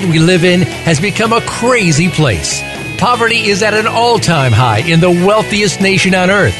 World 0.00 0.12
we 0.12 0.18
live 0.18 0.44
in 0.44 0.62
has 0.62 1.00
become 1.00 1.32
a 1.32 1.40
crazy 1.42 2.08
place. 2.08 2.60
Poverty 2.98 3.48
is 3.48 3.62
at 3.62 3.74
an 3.74 3.86
all 3.86 4.18
time 4.18 4.52
high 4.52 4.80
in 4.80 5.00
the 5.00 5.10
wealthiest 5.10 5.80
nation 5.80 6.14
on 6.14 6.30
earth. 6.30 6.56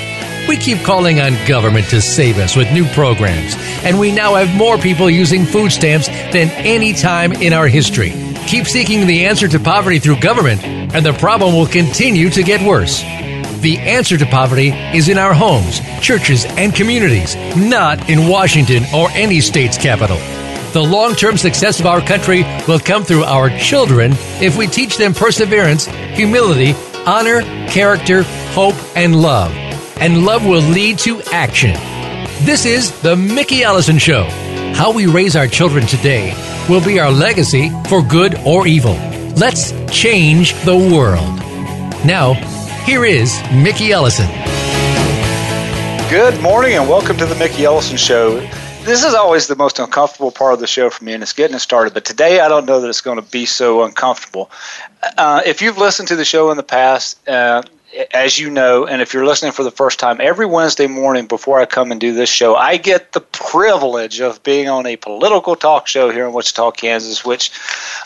We 0.48 0.56
keep 0.56 0.82
calling 0.82 1.20
on 1.20 1.34
government 1.46 1.88
to 1.90 2.00
save 2.00 2.38
us 2.38 2.56
with 2.56 2.72
new 2.72 2.84
programs, 2.86 3.54
and 3.84 3.98
we 3.98 4.10
now 4.10 4.34
have 4.34 4.54
more 4.56 4.78
people 4.78 5.10
using 5.10 5.44
food 5.44 5.70
stamps 5.70 6.08
than 6.08 6.50
any 6.50 6.92
time 6.92 7.32
in 7.32 7.52
our 7.52 7.68
history. 7.68 8.12
Keep 8.46 8.66
seeking 8.66 9.06
the 9.06 9.26
answer 9.26 9.46
to 9.48 9.60
poverty 9.60 9.98
through 9.98 10.20
government, 10.20 10.64
and 10.64 11.04
the 11.04 11.12
problem 11.12 11.54
will 11.54 11.66
continue 11.66 12.30
to 12.30 12.42
get 12.42 12.66
worse. 12.66 13.00
The 13.60 13.78
answer 13.78 14.16
to 14.16 14.26
poverty 14.26 14.70
is 14.70 15.08
in 15.08 15.18
our 15.18 15.34
homes, 15.34 15.80
churches, 16.00 16.46
and 16.46 16.74
communities, 16.74 17.36
not 17.56 18.08
in 18.08 18.28
Washington 18.28 18.84
or 18.94 19.10
any 19.10 19.40
state's 19.40 19.76
capital. 19.76 20.18
The 20.72 20.80
long 20.80 21.16
term 21.16 21.36
success 21.36 21.80
of 21.80 21.86
our 21.86 22.00
country 22.00 22.44
will 22.68 22.78
come 22.78 23.02
through 23.02 23.24
our 23.24 23.50
children 23.58 24.12
if 24.40 24.56
we 24.56 24.68
teach 24.68 24.96
them 24.98 25.12
perseverance, 25.12 25.86
humility, 25.86 26.76
honor, 27.04 27.42
character, 27.66 28.22
hope, 28.52 28.76
and 28.94 29.20
love. 29.20 29.50
And 30.00 30.24
love 30.24 30.46
will 30.46 30.62
lead 30.62 31.00
to 31.00 31.22
action. 31.32 31.72
This 32.44 32.66
is 32.66 32.92
The 33.02 33.16
Mickey 33.16 33.64
Ellison 33.64 33.98
Show. 33.98 34.22
How 34.72 34.92
we 34.92 35.06
raise 35.06 35.34
our 35.34 35.48
children 35.48 35.88
today 35.88 36.32
will 36.68 36.84
be 36.84 37.00
our 37.00 37.10
legacy 37.10 37.70
for 37.88 38.00
good 38.00 38.36
or 38.46 38.68
evil. 38.68 38.94
Let's 39.34 39.72
change 39.90 40.54
the 40.62 40.76
world. 40.76 41.36
Now, 42.06 42.34
here 42.84 43.04
is 43.04 43.42
Mickey 43.52 43.90
Ellison. 43.90 44.28
Good 46.08 46.40
morning 46.40 46.74
and 46.74 46.88
welcome 46.88 47.16
to 47.16 47.26
the 47.26 47.34
Mickey 47.34 47.64
Ellison 47.64 47.96
Show. 47.96 48.48
This 48.84 49.04
is 49.04 49.12
always 49.12 49.46
the 49.46 49.56
most 49.56 49.78
uncomfortable 49.78 50.30
part 50.30 50.54
of 50.54 50.60
the 50.60 50.66
show 50.66 50.88
for 50.88 51.04
me, 51.04 51.12
and 51.12 51.22
it's 51.22 51.34
getting 51.34 51.54
it 51.54 51.60
started. 51.60 51.92
But 51.92 52.06
today, 52.06 52.40
I 52.40 52.48
don't 52.48 52.64
know 52.64 52.80
that 52.80 52.88
it's 52.88 53.02
going 53.02 53.22
to 53.22 53.30
be 53.30 53.44
so 53.44 53.84
uncomfortable. 53.84 54.50
Uh, 55.18 55.42
if 55.44 55.60
you've 55.60 55.76
listened 55.76 56.08
to 56.08 56.16
the 56.16 56.24
show 56.24 56.50
in 56.50 56.56
the 56.56 56.62
past, 56.62 57.28
uh, 57.28 57.62
as 58.12 58.38
you 58.38 58.50
know, 58.50 58.86
and 58.86 59.02
if 59.02 59.12
you're 59.12 59.26
listening 59.26 59.52
for 59.52 59.64
the 59.64 59.70
first 59.70 59.98
time, 59.98 60.18
every 60.20 60.46
Wednesday 60.46 60.86
morning 60.86 61.26
before 61.26 61.60
I 61.60 61.66
come 61.66 61.90
and 61.92 62.00
do 62.00 62.14
this 62.14 62.30
show, 62.30 62.54
I 62.54 62.78
get 62.78 63.12
the 63.12 63.20
privilege 63.20 64.20
of 64.20 64.42
being 64.42 64.68
on 64.68 64.86
a 64.86 64.96
political 64.96 65.56
talk 65.56 65.86
show 65.86 66.10
here 66.10 66.26
in 66.26 66.32
Wichita, 66.32 66.70
Kansas, 66.70 67.24
which 67.24 67.50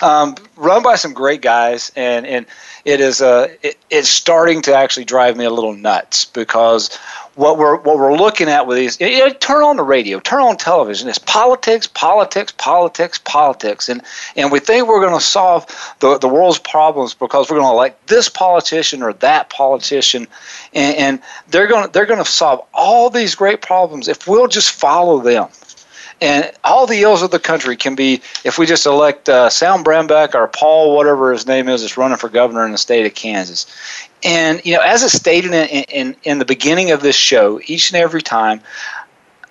um, 0.02 0.34
run 0.56 0.82
by 0.82 0.96
some 0.96 1.12
great 1.12 1.40
guys, 1.40 1.92
and 1.94 2.26
and 2.26 2.46
it 2.84 3.00
is 3.00 3.20
uh, 3.20 3.48
it, 3.62 3.78
it's 3.90 4.08
starting 4.08 4.62
to 4.62 4.74
actually 4.74 5.04
drive 5.04 5.36
me 5.36 5.44
a 5.44 5.50
little 5.50 5.74
nuts 5.74 6.24
because 6.24 6.94
what 7.34 7.58
we're 7.58 7.76
what 7.76 7.98
we're 7.98 8.16
looking 8.16 8.48
at 8.48 8.66
with 8.66 8.76
these 8.76 9.00
you 9.00 9.18
know, 9.18 9.30
turn 9.30 9.64
on 9.64 9.76
the 9.76 9.82
radio 9.82 10.20
turn 10.20 10.40
on 10.40 10.56
television. 10.56 11.08
It's 11.08 11.18
politics 11.18 11.86
politics 11.86 12.52
politics 12.56 13.18
politics. 13.24 13.88
And 13.88 14.02
and 14.36 14.52
we 14.52 14.60
think 14.60 14.86
we're 14.86 15.00
going 15.00 15.18
to 15.18 15.24
solve 15.24 15.66
the, 16.00 16.18
the 16.18 16.28
world's 16.28 16.58
problems 16.58 17.14
because 17.14 17.50
we're 17.50 17.56
going 17.56 17.68
to 17.68 17.74
elect 17.74 18.06
this 18.06 18.28
politician 18.28 19.02
or 19.02 19.12
that 19.14 19.50
politician. 19.50 20.28
And, 20.74 20.96
and 20.96 21.22
they're 21.48 21.66
going 21.66 21.86
to 21.86 21.92
they're 21.92 22.06
going 22.06 22.24
to 22.24 22.30
solve 22.30 22.64
all 22.72 23.10
these 23.10 23.34
great 23.34 23.62
problems 23.62 24.08
if 24.08 24.28
we'll 24.28 24.48
just 24.48 24.70
follow 24.70 25.20
them 25.20 25.48
and 26.20 26.50
all 26.62 26.86
the 26.86 27.02
ills 27.02 27.22
of 27.22 27.30
the 27.30 27.38
country 27.38 27.76
can 27.76 27.94
be 27.94 28.22
if 28.44 28.58
we 28.58 28.66
just 28.66 28.86
elect 28.86 29.28
uh, 29.28 29.50
Sam 29.50 29.82
Brownback 29.82 30.34
or 30.34 30.46
Paul, 30.48 30.94
whatever 30.94 31.32
his 31.32 31.46
name 31.46 31.68
is, 31.68 31.80
that's 31.80 31.96
running 31.96 32.16
for 32.16 32.28
governor 32.28 32.64
in 32.64 32.72
the 32.72 32.78
state 32.78 33.06
of 33.06 33.14
Kansas. 33.14 33.66
And 34.22 34.64
you 34.64 34.74
know, 34.74 34.80
as 34.80 35.02
it's 35.02 35.14
stated 35.14 35.52
in, 35.52 35.84
in, 35.84 36.16
in 36.22 36.38
the 36.38 36.44
beginning 36.44 36.90
of 36.92 37.02
this 37.02 37.16
show, 37.16 37.60
each 37.66 37.90
and 37.90 38.00
every 38.00 38.22
time, 38.22 38.60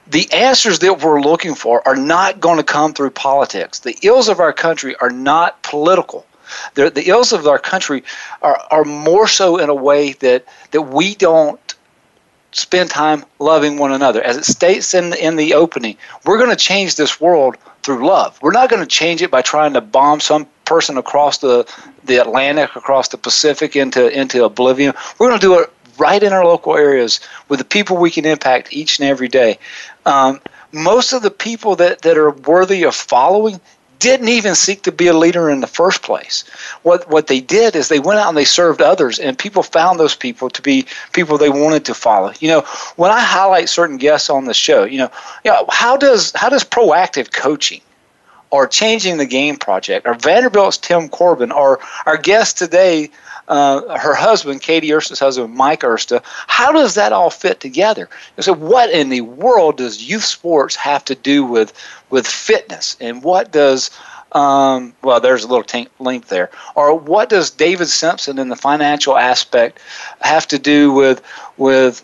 the 0.07 0.31
answers 0.33 0.79
that 0.79 1.01
we're 1.01 1.21
looking 1.21 1.55
for 1.55 1.87
are 1.87 1.95
not 1.95 2.39
going 2.39 2.57
to 2.57 2.63
come 2.63 2.93
through 2.93 3.11
politics. 3.11 3.79
The 3.79 3.97
ills 4.01 4.27
of 4.27 4.39
our 4.39 4.53
country 4.53 4.95
are 4.97 5.09
not 5.09 5.61
political. 5.63 6.25
They're, 6.75 6.89
the 6.89 7.09
ills 7.09 7.33
of 7.33 7.47
our 7.47 7.59
country 7.59 8.03
are, 8.41 8.59
are 8.69 8.83
more 8.83 9.27
so 9.27 9.57
in 9.57 9.69
a 9.69 9.75
way 9.75 10.13
that, 10.13 10.45
that 10.71 10.81
we 10.81 11.15
don't 11.15 11.59
spend 12.53 12.89
time 12.89 13.25
loving 13.39 13.77
one 13.77 13.91
another. 13.91 14.21
As 14.21 14.37
it 14.37 14.45
states 14.45 14.93
in 14.93 15.09
the, 15.09 15.25
in 15.25 15.35
the 15.35 15.55
opening, 15.55 15.97
we're 16.25 16.37
going 16.37 16.49
to 16.49 16.55
change 16.55 16.95
this 16.95 17.19
world 17.19 17.57
through 17.83 18.07
love. 18.07 18.39
We're 18.41 18.51
not 18.51 18.69
going 18.69 18.81
to 18.81 18.87
change 18.87 19.21
it 19.21 19.31
by 19.31 19.41
trying 19.41 19.73
to 19.73 19.81
bomb 19.81 20.19
some 20.19 20.47
person 20.65 20.97
across 20.97 21.39
the, 21.39 21.69
the 22.05 22.17
Atlantic, 22.17 22.75
across 22.75 23.09
the 23.09 23.17
Pacific 23.17 23.75
into, 23.75 24.07
into 24.07 24.45
oblivion. 24.45 24.93
We're 25.17 25.29
going 25.29 25.39
to 25.39 25.45
do 25.45 25.59
it 25.59 25.73
right 25.97 26.23
in 26.23 26.33
our 26.33 26.45
local 26.45 26.75
areas 26.75 27.19
with 27.49 27.59
the 27.59 27.65
people 27.65 27.97
we 27.97 28.11
can 28.11 28.25
impact 28.25 28.73
each 28.73 28.99
and 28.99 29.07
every 29.07 29.27
day. 29.27 29.59
Um, 30.05 30.41
most 30.71 31.13
of 31.13 31.21
the 31.21 31.31
people 31.31 31.75
that, 31.77 32.01
that 32.01 32.17
are 32.17 32.31
worthy 32.31 32.83
of 32.83 32.95
following 32.95 33.59
didn't 33.99 34.29
even 34.29 34.55
seek 34.55 34.83
to 34.83 34.91
be 34.91 35.07
a 35.07 35.13
leader 35.13 35.49
in 35.49 35.61
the 35.61 35.67
first 35.67 36.01
place. 36.01 36.43
What 36.83 37.09
what 37.09 37.27
they 37.27 37.39
did 37.39 37.75
is 37.75 37.87
they 37.87 37.99
went 37.99 38.19
out 38.19 38.29
and 38.29 38.37
they 38.37 38.45
served 38.45 38.81
others, 38.81 39.19
and 39.19 39.37
people 39.37 39.63
found 39.63 39.99
those 39.99 40.15
people 40.15 40.49
to 40.49 40.61
be 40.61 40.85
people 41.13 41.37
they 41.37 41.49
wanted 41.49 41.85
to 41.85 41.93
follow. 41.93 42.33
You 42.39 42.49
know, 42.49 42.61
when 42.95 43.11
I 43.11 43.21
highlight 43.21 43.69
certain 43.69 43.97
guests 43.97 44.29
on 44.29 44.45
the 44.45 44.53
show, 44.53 44.83
you 44.83 44.97
know, 44.97 45.11
you 45.43 45.51
know 45.51 45.65
how 45.69 45.97
does 45.97 46.31
how 46.35 46.49
does 46.49 46.63
proactive 46.63 47.31
coaching 47.31 47.81
or 48.49 48.67
changing 48.67 49.17
the 49.17 49.25
game 49.25 49.57
project 49.57 50.05
or 50.05 50.13
Vanderbilt's 50.13 50.77
Tim 50.77 51.09
Corbin 51.09 51.51
or 51.51 51.79
our 52.05 52.17
guest 52.17 52.57
today 52.57 53.09
uh, 53.47 53.97
her 53.97 54.13
husband, 54.13 54.61
Katy 54.61 54.89
Ursta's 54.89 55.19
husband, 55.19 55.53
Mike 55.53 55.81
Ursta. 55.81 56.21
How 56.47 56.71
does 56.71 56.95
that 56.95 57.11
all 57.11 57.29
fit 57.29 57.59
together? 57.59 58.09
So, 58.39 58.53
what 58.53 58.89
in 58.89 59.09
the 59.09 59.21
world 59.21 59.77
does 59.77 60.07
youth 60.07 60.23
sports 60.23 60.75
have 60.75 61.03
to 61.05 61.15
do 61.15 61.43
with 61.43 61.73
with 62.09 62.27
fitness, 62.27 62.95
and 62.99 63.23
what 63.23 63.51
does 63.51 63.91
um, 64.33 64.93
well, 65.03 65.19
there's 65.19 65.43
a 65.43 65.47
little 65.47 65.63
t- 65.63 65.87
link 65.99 66.27
there. 66.27 66.49
Or 66.75 66.97
what 66.97 67.29
does 67.29 67.51
David 67.51 67.87
Simpson 67.87 68.39
in 68.39 68.49
the 68.49 68.55
financial 68.55 69.17
aspect 69.17 69.79
have 70.21 70.47
to 70.47 70.59
do 70.59 70.91
with 70.91 71.21
with 71.57 72.03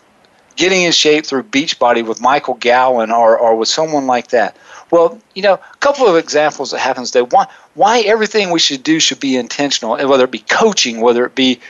getting 0.56 0.82
in 0.82 0.92
shape 0.92 1.26
through 1.26 1.44
Beachbody 1.44 2.06
with 2.06 2.20
Michael 2.20 2.54
Gowan 2.54 3.10
or, 3.10 3.36
or 3.38 3.56
with 3.56 3.68
someone 3.68 4.06
like 4.06 4.28
that? 4.28 4.56
Well, 4.90 5.20
you 5.34 5.42
know, 5.42 5.54
a 5.54 5.76
couple 5.78 6.06
of 6.06 6.16
examples 6.16 6.72
that 6.72 6.80
happens 6.80 7.12
there. 7.12 7.24
Why, 7.24 7.46
why 7.74 8.00
everything 8.00 8.50
we 8.50 8.58
should 8.58 8.82
do 8.82 8.98
should 8.98 9.20
be 9.20 9.36
intentional, 9.36 9.94
and 9.94 10.08
whether 10.08 10.24
it 10.24 10.30
be 10.30 10.40
coaching, 10.40 11.00
whether 11.00 11.24
it 11.24 11.34
be 11.34 11.60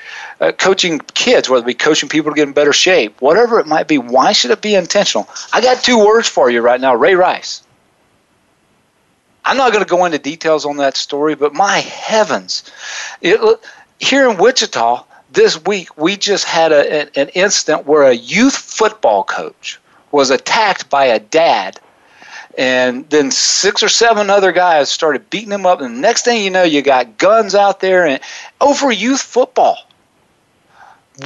uh, 0.41 0.53
coaching 0.53 1.01
kids, 1.15 1.49
whether 1.49 1.65
it 1.65 1.67
be 1.67 1.75
coaching 1.75 2.09
people 2.09 2.31
to 2.31 2.35
get 2.37 2.49
in 2.49 2.55
better 2.55 2.73
shape, 2.73 3.21
whatever 3.21 3.61
it 3.61 3.67
might 3.67 3.89
be. 3.89 3.99
Why 3.99 4.33
should 4.33 4.51
it 4.51 4.63
be 4.63 4.75
intentional? 4.75 5.29
I 5.53 5.61
got 5.61 5.83
two 5.83 5.99
words 5.99 6.29
for 6.29 6.51
you 6.51 6.61
right 6.63 6.81
now: 6.81 6.95
Ray 6.95 7.15
Rice. 7.15 7.63
I'm 9.45 9.57
not 9.57 9.73
going 9.73 9.85
to 9.85 9.89
go 9.89 10.05
into 10.05 10.19
details 10.19 10.65
on 10.67 10.77
that 10.79 10.97
story, 10.97 11.35
but 11.35 11.55
my 11.55 11.79
heavens, 11.79 12.71
it, 13.21 13.41
here 13.99 14.29
in 14.31 14.37
Wichita 14.37 15.05
this 15.33 15.63
week 15.65 15.97
we 15.97 16.17
just 16.17 16.45
had 16.45 16.73
a, 16.73 17.19
an 17.19 17.29
incident 17.31 17.87
where 17.87 18.03
a 18.03 18.15
youth 18.15 18.57
football 18.57 19.25
coach 19.25 19.79
was 20.11 20.31
attacked 20.31 20.91
by 20.91 21.07
a 21.07 21.21
dad 21.21 21.81
and 22.59 23.09
then 23.11 23.31
six 23.31 23.83
or 23.83 23.89
seven 23.89 24.31
other 24.31 24.53
guys 24.53 24.91
started 24.91 25.31
beating 25.31 25.53
him 25.53 25.67
up. 25.67 25.81
And 25.81 25.97
the 25.97 26.01
next 26.01 26.25
thing 26.25 26.43
you 26.43 26.51
know 26.51 26.63
you 26.63 26.83
got 26.83 27.19
guns 27.19 27.55
out 27.55 27.81
there 27.81 28.07
and 28.07 28.21
over 28.61 28.91
youth 28.91 29.23
football. 29.23 29.79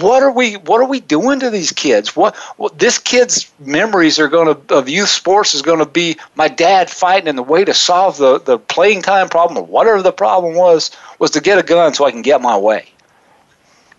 What 0.00 0.25
are 0.25 0.32
we 0.32 0.55
what 0.55 0.81
are 0.81 0.88
we 0.88 0.99
doing 0.99 1.38
to 1.41 1.50
these 1.50 1.71
kids? 1.71 2.17
What, 2.17 2.35
what 2.56 2.79
this 2.79 2.99
kid's 2.99 3.50
memories 3.61 4.19
are 4.19 4.29
going 4.29 4.55
to 4.55 4.75
of 4.75 4.88
youth 4.88 5.09
sports 5.09 5.55
is 5.55 5.62
going 5.62 5.79
to 5.79 5.87
be 5.87 6.17
my 6.35 6.49
dad 6.49 6.91
fighting 6.91 7.29
and 7.29 7.38
the 7.38 7.44
way 7.44 7.65
to 7.65 7.75
solve 7.75 8.17
the 8.19 8.41
the 8.41 8.59
playing 8.59 9.03
time 9.03 9.29
problem 9.29 9.59
or 9.59 9.67
whatever 9.67 10.03
the 10.03 10.12
problem 10.12 10.56
was 10.56 10.91
was 11.21 11.31
to 11.32 11.41
get 11.41 11.59
a 11.59 11.62
gun 11.62 11.94
so 11.94 12.05
i 12.05 12.11
can 12.11 12.23
get 12.23 12.43
my 12.43 12.56
way. 12.56 12.88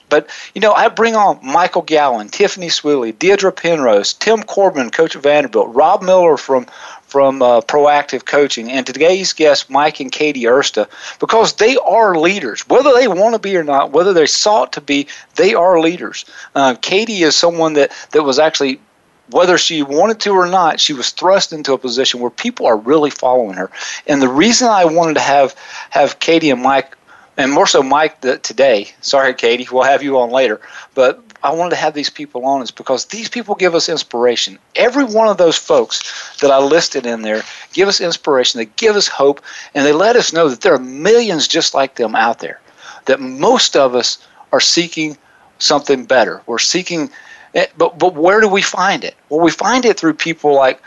But 0.10 0.30
you 0.54 0.62
know, 0.62 0.74
I 0.74 0.88
bring 0.90 1.16
on 1.16 1.40
Michael 1.44 1.82
Gowan, 1.82 2.30
Tiffany 2.30 2.68
Swilly, 2.68 3.18
Deirdre 3.18 3.52
Penrose, 3.52 4.14
Tim 4.14 4.44
Corbin, 4.44 4.92
coach 4.92 5.16
of 5.16 5.24
Vanderbilt, 5.24 5.74
Rob 5.74 6.04
Miller 6.04 6.38
from 6.38 6.68
from 7.16 7.42
uh, 7.42 7.62
Proactive 7.62 8.26
Coaching, 8.26 8.70
and 8.70 8.86
today's 8.86 9.32
guests, 9.32 9.70
Mike 9.70 10.02
and 10.02 10.12
Katy 10.12 10.44
Ursta, 10.44 10.86
because 11.22 11.54
they 11.54 11.78
are 11.78 12.18
leaders, 12.18 12.68
whether 12.68 12.92
they 12.94 13.08
want 13.08 13.34
to 13.34 13.40
be 13.40 13.56
or 13.56 13.64
not, 13.64 13.92
whether 13.92 14.12
they 14.12 14.26
sought 14.26 14.74
to 14.74 14.82
be, 14.82 15.08
they 15.38 15.54
are 15.54 15.80
leaders. 15.80 16.26
Uh, 16.56 16.76
Katy 16.82 17.24
is 17.24 17.34
someone 17.34 17.72
that 17.76 17.94
that 18.12 18.24
was 18.24 18.38
actually 18.38 18.82
whether 19.30 19.58
she 19.58 19.82
wanted 19.82 20.20
to 20.20 20.32
or 20.32 20.46
not, 20.46 20.82
she 20.82 20.92
was 20.92 21.12
thrust 21.12 21.54
into 21.54 21.72
a 21.72 21.78
position 21.78 22.20
where 22.20 22.30
people 22.30 22.66
are 22.66 22.76
really 22.76 23.12
following 23.12 23.54
her. 23.54 23.72
And 24.08 24.22
the 24.22 24.28
reason 24.28 24.68
I 24.68 24.84
wanted 24.84 25.14
to 25.14 25.22
have 25.22 25.56
have 25.92 26.20
Katy 26.20 26.50
and 26.50 26.62
Mike, 26.62 26.98
and 27.38 27.50
more 27.50 27.66
so 27.66 27.82
Mike 27.82 28.20
the, 28.20 28.40
today. 28.40 28.92
Sorry, 29.00 29.34
Katy, 29.34 29.70
we'll 29.72 29.84
have 29.84 30.04
you 30.04 30.20
on 30.20 30.32
later. 30.32 30.60
But 30.94 31.25
I 31.46 31.54
wanted 31.54 31.72
to 31.72 31.76
have 31.78 31.94
these 31.94 32.10
people 32.10 32.46
on 32.46 32.62
is 32.62 32.72
because 32.72 33.06
these 33.06 33.30
people 33.30 33.56
give 33.56 33.76
us 33.76 33.88
inspiration. 33.88 34.58
Every 34.76 35.04
one 35.04 35.28
of 35.28 35.38
those 35.38 35.58
folks 35.58 36.38
that 36.40 36.52
I 36.52 36.58
listed 36.58 37.06
in 37.06 37.22
there 37.22 37.44
give 37.74 37.88
us 37.88 38.02
inspiration. 38.02 38.58
They 38.58 38.66
give 38.66 38.96
us 38.96 39.08
hope, 39.08 39.42
and 39.74 39.86
they 39.86 39.94
let 39.94 40.16
us 40.16 40.34
know 40.34 40.50
that 40.50 40.62
there 40.62 40.74
are 40.74 40.80
millions 40.80 41.48
just 41.48 41.74
like 41.74 41.96
them 41.96 42.16
out 42.16 42.40
there. 42.40 42.60
That 43.06 43.20
most 43.20 43.76
of 43.76 43.96
us 43.96 44.18
are 44.52 44.60
seeking 44.60 45.18
something 45.60 46.06
better. 46.06 46.42
We're 46.48 46.60
seeking 46.60 47.12
Eh, 47.56 47.68
but 47.78 47.98
but 47.98 48.14
where 48.16 48.42
do 48.42 48.50
we 48.50 48.62
find 48.62 49.04
it? 49.04 49.16
Well, 49.30 49.40
we 49.40 49.50
find 49.50 49.86
it 49.86 49.98
through 49.98 50.16
people 50.16 50.54
like 50.54 50.82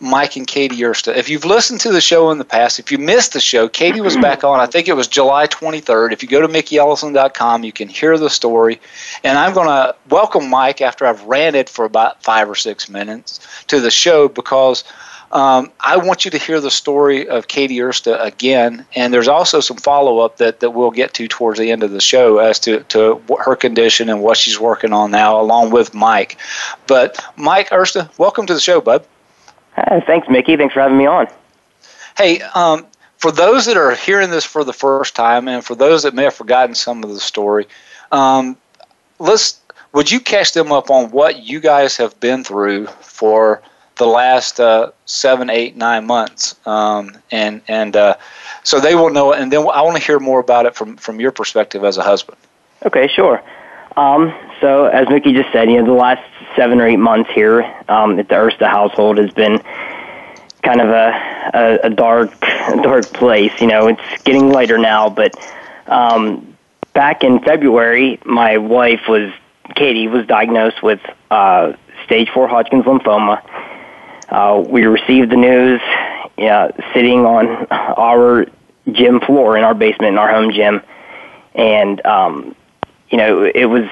Mike 0.00 0.36
and 0.36 0.46
Katy 0.46 0.76
Ursta. 0.76 1.16
If 1.16 1.28
you've 1.28 1.44
listened 1.44 1.80
to 1.80 1.92
the 1.92 2.00
show 2.00 2.30
in 2.30 2.38
the 2.38 2.44
past, 2.44 2.78
if 2.78 2.90
you 2.90 2.98
missed 2.98 3.32
the 3.32 3.40
show, 3.40 3.68
Katy 3.68 4.00
was 4.00 4.16
back 4.16 4.44
on. 4.44 4.60
I 4.60 4.66
think 4.66 4.88
it 4.88 4.94
was 4.94 5.08
July 5.08 5.46
23rd. 5.46 6.12
If 6.12 6.22
you 6.22 6.28
go 6.28 6.40
to 6.40 6.48
mickeyellison.com, 6.48 7.64
you 7.64 7.72
can 7.72 7.88
hear 7.88 8.18
the 8.18 8.30
story. 8.30 8.80
And 9.22 9.38
I'm 9.38 9.54
going 9.54 9.68
to 9.68 9.94
welcome 10.08 10.50
Mike 10.50 10.80
after 10.80 11.06
I've 11.06 11.22
ranted 11.24 11.68
for 11.68 11.84
about 11.84 12.22
five 12.22 12.48
or 12.48 12.54
six 12.54 12.88
minutes 12.88 13.40
to 13.68 13.80
the 13.80 13.90
show 13.90 14.28
because 14.28 14.84
um, 15.34 15.72
I 15.80 15.96
want 15.96 16.24
you 16.24 16.30
to 16.30 16.38
hear 16.38 16.60
the 16.60 16.70
story 16.70 17.28
of 17.28 17.48
Katy 17.48 17.76
Ursta 17.78 18.24
again, 18.24 18.86
and 18.94 19.12
there's 19.12 19.26
also 19.26 19.58
some 19.58 19.76
follow 19.76 20.20
up 20.20 20.36
that, 20.36 20.60
that 20.60 20.70
we'll 20.70 20.92
get 20.92 21.12
to 21.14 21.26
towards 21.26 21.58
the 21.58 21.72
end 21.72 21.82
of 21.82 21.90
the 21.90 22.00
show 22.00 22.38
as 22.38 22.60
to, 22.60 22.84
to 22.84 23.20
her 23.44 23.56
condition 23.56 24.08
and 24.08 24.22
what 24.22 24.36
she's 24.36 24.60
working 24.60 24.92
on 24.92 25.10
now, 25.10 25.40
along 25.40 25.72
with 25.72 25.92
Mike. 25.92 26.38
But 26.86 27.18
Mike 27.36 27.70
Ursta, 27.70 28.16
welcome 28.16 28.46
to 28.46 28.54
the 28.54 28.60
show, 28.60 28.80
bud. 28.80 29.04
Hi, 29.76 30.00
thanks, 30.06 30.28
Mickey. 30.28 30.56
Thanks 30.56 30.74
for 30.74 30.80
having 30.80 30.98
me 30.98 31.06
on. 31.06 31.26
Hey, 32.16 32.40
um, 32.54 32.86
for 33.18 33.32
those 33.32 33.66
that 33.66 33.76
are 33.76 33.94
hearing 33.94 34.30
this 34.30 34.44
for 34.44 34.64
the 34.64 34.72
first 34.72 35.16
time, 35.16 35.48
and 35.48 35.64
for 35.64 35.74
those 35.74 36.02
that 36.02 36.14
may 36.14 36.24
have 36.24 36.34
forgotten 36.34 36.74
some 36.74 37.02
of 37.02 37.10
the 37.10 37.20
story, 37.20 37.66
um, 38.12 38.56
let's 39.18 39.60
would 39.92 40.10
you 40.10 40.20
catch 40.20 40.52
them 40.52 40.72
up 40.72 40.90
on 40.90 41.10
what 41.10 41.44
you 41.44 41.60
guys 41.60 41.96
have 41.96 42.18
been 42.20 42.44
through 42.44 42.86
for 42.86 43.62
the 43.96 44.06
last 44.06 44.58
uh, 44.58 44.90
seven, 45.06 45.48
eight, 45.48 45.76
nine 45.76 46.06
months, 46.06 46.56
um, 46.66 47.16
and 47.30 47.62
and 47.68 47.96
uh, 47.96 48.16
so 48.62 48.80
they 48.80 48.94
will 48.94 49.10
know. 49.10 49.32
And 49.32 49.52
then 49.52 49.60
I 49.60 49.82
want 49.82 49.96
to 49.96 50.02
hear 50.02 50.18
more 50.18 50.40
about 50.40 50.66
it 50.66 50.74
from 50.74 50.96
from 50.96 51.20
your 51.20 51.30
perspective 51.30 51.84
as 51.84 51.96
a 51.96 52.02
husband. 52.02 52.38
Okay, 52.84 53.08
sure. 53.08 53.42
Um, 53.96 54.34
so 54.60 54.86
as 54.86 55.08
Mickey 55.08 55.32
just 55.32 55.52
said, 55.52 55.70
you 55.70 55.78
know, 55.78 55.86
the 55.86 55.92
last 55.92 56.22
seven 56.56 56.80
or 56.80 56.86
eight 56.86 56.98
months 56.98 57.30
here 57.32 57.62
um, 57.88 58.18
at 58.18 58.28
the 58.28 58.34
Ursta 58.34 58.66
household 58.66 59.18
has 59.18 59.30
been 59.32 59.58
kind 60.62 60.80
of 60.80 60.88
a, 60.88 61.50
a, 61.54 61.78
a 61.84 61.90
dark, 61.90 62.38
dark 62.82 63.04
place. 63.12 63.52
You 63.60 63.66
know, 63.66 63.88
it's 63.88 64.22
getting 64.24 64.50
lighter 64.50 64.78
now, 64.78 65.10
but 65.10 65.34
um, 65.86 66.56
back 66.92 67.22
in 67.22 67.40
February, 67.40 68.18
my 68.24 68.58
wife 68.58 69.02
was 69.08 69.32
Katy 69.74 70.08
was 70.08 70.26
diagnosed 70.26 70.82
with 70.82 71.00
uh, 71.30 71.72
stage 72.04 72.28
four 72.30 72.48
Hodgkin's 72.48 72.84
lymphoma 72.84 73.42
uh, 74.28 74.62
we 74.66 74.84
received 74.84 75.30
the 75.30 75.36
news 75.36 75.80
yeah, 76.36 76.70
sitting 76.92 77.24
on 77.24 77.66
our 77.70 78.46
gym 78.90 79.20
floor 79.20 79.56
in 79.56 79.64
our 79.64 79.74
basement 79.74 80.12
in 80.12 80.18
our 80.18 80.30
home 80.30 80.52
gym, 80.52 80.82
and 81.54 82.04
um, 82.04 82.56
you 83.10 83.18
know 83.18 83.44
it 83.44 83.66
was 83.66 83.88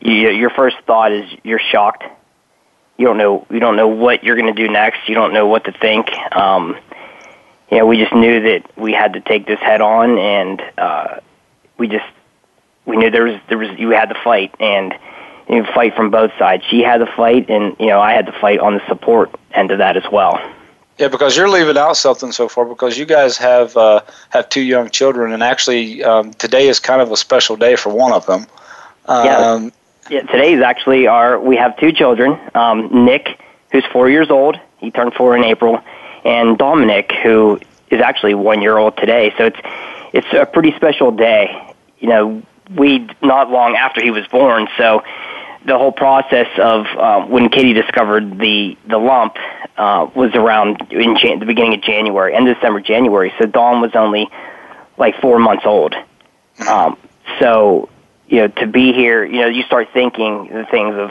you, 0.00 0.30
your 0.30 0.50
first 0.50 0.76
thought 0.86 1.12
is 1.12 1.30
you're 1.42 1.60
shocked. 1.60 2.04
You 2.96 3.06
don't 3.06 3.18
know 3.18 3.46
you 3.50 3.60
don't 3.60 3.76
know 3.76 3.88
what 3.88 4.24
you're 4.24 4.36
going 4.36 4.54
to 4.54 4.66
do 4.66 4.70
next. 4.70 5.08
You 5.08 5.14
don't 5.14 5.32
know 5.32 5.46
what 5.46 5.64
to 5.64 5.72
think. 5.72 6.10
Um, 6.34 6.76
you 7.70 7.78
know, 7.78 7.86
we 7.86 7.98
just 7.98 8.12
knew 8.12 8.40
that 8.42 8.76
we 8.76 8.92
had 8.92 9.12
to 9.12 9.20
take 9.20 9.46
this 9.46 9.60
head 9.60 9.80
on, 9.80 10.18
and 10.18 10.60
uh, 10.76 11.20
we 11.78 11.86
just 11.86 12.06
we 12.84 12.96
knew 12.96 13.10
there 13.10 13.24
was 13.24 13.40
there 13.48 13.58
was 13.58 13.70
you 13.78 13.90
had 13.90 14.06
to 14.06 14.16
fight, 14.22 14.54
and 14.58 14.92
you 15.48 15.62
know, 15.62 15.72
fight 15.72 15.94
from 15.94 16.10
both 16.10 16.32
sides. 16.38 16.64
She 16.68 16.82
had 16.82 16.98
to 16.98 17.06
fight, 17.06 17.48
and 17.48 17.76
you 17.78 17.86
know 17.86 18.00
I 18.00 18.12
had 18.12 18.26
to 18.26 18.32
fight 18.40 18.58
on 18.58 18.74
the 18.74 18.86
support 18.88 19.30
end 19.52 19.70
of 19.70 19.78
that 19.78 19.96
as 19.96 20.04
well. 20.10 20.40
Yeah, 21.00 21.08
because 21.08 21.34
you're 21.34 21.48
leaving 21.48 21.78
out 21.78 21.96
something 21.96 22.30
so 22.30 22.46
far 22.46 22.66
because 22.66 22.98
you 22.98 23.06
guys 23.06 23.38
have 23.38 23.74
uh, 23.74 24.02
have 24.28 24.50
two 24.50 24.60
young 24.60 24.90
children, 24.90 25.32
and 25.32 25.42
actually 25.42 26.04
um, 26.04 26.34
today 26.34 26.68
is 26.68 26.78
kind 26.78 27.00
of 27.00 27.10
a 27.10 27.16
special 27.16 27.56
day 27.56 27.74
for 27.74 27.88
one 27.88 28.12
of 28.12 28.26
them. 28.26 28.46
Um, 29.06 29.24
yeah, 29.24 29.70
yeah. 30.10 30.20
Today 30.30 30.52
is 30.52 30.62
actually 30.62 31.06
our. 31.06 31.40
We 31.40 31.56
have 31.56 31.74
two 31.78 31.92
children. 31.92 32.38
Um, 32.54 33.06
Nick, 33.06 33.40
who's 33.72 33.86
four 33.90 34.10
years 34.10 34.30
old, 34.30 34.60
he 34.76 34.90
turned 34.90 35.14
four 35.14 35.34
in 35.34 35.42
April, 35.42 35.80
and 36.22 36.58
Dominic, 36.58 37.12
who 37.22 37.58
is 37.88 38.02
actually 38.02 38.34
one 38.34 38.60
year 38.60 38.76
old 38.76 38.98
today. 38.98 39.32
So 39.38 39.46
it's 39.46 39.60
it's 40.12 40.32
a 40.34 40.44
pretty 40.44 40.72
special 40.76 41.12
day. 41.12 41.74
You 41.98 42.10
know, 42.10 42.42
we 42.76 43.08
not 43.22 43.50
long 43.50 43.74
after 43.74 44.02
he 44.02 44.10
was 44.10 44.26
born, 44.26 44.68
so 44.76 45.02
the 45.66 45.76
whole 45.76 45.92
process 45.92 46.46
of 46.58 46.86
uh, 46.86 47.26
when 47.26 47.48
Katy 47.48 47.72
discovered 47.72 48.38
the 48.38 48.76
the 48.88 48.98
lump 48.98 49.36
uh, 49.76 50.08
was 50.14 50.34
around 50.34 50.86
in 50.90 51.16
Jan- 51.16 51.38
the 51.38 51.46
beginning 51.46 51.74
of 51.74 51.82
January, 51.82 52.34
end 52.34 52.48
of 52.48 52.56
December, 52.56 52.80
January. 52.80 53.32
So 53.38 53.46
Dom 53.46 53.80
was 53.80 53.92
only 53.94 54.28
like 54.96 55.20
four 55.20 55.38
months 55.38 55.64
old. 55.66 55.94
Um, 56.66 56.96
so 57.38 57.88
you 58.26 58.38
know, 58.38 58.48
to 58.48 58.66
be 58.66 58.92
here, 58.92 59.24
you 59.24 59.40
know, 59.40 59.48
you 59.48 59.62
start 59.64 59.88
thinking 59.92 60.48
the 60.52 60.66
things 60.70 60.94
of 60.94 61.10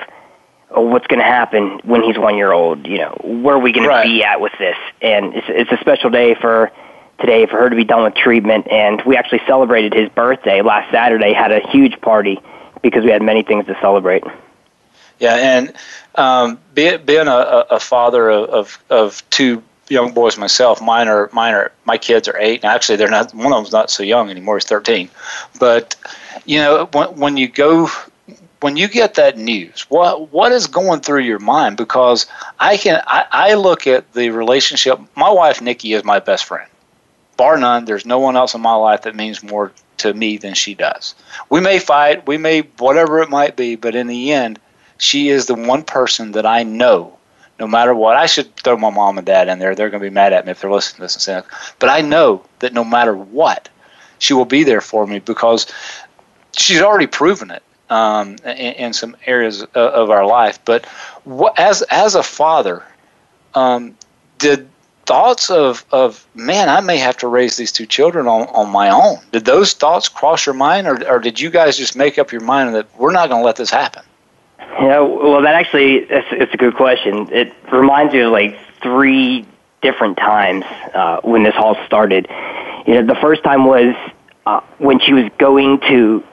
oh, 0.72 0.82
what's 0.82 1.08
going 1.08 1.20
to 1.20 1.26
happen 1.26 1.80
when 1.84 2.02
he's 2.04 2.18
one 2.18 2.38
year 2.38 2.52
old. 2.52 2.88
You 2.88 3.00
know, 3.00 3.18
where 3.24 3.56
are 3.56 3.60
we 3.60 3.72
going 3.72 3.88
right. 3.88 4.04
to 4.04 4.10
be 4.10 4.24
at 4.24 4.42
with 4.42 4.54
this? 4.58 4.78
And 5.02 5.36
it's, 5.36 5.48
it's 5.50 5.72
a 5.72 5.78
special 5.82 6.10
day 6.10 6.36
for 6.36 6.72
today 7.20 7.46
for 7.46 7.58
her 7.58 7.70
to 7.70 7.76
be 7.76 7.84
done 7.84 8.04
with 8.04 8.16
treatment. 8.16 8.68
And 8.72 9.02
we 9.06 9.18
actually 9.18 9.42
celebrated 9.46 9.94
his 9.94 10.10
birthday 10.10 10.62
last 10.62 10.92
Saturday. 10.92 11.34
Had 11.34 11.52
a 11.52 11.60
huge 11.70 12.00
party 12.02 12.40
because 12.82 13.04
we 13.04 13.12
had 13.12 13.22
many 13.22 13.44
things 13.44 13.66
to 13.68 13.78
celebrate. 13.82 14.24
Yeah, 15.20 15.36
and 15.36 15.74
um, 16.16 16.60
being, 16.74 17.28
a, 17.28 17.66
a 17.72 17.80
father 17.80 18.30
of, 18.30 18.50
of, 18.50 18.84
of 18.90 19.30
two 19.30 19.62
young 19.90 20.14
boys 20.14 20.38
myself, 20.38 20.82
mine 20.82 21.08
are 21.08 21.30
mine 21.34 21.54
are 21.54 21.72
my 21.86 21.98
kids 21.98 22.28
are 22.28 22.38
eight, 22.38 22.64
and 22.64 22.72
actually 22.72 22.96
they're 22.96 23.10
not. 23.10 23.34
One 23.34 23.48
of 23.48 23.58
them's 23.64 23.72
not 23.72 23.90
so 23.90 24.04
young 24.04 24.30
anymore; 24.30 24.58
he's 24.58 24.66
thirteen. 24.66 25.10
But 25.60 25.96
you 26.46 26.60
know, 26.60 26.88
when, 26.94 27.16
when 27.16 27.38
you 27.38 27.48
go 27.48 27.90
when 28.62 28.78
you 28.78 28.88
get 28.88 29.16
that 29.16 29.38
news, 29.38 29.86
what 29.90 30.32
what 30.32 30.52
is 30.52 30.68
going 30.68 31.02
through 31.02 31.22
your 31.22 31.40
mind? 31.40 31.78
Because 31.78 32.26
I 32.60 32.78
can 32.78 33.02
I, 33.08 33.26
I 33.32 33.54
look 33.56 33.88
at 33.88 34.14
the 34.14 34.30
relationship. 34.30 35.00
My 35.16 35.30
wife 35.30 35.62
Nikki 35.62 35.94
is 35.94 36.04
my 36.04 36.20
best 36.20 36.46
friend, 36.46 36.70
bar 37.38 37.58
none. 37.58 37.86
There's 37.86 38.06
no 38.06 38.20
one 38.20 38.36
else 38.36 38.54
in 38.54 38.62
my 38.62 38.76
life 38.76 39.04
that 39.04 39.16
means 39.16 39.44
more 39.44 39.72
to 40.00 40.14
me 40.14 40.38
than 40.38 40.54
she 40.54 40.74
does. 40.74 41.16
We 41.50 41.60
may 41.60 41.80
fight, 41.80 42.28
we 42.28 42.38
may 42.38 42.62
whatever 42.78 43.22
it 43.22 43.30
might 43.30 43.56
be, 43.56 43.76
but 43.76 43.96
in 43.96 44.08
the 44.08 44.32
end, 44.32 44.60
she 44.98 45.30
is 45.30 45.46
the 45.46 45.56
one 45.56 45.84
person 45.84 46.32
that 46.34 46.46
I 46.46 46.64
know, 46.64 47.18
no 47.60 47.68
matter 47.68 47.96
what. 47.96 48.18
I 48.18 48.26
should 48.26 48.56
throw 48.58 48.78
my 48.78 48.90
mom 48.90 49.18
and 49.18 49.26
dad 49.26 49.48
in 49.48 49.60
there. 49.60 49.76
They're 49.76 49.90
going 49.90 50.04
to 50.04 50.10
be 50.10 50.14
mad 50.14 50.34
at 50.34 50.46
me 50.46 50.52
if 50.52 50.62
they're 50.62 50.72
listening 50.72 50.98
to 50.98 51.02
this 51.04 51.16
and 51.16 51.22
saying, 51.22 51.44
but 51.80 51.90
I 51.90 52.02
know 52.02 52.46
that 52.60 52.74
no 52.74 52.84
matter 52.84 53.16
what, 53.16 53.70
she 54.20 54.34
will 54.34 54.46
be 54.46 54.64
there 54.64 54.82
for 54.82 55.08
me 55.08 55.20
because 55.20 55.68
she's 56.58 56.82
already 56.82 57.08
proven 57.08 57.52
it 57.52 57.64
um, 57.90 58.36
in, 58.44 58.74
in, 58.74 58.94
some 58.94 59.16
areas 59.26 59.64
of 59.64 60.10
our 60.10 60.26
life. 60.26 60.60
But 60.66 60.86
what, 61.24 61.58
as 61.58 61.82
as 61.84 62.16
a 62.16 62.24
father, 62.24 62.84
um, 63.56 63.96
did 64.38 64.70
thoughts 65.10 65.50
of, 65.50 65.84
of 65.92 66.24
man, 66.36 66.70
I 66.70 66.82
may 66.82 66.98
have 66.98 67.18
to 67.18 67.28
raise 67.28 67.58
these 67.58 67.72
two 67.72 67.88
children 67.88 68.28
on, 68.28 68.44
on 68.50 68.70
my 68.70 68.92
own. 68.92 69.18
Did 69.32 69.44
those 69.44 69.74
thoughts 69.74 70.08
cross 70.08 70.46
your 70.46 70.54
mind, 70.54 70.86
or, 70.86 71.04
or 71.10 71.18
did 71.18 71.42
you 71.42 71.50
guys 71.50 71.76
just 71.78 71.96
make 71.96 72.20
up 72.20 72.32
your 72.32 72.42
mind 72.42 72.76
that 72.76 72.88
we're 72.96 73.12
not 73.12 73.28
going 73.28 73.42
to 73.42 73.46
let 73.46 73.56
this 73.56 73.72
happen? 73.72 74.04
Yeah, 74.60 75.00
well, 75.00 75.42
that 75.42 75.56
actually 75.56 75.96
it's, 75.96 76.28
it's 76.32 76.54
a 76.54 76.58
good 76.58 76.76
question. 76.76 77.28
It 77.32 77.52
reminds 77.72 78.14
me 78.14 78.20
of 78.20 78.32
like 78.32 78.60
three 78.84 79.48
different 79.82 80.16
times 80.18 80.64
uh, 80.94 81.22
when 81.24 81.42
this 81.42 81.56
all 81.58 81.76
started. 81.88 82.28
You 82.86 83.02
know, 83.02 83.12
the 83.12 83.20
first 83.20 83.44
time 83.44 83.66
was 83.66 83.96
uh, 84.46 84.62
when 84.78 85.00
she 85.00 85.14
was 85.14 85.26
going 85.40 85.80
to 85.90 86.24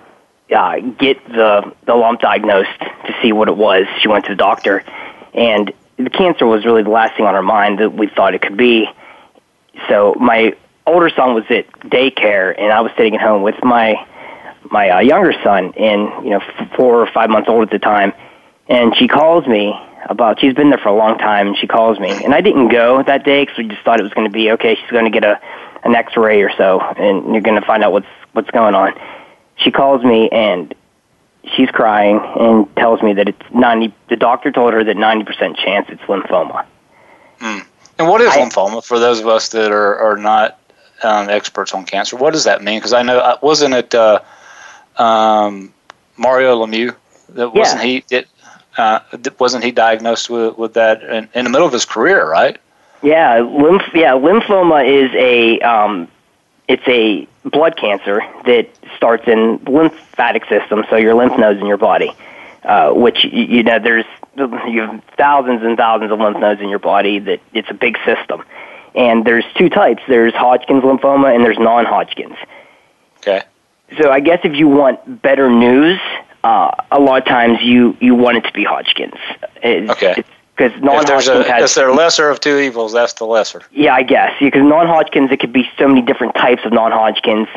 uh, 0.55 0.81
get 0.81 1.27
the 1.29 1.73
the 1.87 1.95
lump 1.95 2.21
diagnosed 2.21 2.79
to 2.81 3.17
see 3.23 3.33
what 3.33 3.49
it 3.49 3.57
was. 3.57 3.87
She 4.01 4.09
went 4.09 4.27
to 4.27 4.33
the 4.33 4.37
doctor, 4.37 4.85
and 5.33 5.73
the 5.99 6.11
cancer 6.11 6.47
was 6.47 6.65
really 6.65 6.83
the 6.83 6.91
last 6.91 7.17
thing 7.17 7.27
on 7.27 7.35
her 7.35 7.43
mind 7.43 7.79
that 7.79 7.95
we 7.95 8.09
thought 8.09 8.35
it 8.35 8.43
could 8.43 8.57
be. 8.57 8.87
So 9.89 10.15
my 10.19 10.55
older 10.87 11.11
son 11.11 11.35
was 11.35 11.45
at 11.51 11.71
daycare, 11.81 12.55
and 12.59 12.73
I 12.73 12.81
was 12.81 12.93
sitting 12.97 13.15
at 13.15 13.21
home 13.21 13.43
with 13.43 13.57
my 13.63 14.07
my 14.71 14.91
uh, 14.91 15.01
younger 15.01 15.33
son, 15.45 15.73
and 15.77 16.25
you 16.25 16.31
know, 16.31 16.41
four 16.77 17.01
or 17.01 17.07
five 17.13 17.31
months 17.31 17.49
old 17.49 17.63
at 17.63 17.71
the 17.71 17.79
time. 17.79 18.13
And 18.69 18.97
she 18.97 19.07
calls 19.07 19.47
me 19.47 19.75
about. 20.09 20.41
She's 20.41 20.55
been 20.55 20.71
there 20.71 20.79
for 20.79 20.89
a 20.89 20.97
long 20.97 21.19
time, 21.19 21.49
and 21.49 21.57
she 21.57 21.67
calls 21.67 22.01
me, 22.01 22.11
and 22.11 22.35
I 22.35 22.41
didn't 22.41 22.69
go 22.69 23.03
that 23.03 23.25
day 23.25 23.45
because 23.45 23.59
we 23.59 23.69
just 23.69 23.83
thought 23.83 24.01
it 24.01 24.03
was 24.03 24.13
going 24.13 24.27
to 24.27 24.33
be 24.33 24.51
okay. 24.53 24.75
She's 24.75 24.91
going 24.91 25.05
to 25.05 25.11
get 25.11 25.25
a 25.25 25.41
an 25.85 25.95
X-ray 25.95 26.43
or 26.43 26.51
so, 26.57 26.81
and 26.81 27.33
you're 27.33 27.43
going 27.43 27.61
to 27.61 27.67
find 27.67 27.85
out 27.85 27.93
what's 27.93 28.07
what's 28.33 28.51
going 28.51 28.75
on. 28.75 28.93
She 29.57 29.71
calls 29.71 30.05
me, 30.05 30.29
and 30.31 30.75
she's 31.55 31.71
crying 31.71 32.21
and 32.39 32.75
tells 32.77 33.03
me 33.03 33.15
that 33.15 33.29
it's 33.29 33.43
90 33.55 33.95
the 34.09 34.17
doctor 34.17 34.51
told 34.51 34.73
her 34.73 34.85
that 34.85 34.97
90% 34.97 35.57
chance 35.57 35.87
it's 35.89 36.03
lymphoma. 36.03 36.65
Hmm. 37.41 37.59
And 37.99 38.09
what 38.09 38.21
is 38.21 38.29
I, 38.29 38.41
lymphoma 38.41 38.85
for 38.85 38.99
those 38.99 39.21
of 39.21 39.29
us 39.29 39.49
that 39.51 39.71
are, 39.71 39.99
are 39.99 40.17
not 40.17 40.59
um, 41.03 41.29
experts 41.29 41.73
on 41.73 41.85
cancer? 41.85 42.17
What 42.17 42.33
does 42.33 42.45
that 42.45 42.63
mean? 42.63 42.79
Because 42.79 42.93
I 42.93 43.03
know, 43.03 43.19
uh, 43.19 43.39
wasn't 43.43 43.75
it 43.75 43.95
uh, 43.95 44.21
um, 44.97 45.73
Mario 46.17 46.65
Lemieux 46.65 46.95
that 47.31 47.51
wasn't 47.51 47.83
he? 47.83 48.05
It, 48.11 48.29
uh, 48.77 49.01
wasn't 49.39 49.65
he 49.65 49.71
diagnosed 49.71 50.29
with, 50.29 50.59
with 50.59 50.75
that 50.75 51.03
in, 51.03 51.29
in 51.35 51.45
the 51.45 51.51
middle 51.51 51.67
of 51.67 51.73
his 51.73 51.87
career, 51.87 52.29
right? 52.29 52.59
Yeah, 53.03 53.41
lymph. 53.41 53.83
Yeah, 53.95 54.13
lymphoma 54.13 54.87
is 54.87 55.11
a 55.15 55.61
um, 55.61 56.09
it's 56.69 56.87
a 56.87 57.29
blood 57.49 57.77
cancer 57.77 58.21
that 58.45 58.69
starts 58.97 59.25
in 59.27 59.61
the 59.65 59.71
lymphatic 59.71 60.45
system, 60.47 60.85
so 60.91 60.97
your 60.97 61.15
lymph 61.15 61.39
nodes 61.39 61.61
in 61.61 61.67
your 61.67 61.77
body. 61.77 62.13
Uh, 62.65 62.91
which 62.91 63.23
you 63.23 63.63
know, 63.63 63.79
there's 63.79 64.05
you 64.37 64.81
have 64.81 65.03
thousands 65.17 65.63
and 65.63 65.77
thousands 65.77 66.11
of 66.11 66.19
lymph 66.19 66.39
nodes 66.39 66.61
in 66.61 66.69
your 66.69 66.81
body. 66.81 67.21
That 67.21 67.41
it's 67.53 67.71
a 67.71 67.75
big 67.75 67.97
system, 68.05 68.45
and 68.97 69.25
there's 69.25 69.45
two 69.57 69.69
types. 69.69 70.03
There's 70.09 70.35
Hodgkin's 70.35 70.83
lymphoma 70.83 71.33
and 71.33 71.45
there's 71.45 71.59
non-Hodgkin's. 71.59 72.37
Okay. 73.19 73.43
So 74.01 74.11
I 74.11 74.19
guess 74.19 74.41
if 74.43 74.55
you 74.55 74.67
want 74.67 75.23
better 75.23 75.49
news, 75.49 76.01
uh, 76.43 76.73
a 76.91 76.99
lot 76.99 77.23
of 77.23 77.29
times 77.29 77.61
you 77.63 77.97
you 78.01 78.17
want 78.17 78.39
it 78.39 78.41
to 78.43 78.53
be 78.53 78.65
Hodgkin's. 78.65 79.15
It's, 79.63 79.91
okay. 79.93 80.25
Because 80.57 80.81
non-Hodgkin's 80.81 81.47
has. 81.47 81.71
If 81.71 81.75
there 81.75 81.93
lesser 81.93 82.31
of 82.31 82.41
two 82.41 82.59
evils, 82.59 82.93
that's 82.93 83.13
the 83.15 83.27
lesser. 83.27 83.61
Yeah, 83.73 83.95
I 83.95 84.03
guess. 84.03 84.33
Because 84.41 84.63
non-Hodgkin's, 84.63 85.31
it 85.31 85.41
could 85.41 85.53
be 85.53 85.69
so 85.79 85.87
many 85.87 86.01
different 86.01 86.35
types 86.35 86.63
of 86.65 86.73
non-Hodgkin's 86.73 87.49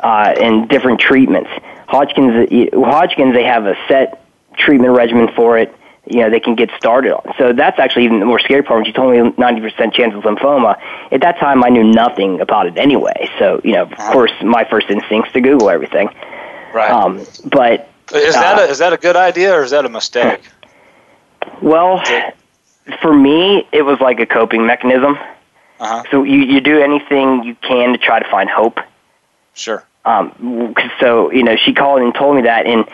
uh, 0.00 0.34
and 0.40 0.68
different 0.68 1.00
treatments. 1.00 1.50
Hodgkin's, 1.88 2.48
Hodgkin's, 2.72 3.34
they 3.34 3.44
have 3.44 3.66
a 3.66 3.74
set 3.88 4.24
treatment 4.56 4.96
regimen 4.96 5.28
for 5.34 5.58
it. 5.58 5.74
You 6.06 6.20
know, 6.20 6.30
they 6.30 6.38
can 6.38 6.54
get 6.54 6.70
started 6.76 7.12
on. 7.12 7.34
So 7.38 7.52
that's 7.52 7.78
actually 7.78 8.04
even 8.04 8.20
the 8.20 8.26
more 8.26 8.38
scary 8.38 8.62
part. 8.62 8.78
When 8.78 8.84
she 8.84 8.92
told 8.92 9.12
me 9.12 9.18
90% 9.18 9.92
chance 9.94 10.14
of 10.14 10.22
lymphoma, 10.22 10.78
at 11.10 11.22
that 11.22 11.38
time 11.38 11.64
I 11.64 11.70
knew 11.70 11.82
nothing 11.82 12.40
about 12.40 12.66
it 12.66 12.76
anyway. 12.76 13.30
So, 13.38 13.60
you 13.64 13.72
know, 13.72 13.82
of 13.82 13.92
uh-huh. 13.92 14.12
course, 14.12 14.32
my 14.42 14.64
first 14.64 14.90
instinct 14.90 15.28
is 15.28 15.32
to 15.32 15.40
Google 15.40 15.70
everything. 15.70 16.10
Right. 16.74 16.90
Um, 16.90 17.24
but 17.46 17.88
is 18.12 18.34
that 18.34 18.58
uh, 18.58 18.62
a, 18.62 18.64
is 18.66 18.78
that 18.78 18.92
a 18.92 18.98
good 18.98 19.16
idea 19.16 19.54
or 19.54 19.62
is 19.62 19.70
that 19.70 19.86
a 19.86 19.88
mistake? 19.88 20.42
Well, 21.62 22.02
for 23.00 23.14
me, 23.14 23.66
it 23.72 23.82
was 23.82 24.00
like 24.00 24.20
a 24.20 24.26
coping 24.26 24.66
mechanism. 24.66 25.16
Uh-huh. 25.80 26.02
So 26.10 26.22
you 26.22 26.38
you 26.38 26.60
do 26.60 26.80
anything 26.80 27.42
you 27.42 27.56
can 27.56 27.92
to 27.92 27.98
try 27.98 28.20
to 28.20 28.30
find 28.30 28.48
hope. 28.48 28.78
Sure. 29.54 29.84
Um, 30.04 30.74
so 31.00 31.30
you 31.32 31.42
know, 31.42 31.56
she 31.56 31.72
called 31.72 32.02
and 32.02 32.14
told 32.14 32.36
me 32.36 32.42
that, 32.42 32.66
and 32.66 32.84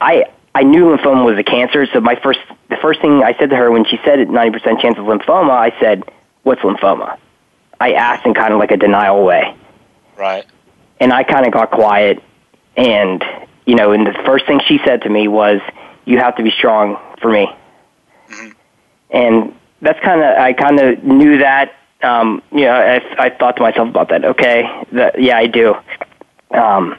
I 0.00 0.26
I 0.54 0.62
knew 0.62 0.84
lymphoma 0.84 1.24
was 1.24 1.38
a 1.38 1.42
cancer. 1.42 1.86
So 1.92 2.00
my 2.00 2.16
first 2.16 2.40
the 2.68 2.76
first 2.76 3.00
thing 3.00 3.22
I 3.22 3.36
said 3.38 3.50
to 3.50 3.56
her 3.56 3.70
when 3.70 3.84
she 3.84 3.98
said 4.04 4.18
it 4.18 4.28
ninety 4.28 4.58
percent 4.58 4.80
chance 4.80 4.98
of 4.98 5.04
lymphoma, 5.04 5.50
I 5.50 5.78
said, 5.80 6.04
"What's 6.42 6.60
lymphoma?" 6.60 7.18
I 7.80 7.92
asked 7.92 8.26
in 8.26 8.34
kind 8.34 8.52
of 8.52 8.58
like 8.58 8.70
a 8.70 8.76
denial 8.76 9.24
way. 9.24 9.54
Right. 10.16 10.44
And 11.00 11.12
I 11.12 11.22
kind 11.22 11.46
of 11.46 11.52
got 11.52 11.70
quiet, 11.70 12.22
and 12.76 13.24
you 13.66 13.74
know, 13.74 13.92
and 13.92 14.06
the 14.06 14.14
first 14.24 14.46
thing 14.46 14.60
she 14.66 14.78
said 14.84 15.02
to 15.02 15.08
me 15.08 15.28
was, 15.28 15.60
"You 16.04 16.18
have 16.18 16.36
to 16.36 16.42
be 16.42 16.50
strong 16.50 16.98
for 17.20 17.30
me." 17.30 17.48
And 19.10 19.54
that's 19.80 19.98
kind 20.00 20.20
of 20.20 20.36
I 20.38 20.52
kind 20.52 20.80
of 20.80 21.02
knew 21.04 21.38
that. 21.38 21.74
Um, 22.02 22.42
you 22.52 22.60
know, 22.60 22.72
I, 22.72 23.24
I 23.24 23.30
thought 23.30 23.56
to 23.56 23.62
myself 23.62 23.88
about 23.88 24.10
that. 24.10 24.24
Okay, 24.24 24.62
that, 24.92 25.20
yeah, 25.20 25.36
I 25.36 25.46
do. 25.46 25.74
Um, 26.52 26.96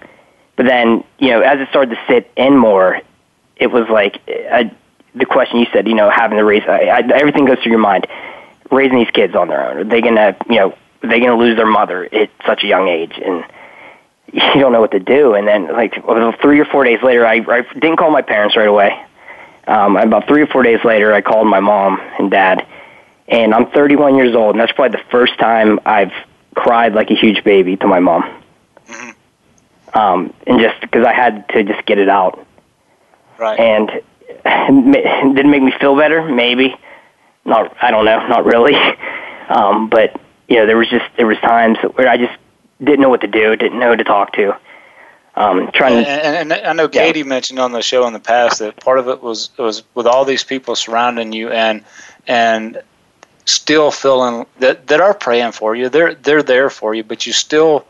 but 0.58 0.66
then, 0.66 1.06
you 1.20 1.30
know, 1.30 1.39
as 1.39 1.60
it 1.60 1.70
started 1.70 1.96
to 1.96 2.01
sit 2.06 2.30
in 2.36 2.58
more, 2.58 3.01
it 3.56 3.68
was 3.68 3.88
like 3.89 4.22
I, 4.28 4.72
the 5.16 5.25
question 5.25 5.60
you 5.60 5.68
said. 5.72 5.88
You 5.88 5.96
know, 5.96 6.10
having 6.10 6.38
to 6.38 6.44
raise 6.44 6.63
I, 6.68 6.88
I, 6.88 7.00
everything 7.16 7.46
goes 7.46 7.60
through 7.60 7.72
your 7.72 7.80
mind. 7.80 8.08
Raising 8.72 8.98
these 9.00 9.10
kids 9.12 9.36
on 9.36 9.48
their 9.48 9.68
own, 9.68 9.78
are 9.78 9.84
they 9.84 10.00
gonna, 10.01 10.38
you 10.48 10.58
know, 10.58 10.78
are 11.01 11.10
they 11.10 11.20
gonna 11.20 11.38
lose 11.38 11.56
their 11.58 11.66
mother 11.66 12.08
at 12.13 12.30
such 12.46 12.63
a 12.63 12.68
young 12.68 12.88
age? 12.88 13.13
And 13.24 13.44
you 14.34 14.60
don't 14.60 14.72
know 14.72 14.82
what 14.82 14.92
to 14.92 15.00
do. 15.00 15.34
And 15.34 15.48
then, 15.48 15.72
like 15.72 15.94
three 16.42 16.60
or 16.60 16.66
four 16.66 16.84
days 16.84 17.01
later, 17.01 17.25
I, 17.25 17.38
I 17.48 17.62
didn't 17.74 17.98
call 17.98 18.12
my 18.12 18.22
parents 18.22 18.56
right 18.56 18.68
away. 18.68 18.92
Um, 19.68 19.98
about 19.98 20.28
three 20.28 20.42
or 20.42 20.48
four 20.48 20.63
days 20.63 20.80
later, 20.84 21.13
I 21.13 21.22
called 21.22 21.48
my 21.48 21.60
mom 21.60 22.00
and 22.18 22.32
dad, 22.32 22.66
and 23.28 23.54
I'm 23.54 23.70
31 23.72 24.16
years 24.16 24.36
old, 24.36 24.56
and 24.56 24.62
that's 24.62 24.72
probably 24.72 24.98
the 24.98 25.06
first 25.12 25.38
time 25.38 25.80
I've 25.86 26.12
cried 26.56 26.94
like 26.94 27.12
a 27.12 27.16
huge 27.16 27.44
baby 27.44 27.78
to 27.78 27.88
my 27.88 28.00
mom. 28.00 28.24
Mm-hmm. 28.88 29.98
Um, 29.98 30.34
and 30.48 30.60
just 30.60 30.82
because 30.82 31.06
I 31.06 31.13
had 31.13 31.48
to 31.50 31.63
just 31.63 31.86
get 31.86 31.98
it 31.98 32.10
out. 32.10 32.46
Right. 33.38 33.60
And 33.60 33.89
it 34.46 35.36
didn't 35.36 35.51
make 35.51 35.63
me 35.63 35.74
feel 35.80 35.96
better, 35.96 36.24
maybe. 36.28 36.75
Not, 37.46 37.75
I 37.82 37.92
don't 37.92 38.06
know, 38.06 38.28
not 38.28 38.46
really. 38.46 38.75
Um, 39.50 39.89
but 39.89 40.16
you 40.48 40.58
know, 40.58 40.68
there 40.68 40.78
was 40.78 40.88
just 40.89 41.06
there 41.18 41.25
was 41.25 41.39
times 41.39 41.80
where 41.96 42.08
I 42.08 42.18
just 42.18 42.38
didn't 42.78 43.01
know 43.01 43.10
what 43.10 43.22
to 43.22 43.28
do, 43.28 43.56
didn't 43.56 43.80
know 43.80 43.89
who 43.89 43.96
to 43.96 44.04
talk 44.04 44.34
to 44.34 44.56
um, 45.39 45.72
trying. 45.72 45.98
And, 46.00 46.51
and, 46.51 46.51
and 46.51 46.67
I 46.67 46.74
know 46.74 46.89
Katy 46.89 47.22
yeah. 47.22 47.25
mentioned 47.25 47.60
on 47.60 47.72
the 47.72 47.81
show 47.81 48.05
in 48.05 48.13
the 48.13 48.19
past 48.19 48.60
that 48.60 48.75
part 48.77 49.00
of 49.00 49.08
it 49.08 49.24
was 49.24 49.50
was 49.58 49.84
with 49.96 50.05
all 50.05 50.25
these 50.25 50.43
people 50.43 50.75
surrounding 50.75 51.31
you 51.31 51.50
and 51.50 51.84
and 52.27 52.81
still 53.46 53.89
feeling 53.89 54.46
that 54.60 54.88
that 54.88 55.00
are 55.00 55.13
praying 55.13 55.53
for 55.53 55.75
you. 55.75 55.88
They're 55.88 56.13
they're 56.13 56.43
there 56.43 56.69
for 56.69 56.93
you, 56.93 57.03
but 57.03 57.25
you 57.25 57.31
still 57.31 57.86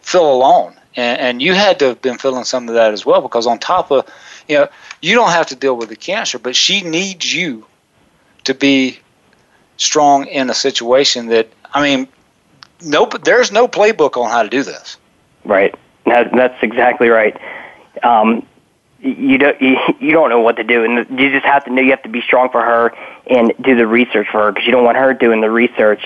feel 0.00 0.30
alone. 0.30 0.74
And, 0.96 1.20
and 1.20 1.42
you 1.42 1.54
had 1.54 1.78
to 1.78 1.84
have 1.86 2.02
been 2.02 2.18
feeling 2.18 2.42
some 2.42 2.68
of 2.68 2.74
that 2.74 2.92
as 2.92 3.06
well 3.06 3.20
because 3.20 3.46
on 3.46 3.60
top 3.60 3.92
of 3.92 4.12
you 4.48 4.56
know 4.56 4.68
you 5.00 5.14
don't 5.14 5.30
have 5.30 5.46
to 5.46 5.56
deal 5.56 5.76
with 5.76 5.90
the 5.90 5.96
cancer, 5.96 6.40
but 6.40 6.56
she 6.56 6.82
needs 6.82 7.32
you 7.32 7.66
to 8.44 8.54
be 8.54 8.98
strong 9.76 10.26
in 10.26 10.50
a 10.50 10.54
situation 10.54 11.26
that 11.26 11.48
I 11.72 11.82
mean, 11.82 12.08
no, 12.82 13.06
there's 13.06 13.52
no 13.52 13.68
playbook 13.68 14.16
on 14.16 14.28
how 14.28 14.42
to 14.42 14.48
do 14.48 14.64
this. 14.64 14.96
Right. 15.44 15.72
That, 16.06 16.32
that's 16.32 16.62
exactly 16.62 17.08
right. 17.08 17.36
Um, 18.02 18.46
you 19.00 19.38
don't 19.38 19.60
you, 19.62 19.76
you 20.00 20.12
don't 20.12 20.28
know 20.30 20.40
what 20.40 20.56
to 20.56 20.64
do, 20.64 20.84
and 20.84 21.20
you 21.20 21.30
just 21.30 21.46
have 21.46 21.64
to 21.66 21.72
know 21.72 21.82
you 21.82 21.90
have 21.90 22.02
to 22.02 22.08
be 22.08 22.20
strong 22.20 22.50
for 22.50 22.62
her 22.62 22.92
and 23.28 23.52
do 23.62 23.76
the 23.76 23.86
research 23.86 24.26
for 24.30 24.46
her 24.46 24.52
because 24.52 24.66
you 24.66 24.72
don't 24.72 24.84
want 24.84 24.96
her 24.96 25.14
doing 25.14 25.40
the 25.40 25.50
research 25.50 26.02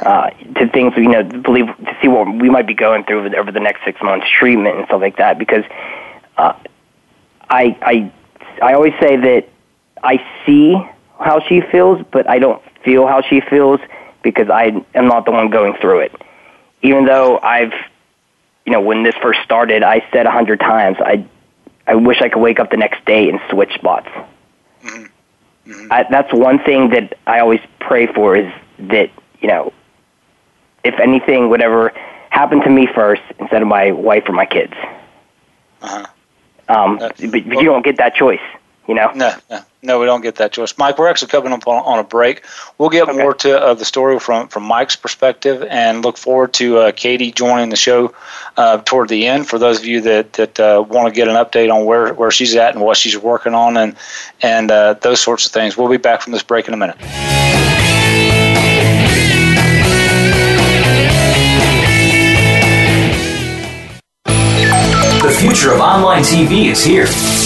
uh, 0.00 0.30
to 0.30 0.68
things 0.68 0.92
you 0.96 1.08
know 1.08 1.22
believe 1.22 1.66
to 1.66 1.96
see 2.02 2.08
what 2.08 2.26
we 2.26 2.50
might 2.50 2.66
be 2.66 2.74
going 2.74 3.04
through 3.04 3.20
over 3.20 3.28
the, 3.30 3.36
over 3.38 3.52
the 3.52 3.60
next 3.60 3.84
six 3.84 4.02
months 4.02 4.26
treatment 4.28 4.76
and 4.76 4.86
stuff 4.86 5.00
like 5.00 5.16
that 5.16 5.38
because 5.38 5.64
uh, 6.36 6.52
I 7.48 7.78
I 7.80 8.12
I 8.62 8.74
always 8.74 8.92
say 9.00 9.16
that 9.16 9.48
I 10.02 10.22
see 10.44 10.76
how 11.18 11.40
she 11.48 11.62
feels, 11.62 12.04
but 12.10 12.28
I 12.28 12.38
don't 12.38 12.62
feel 12.84 13.06
how 13.06 13.22
she 13.22 13.40
feels 13.40 13.80
because 14.22 14.50
I 14.50 14.84
am 14.94 15.08
not 15.08 15.24
the 15.24 15.30
one 15.30 15.48
going 15.50 15.74
through 15.80 16.00
it. 16.00 16.12
Even 16.82 17.06
though 17.06 17.38
I've 17.38 17.72
you 18.66 18.72
know, 18.72 18.80
when 18.80 19.02
this 19.02 19.14
first 19.22 19.40
started, 19.44 19.82
I 19.82 20.06
said 20.12 20.26
a 20.26 20.30
hundred 20.30 20.60
times, 20.60 20.98
I, 21.00 21.26
I 21.86 21.94
wish 21.94 22.20
I 22.20 22.28
could 22.28 22.40
wake 22.40 22.60
up 22.60 22.70
the 22.70 22.76
next 22.76 23.04
day 23.04 23.28
and 23.28 23.40
switch 23.48 23.72
spots. 23.74 24.08
Mm-hmm. 24.82 25.70
Mm-hmm. 25.70 25.92
I, 25.92 26.06
that's 26.10 26.32
one 26.32 26.58
thing 26.58 26.90
that 26.90 27.16
I 27.26 27.40
always 27.40 27.60
pray 27.80 28.06
for 28.06 28.36
is 28.36 28.52
that 28.78 29.10
you 29.40 29.48
know, 29.48 29.72
if 30.84 30.98
anything 31.00 31.48
would 31.50 31.62
ever 31.62 31.92
happen 32.30 32.60
to 32.60 32.70
me 32.70 32.88
first 32.94 33.22
instead 33.38 33.62
of 33.62 33.68
my 33.68 33.92
wife 33.92 34.24
or 34.28 34.32
my 34.32 34.46
kids. 34.46 34.74
Uh-huh. 35.80 36.06
Um, 36.68 36.98
but, 36.98 37.16
but 37.18 37.46
you 37.46 37.64
don't 37.64 37.84
get 37.84 37.98
that 37.98 38.14
choice. 38.14 38.40
You 38.88 38.94
know? 38.94 39.10
No, 39.14 39.34
no, 39.50 39.60
no, 39.82 40.00
we 40.00 40.06
don't 40.06 40.22
get 40.22 40.36
that 40.36 40.52
choice. 40.52 40.76
Mike, 40.78 40.98
we're 40.98 41.08
actually 41.08 41.28
coming 41.28 41.52
up 41.52 41.66
on, 41.68 41.82
on 41.84 41.98
a 41.98 42.04
break. 42.04 42.44
We'll 42.78 42.88
get 42.88 43.08
okay. 43.08 43.18
more 43.18 43.34
to 43.34 43.60
uh, 43.60 43.74
the 43.74 43.84
story 43.84 44.18
from, 44.18 44.48
from 44.48 44.64
Mike's 44.64 44.96
perspective 44.96 45.62
and 45.70 46.04
look 46.04 46.16
forward 46.16 46.54
to 46.54 46.78
uh, 46.78 46.92
Katy 46.92 47.30
joining 47.30 47.68
the 47.68 47.76
show 47.76 48.14
uh, 48.56 48.78
toward 48.78 49.08
the 49.08 49.26
end. 49.26 49.46
For 49.46 49.58
those 49.58 49.78
of 49.78 49.86
you 49.86 50.00
that, 50.00 50.32
that 50.34 50.58
uh, 50.58 50.84
want 50.88 51.08
to 51.08 51.14
get 51.14 51.28
an 51.28 51.36
update 51.36 51.72
on 51.72 51.84
where, 51.84 52.14
where 52.14 52.30
she's 52.30 52.56
at 52.56 52.74
and 52.74 52.82
what 52.82 52.96
she's 52.96 53.16
working 53.16 53.54
on 53.54 53.76
and, 53.76 53.96
and 54.42 54.70
uh, 54.70 54.94
those 54.94 55.20
sorts 55.20 55.46
of 55.46 55.52
things. 55.52 55.76
We'll 55.76 55.90
be 55.90 55.98
back 55.98 56.22
from 56.22 56.32
this 56.32 56.42
break 56.42 56.68
in 56.68 56.74
a 56.74 56.76
minute. 56.76 56.96
The 65.22 65.36
future 65.40 65.72
of 65.72 65.80
online 65.80 66.22
TV 66.22 66.66
is 66.66 66.84
here. 66.84 67.45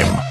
time. 0.01 0.30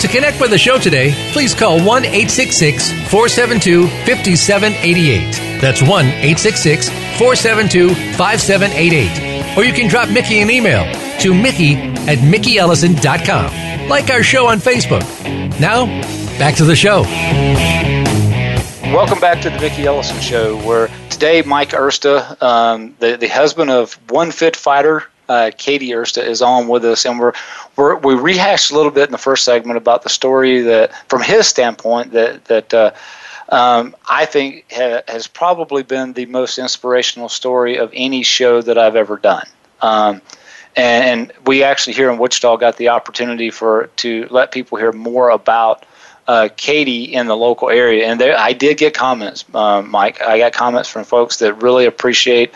To 0.00 0.08
connect 0.08 0.40
with 0.40 0.50
the 0.50 0.56
show 0.56 0.78
today, 0.78 1.12
please 1.32 1.54
call 1.54 1.76
1 1.76 2.04
866 2.06 2.90
472 3.10 3.86
5788. 4.06 5.60
That's 5.60 5.82
1 5.82 6.06
866 6.06 6.88
472 7.18 7.94
5788. 8.16 9.58
Or 9.58 9.64
you 9.64 9.74
can 9.74 9.88
drop 9.90 10.08
Mickey 10.08 10.40
an 10.40 10.48
email 10.48 10.90
to 11.18 11.34
Mickey 11.34 11.74
at 11.74 12.16
MickeyEllison.com. 12.16 13.88
Like 13.90 14.08
our 14.08 14.22
show 14.22 14.46
on 14.46 14.56
Facebook. 14.58 15.02
Now, 15.60 15.84
back 16.38 16.54
to 16.56 16.64
the 16.64 16.74
show. 16.74 17.02
Welcome 18.94 19.20
back 19.20 19.42
to 19.42 19.50
the 19.50 19.58
Mickey 19.60 19.84
Ellison 19.84 20.18
Show, 20.20 20.56
where 20.66 20.88
today 21.10 21.42
Mike 21.42 21.72
Ursta, 21.72 22.40
um, 22.42 22.96
the, 23.00 23.18
the 23.18 23.28
husband 23.28 23.70
of 23.70 23.92
one 24.10 24.30
fit 24.32 24.56
fighter, 24.56 25.04
uh, 25.30 25.50
Katy 25.56 25.90
Ursta 25.90 26.26
is 26.26 26.42
on 26.42 26.66
with 26.66 26.84
us, 26.84 27.04
and 27.06 27.20
we're, 27.20 27.32
we're 27.76 27.94
we 27.96 28.14
rehashed 28.14 28.72
a 28.72 28.74
little 28.74 28.90
bit 28.90 29.04
in 29.08 29.12
the 29.12 29.18
first 29.18 29.44
segment 29.44 29.76
about 29.76 30.02
the 30.02 30.08
story 30.08 30.60
that, 30.62 31.08
from 31.08 31.22
his 31.22 31.46
standpoint, 31.46 32.10
that 32.10 32.44
that 32.46 32.74
uh, 32.74 32.90
um, 33.50 33.94
I 34.08 34.26
think 34.26 34.66
ha- 34.72 35.02
has 35.06 35.28
probably 35.28 35.84
been 35.84 36.14
the 36.14 36.26
most 36.26 36.58
inspirational 36.58 37.28
story 37.28 37.78
of 37.78 37.92
any 37.94 38.24
show 38.24 38.60
that 38.60 38.76
I've 38.76 38.96
ever 38.96 39.16
done. 39.18 39.46
Um, 39.80 40.20
and, 40.74 41.30
and 41.30 41.32
we 41.46 41.62
actually 41.62 41.92
here 41.92 42.10
in 42.10 42.18
Wichita 42.18 42.56
got 42.56 42.76
the 42.76 42.88
opportunity 42.88 43.50
for 43.50 43.88
to 43.96 44.26
let 44.30 44.50
people 44.50 44.78
hear 44.78 44.92
more 44.92 45.30
about 45.30 45.86
uh, 46.26 46.48
Katy 46.56 47.04
in 47.04 47.28
the 47.28 47.36
local 47.36 47.70
area, 47.70 48.06
and 48.06 48.20
there, 48.20 48.36
I 48.36 48.52
did 48.52 48.78
get 48.78 48.94
comments, 48.94 49.44
um, 49.54 49.90
Mike. 49.92 50.20
I 50.20 50.38
got 50.38 50.52
comments 50.52 50.88
from 50.88 51.04
folks 51.04 51.38
that 51.38 51.54
really 51.54 51.86
appreciate. 51.86 52.52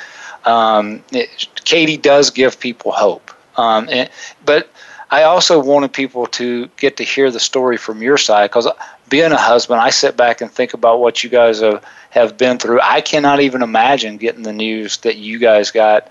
Um, 0.46 1.02
it, 1.12 1.48
Katy 1.64 1.96
does 1.96 2.30
give 2.30 2.60
people 2.60 2.92
hope, 2.92 3.30
um, 3.56 3.88
and, 3.90 4.10
but 4.44 4.68
I 5.10 5.22
also 5.22 5.62
wanted 5.62 5.92
people 5.92 6.26
to 6.26 6.68
get 6.76 6.96
to 6.96 7.04
hear 7.04 7.30
the 7.30 7.40
story 7.40 7.76
from 7.76 8.02
your 8.02 8.18
side 8.18 8.50
because 8.50 8.68
being 9.08 9.32
a 9.32 9.36
husband, 9.36 9.80
I 9.80 9.90
sit 9.90 10.16
back 10.16 10.40
and 10.40 10.50
think 10.50 10.74
about 10.74 11.00
what 11.00 11.22
you 11.22 11.30
guys 11.30 11.60
have, 11.60 11.84
have 12.10 12.36
been 12.36 12.58
through. 12.58 12.80
I 12.82 13.00
cannot 13.00 13.40
even 13.40 13.62
imagine 13.62 14.16
getting 14.16 14.42
the 14.42 14.52
news 14.52 14.98
that 14.98 15.16
you 15.16 15.38
guys 15.38 15.70
got 15.70 16.10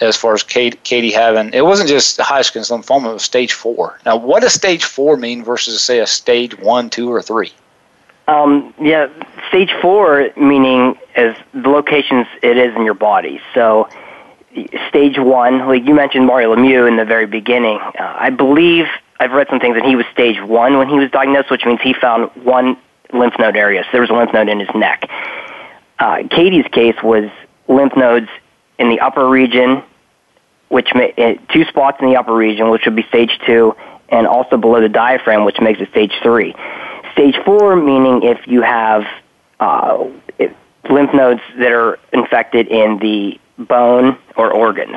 as 0.00 0.16
far 0.16 0.34
as 0.34 0.42
Katy, 0.42 0.78
Katy 0.82 1.10
having 1.10 1.52
it 1.52 1.64
wasn't 1.64 1.88
just 1.88 2.20
Hodgkin's 2.20 2.70
lymphoma; 2.70 3.10
it 3.10 3.14
was 3.14 3.22
stage 3.22 3.52
four. 3.52 3.98
Now, 4.04 4.16
what 4.16 4.42
does 4.42 4.52
stage 4.52 4.84
four 4.84 5.16
mean 5.16 5.44
versus 5.44 5.82
say 5.82 6.00
a 6.00 6.06
stage 6.06 6.58
one, 6.58 6.90
two, 6.90 7.10
or 7.10 7.22
three? 7.22 7.52
Um, 8.26 8.72
yeah, 8.80 9.08
stage 9.48 9.70
four 9.82 10.30
meaning 10.36 10.96
as 11.14 11.36
the 11.52 11.68
locations 11.68 12.26
it 12.42 12.56
is 12.56 12.74
in 12.74 12.84
your 12.84 12.94
body. 12.94 13.40
So, 13.54 13.88
stage 14.88 15.18
one, 15.18 15.66
like 15.66 15.86
you 15.86 15.94
mentioned 15.94 16.26
Mario 16.26 16.54
Lemieux 16.54 16.88
in 16.88 16.96
the 16.96 17.04
very 17.04 17.26
beginning. 17.26 17.78
Uh, 17.78 17.92
I 17.98 18.30
believe 18.30 18.86
I've 19.20 19.32
read 19.32 19.48
some 19.50 19.60
things 19.60 19.76
that 19.76 19.84
he 19.84 19.96
was 19.96 20.06
stage 20.12 20.40
one 20.40 20.78
when 20.78 20.88
he 20.88 20.98
was 20.98 21.10
diagnosed, 21.10 21.50
which 21.50 21.64
means 21.66 21.80
he 21.82 21.92
found 21.92 22.30
one 22.44 22.76
lymph 23.12 23.34
node 23.38 23.56
area. 23.56 23.82
So 23.84 23.88
there 23.92 24.00
was 24.00 24.10
a 24.10 24.14
lymph 24.14 24.32
node 24.32 24.48
in 24.48 24.60
his 24.60 24.74
neck. 24.74 25.08
Uh, 25.98 26.22
Katy's 26.30 26.66
case 26.72 26.96
was 27.02 27.30
lymph 27.68 27.96
nodes 27.96 28.28
in 28.78 28.88
the 28.88 29.00
upper 29.00 29.28
region, 29.28 29.82
which 30.68 30.88
may, 30.94 31.12
uh, 31.16 31.52
two 31.52 31.64
spots 31.66 31.98
in 32.00 32.08
the 32.08 32.16
upper 32.16 32.34
region, 32.34 32.70
which 32.70 32.82
would 32.86 32.96
be 32.96 33.04
stage 33.04 33.38
two, 33.46 33.76
and 34.08 34.26
also 34.26 34.56
below 34.56 34.80
the 34.80 34.88
diaphragm, 34.88 35.44
which 35.44 35.60
makes 35.60 35.80
it 35.80 35.90
stage 35.90 36.12
three. 36.22 36.54
Stage 37.14 37.36
four 37.44 37.76
meaning 37.76 38.22
if 38.22 38.46
you 38.46 38.62
have 38.62 39.04
uh, 39.60 40.04
lymph 40.90 41.14
nodes 41.14 41.40
that 41.58 41.72
are 41.72 41.98
infected 42.12 42.68
in 42.68 42.98
the 42.98 43.40
bone 43.58 44.18
or 44.36 44.52
organs. 44.52 44.96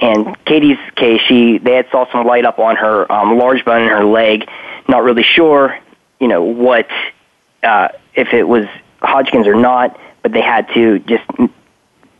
And 0.00 0.36
Katy's 0.44 0.78
case, 0.94 1.20
she 1.26 1.58
they 1.58 1.74
had 1.74 1.86
saw 1.90 2.10
some 2.12 2.26
light 2.26 2.44
up 2.44 2.58
on 2.58 2.76
her 2.76 3.10
um, 3.10 3.36
large 3.36 3.64
bone 3.64 3.82
in 3.82 3.88
her 3.88 4.04
leg. 4.04 4.48
Not 4.88 5.02
really 5.02 5.24
sure, 5.24 5.76
you 6.20 6.28
know, 6.28 6.42
what 6.42 6.88
uh, 7.62 7.88
if 8.14 8.32
it 8.32 8.44
was 8.44 8.66
Hodgkin's 9.00 9.46
or 9.46 9.54
not, 9.54 9.98
but 10.22 10.32
they 10.32 10.40
had 10.40 10.68
to 10.74 10.98
just 11.00 11.24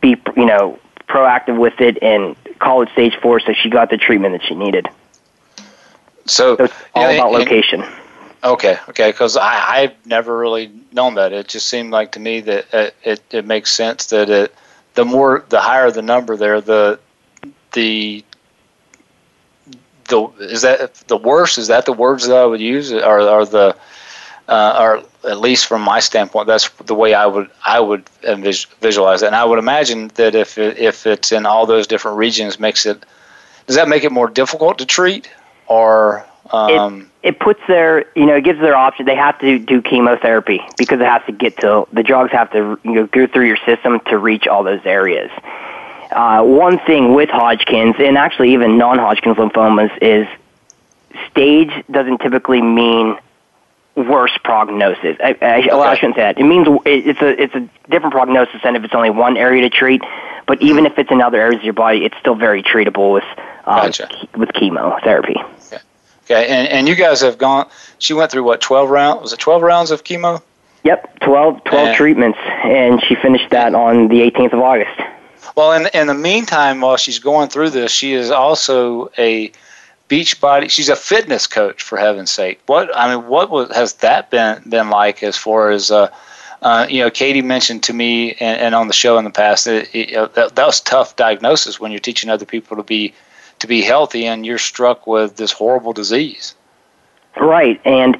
be, 0.01 0.15
you 0.35 0.45
know, 0.45 0.79
proactive 1.07 1.57
with 1.57 1.79
it 1.79 2.01
and 2.03 2.35
call 2.59 2.81
it 2.81 2.89
stage 2.93 3.15
four. 3.21 3.39
So 3.39 3.53
she 3.53 3.69
got 3.69 3.89
the 3.89 3.97
treatment 3.97 4.33
that 4.33 4.45
she 4.45 4.55
needed. 4.55 4.87
So, 6.25 6.57
so 6.57 6.65
it's 6.65 6.73
all 6.93 7.03
yeah, 7.03 7.17
about 7.17 7.31
location. 7.31 7.81
And, 7.81 7.93
okay, 8.43 8.77
okay, 8.89 9.11
because 9.11 9.37
I 9.37 9.81
I've 9.81 10.05
never 10.05 10.37
really 10.37 10.71
known 10.91 11.15
that. 11.15 11.33
It 11.33 11.47
just 11.47 11.67
seemed 11.67 11.91
like 11.91 12.13
to 12.13 12.19
me 12.19 12.41
that 12.41 12.65
it, 12.73 12.95
it, 13.03 13.21
it 13.31 13.45
makes 13.45 13.71
sense 13.71 14.07
that 14.07 14.29
it 14.29 14.55
the 14.95 15.05
more 15.05 15.45
the 15.49 15.61
higher 15.61 15.91
the 15.91 16.01
number 16.01 16.35
there, 16.35 16.61
the 16.61 16.99
the 17.73 18.23
the 20.09 20.27
is 20.39 20.61
that 20.63 20.95
the 21.07 21.17
worst? 21.17 21.57
Is 21.57 21.67
that 21.67 21.85
the 21.85 21.93
words 21.93 22.27
that 22.27 22.37
I 22.37 22.45
would 22.45 22.61
use? 22.61 22.91
Or 22.91 23.19
are 23.19 23.45
the 23.45 23.75
uh, 24.49 24.77
or 24.79 25.03
at 25.29 25.39
least 25.39 25.67
from 25.67 25.81
my 25.81 25.99
standpoint, 25.99 26.47
that's 26.47 26.69
the 26.85 26.95
way 26.95 27.13
I 27.13 27.25
would 27.25 27.49
I 27.63 27.79
would 27.79 28.09
visualize 28.23 29.21
it. 29.21 29.27
And 29.27 29.35
I 29.35 29.45
would 29.45 29.59
imagine 29.59 30.09
that 30.15 30.33
if 30.35 30.57
it, 30.57 30.77
if 30.77 31.05
it's 31.05 31.31
in 31.31 31.45
all 31.45 31.65
those 31.65 31.87
different 31.87 32.17
regions, 32.17 32.59
makes 32.59 32.85
it 32.85 33.05
does 33.67 33.75
that 33.75 33.87
make 33.87 34.03
it 34.03 34.11
more 34.11 34.27
difficult 34.27 34.79
to 34.79 34.85
treat, 34.85 35.29
or 35.67 36.25
um, 36.49 37.01
it, 37.01 37.07
it 37.21 37.39
puts 37.39 37.59
their 37.67 38.05
you 38.15 38.25
know 38.25 38.35
it 38.35 38.43
gives 38.43 38.59
their 38.59 38.75
option. 38.75 39.05
They 39.05 39.15
have 39.15 39.39
to 39.39 39.59
do 39.59 39.81
chemotherapy 39.81 40.61
because 40.77 40.99
it 40.99 41.05
has 41.05 41.21
to 41.25 41.31
get 41.31 41.57
to 41.57 41.87
the 41.91 42.03
drugs 42.03 42.31
have 42.31 42.51
to 42.51 42.79
you 42.83 42.93
know 42.93 43.07
go 43.07 43.27
through 43.27 43.47
your 43.47 43.57
system 43.65 43.99
to 44.07 44.17
reach 44.17 44.47
all 44.47 44.63
those 44.63 44.85
areas. 44.85 45.31
Uh, 46.11 46.43
one 46.43 46.79
thing 46.79 47.13
with 47.13 47.29
Hodgkin's 47.29 47.95
and 47.99 48.17
actually 48.17 48.53
even 48.53 48.77
non-Hodgkin's 48.77 49.37
lymphomas 49.37 49.95
is 50.01 50.27
stage 51.29 51.71
doesn't 51.91 52.19
typically 52.19 52.61
mean 52.61 53.17
worse 53.95 54.35
prognosis. 54.43 55.17
I, 55.23 55.37
I, 55.41 55.67
well, 55.67 55.81
I 55.81 55.95
shouldn't 55.95 56.15
say 56.15 56.21
that. 56.21 56.39
It 56.39 56.43
means 56.43 56.67
it's 56.85 57.21
a 57.21 57.41
it's 57.41 57.53
a 57.53 57.69
different 57.89 58.13
prognosis 58.13 58.61
than 58.63 58.75
if 58.75 58.83
it's 58.83 58.95
only 58.95 59.09
one 59.09 59.37
area 59.37 59.61
to 59.63 59.69
treat. 59.69 60.01
But 60.47 60.61
even 60.63 60.87
if 60.87 60.97
it's 60.97 61.11
in 61.11 61.21
other 61.21 61.39
areas 61.39 61.59
of 61.59 61.65
your 61.65 61.73
body, 61.73 62.05
it's 62.05 62.17
still 62.17 62.33
very 62.33 62.63
treatable 62.63 63.13
with 63.13 63.25
um, 63.65 63.85
gotcha. 63.85 64.09
with 64.35 64.51
chemotherapy. 64.53 65.35
Okay. 65.37 65.83
Okay, 66.29 66.47
and 66.47 66.67
and 66.67 66.87
you 66.87 66.95
guys 66.95 67.21
have 67.21 67.37
gone. 67.37 67.67
She 67.97 68.13
went 68.13 68.31
through 68.31 68.43
what 68.43 68.61
twelve 68.61 68.89
rounds? 68.89 69.21
Was 69.23 69.33
it 69.33 69.39
twelve 69.39 69.61
rounds 69.63 69.89
of 69.89 70.03
chemo? 70.03 70.41
Yep, 70.83 71.19
12, 71.19 71.63
12 71.65 71.87
and, 71.87 71.97
treatments, 71.97 72.39
and 72.63 73.03
she 73.03 73.13
finished 73.15 73.49
that 73.49 73.75
on 73.75 74.07
the 74.07 74.21
18th 74.21 74.53
of 74.53 74.59
August. 74.59 74.97
Well, 75.55 75.73
in 75.73 75.87
in 75.93 76.07
the 76.07 76.13
meantime, 76.13 76.79
while 76.79 76.97
she's 76.97 77.19
going 77.19 77.49
through 77.49 77.71
this, 77.71 77.91
she 77.91 78.13
is 78.13 78.31
also 78.31 79.11
a 79.17 79.51
beach 80.07 80.39
body. 80.39 80.69
She's 80.69 80.89
a 80.89 80.95
fitness 80.95 81.47
coach 81.47 81.81
for 81.81 81.97
heaven's 81.97 82.31
sake. 82.31 82.61
What 82.65 82.95
I 82.95 83.15
mean, 83.15 83.27
what 83.27 83.49
was, 83.49 83.75
has 83.75 83.93
that 83.95 84.29
been 84.29 84.61
been 84.69 84.89
like 84.89 85.23
as 85.23 85.35
far 85.35 85.71
as 85.71 85.91
uh, 85.91 86.09
uh, 86.61 86.87
you 86.89 87.01
know? 87.01 87.09
Katy 87.09 87.41
mentioned 87.41 87.83
to 87.83 87.93
me 87.93 88.33
and, 88.33 88.61
and 88.61 88.75
on 88.75 88.87
the 88.87 88.93
show 88.93 89.17
in 89.17 89.25
the 89.25 89.31
past 89.31 89.65
that, 89.65 89.93
it, 89.93 90.33
that 90.35 90.55
that 90.55 90.65
was 90.65 90.79
tough 90.79 91.15
diagnosis 91.15 91.79
when 91.79 91.91
you're 91.91 91.99
teaching 91.99 92.29
other 92.29 92.45
people 92.45 92.77
to 92.77 92.83
be 92.83 93.13
to 93.59 93.67
be 93.67 93.81
healthy 93.81 94.25
and 94.25 94.45
you're 94.45 94.57
struck 94.57 95.07
with 95.07 95.35
this 95.35 95.51
horrible 95.51 95.93
disease. 95.93 96.55
Right, 97.37 97.79
and 97.85 98.17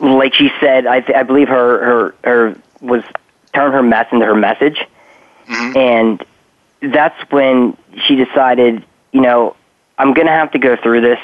like 0.00 0.34
she 0.34 0.50
said, 0.60 0.86
I, 0.86 1.04
I 1.14 1.22
believe 1.22 1.48
her 1.48 1.84
her 1.84 2.14
her 2.24 2.58
was 2.80 3.04
turn 3.54 3.72
her 3.72 3.82
mess 3.82 4.06
into 4.10 4.24
her 4.26 4.34
message, 4.34 4.78
mm-hmm. 5.46 5.76
and 5.76 6.24
that's 6.92 7.18
when 7.30 7.76
she 8.06 8.16
decided, 8.16 8.84
you 9.12 9.20
know, 9.20 9.54
I'm 9.98 10.14
going 10.14 10.26
to 10.26 10.32
have 10.32 10.52
to 10.52 10.58
go 10.58 10.76
through 10.76 11.02
this. 11.02 11.20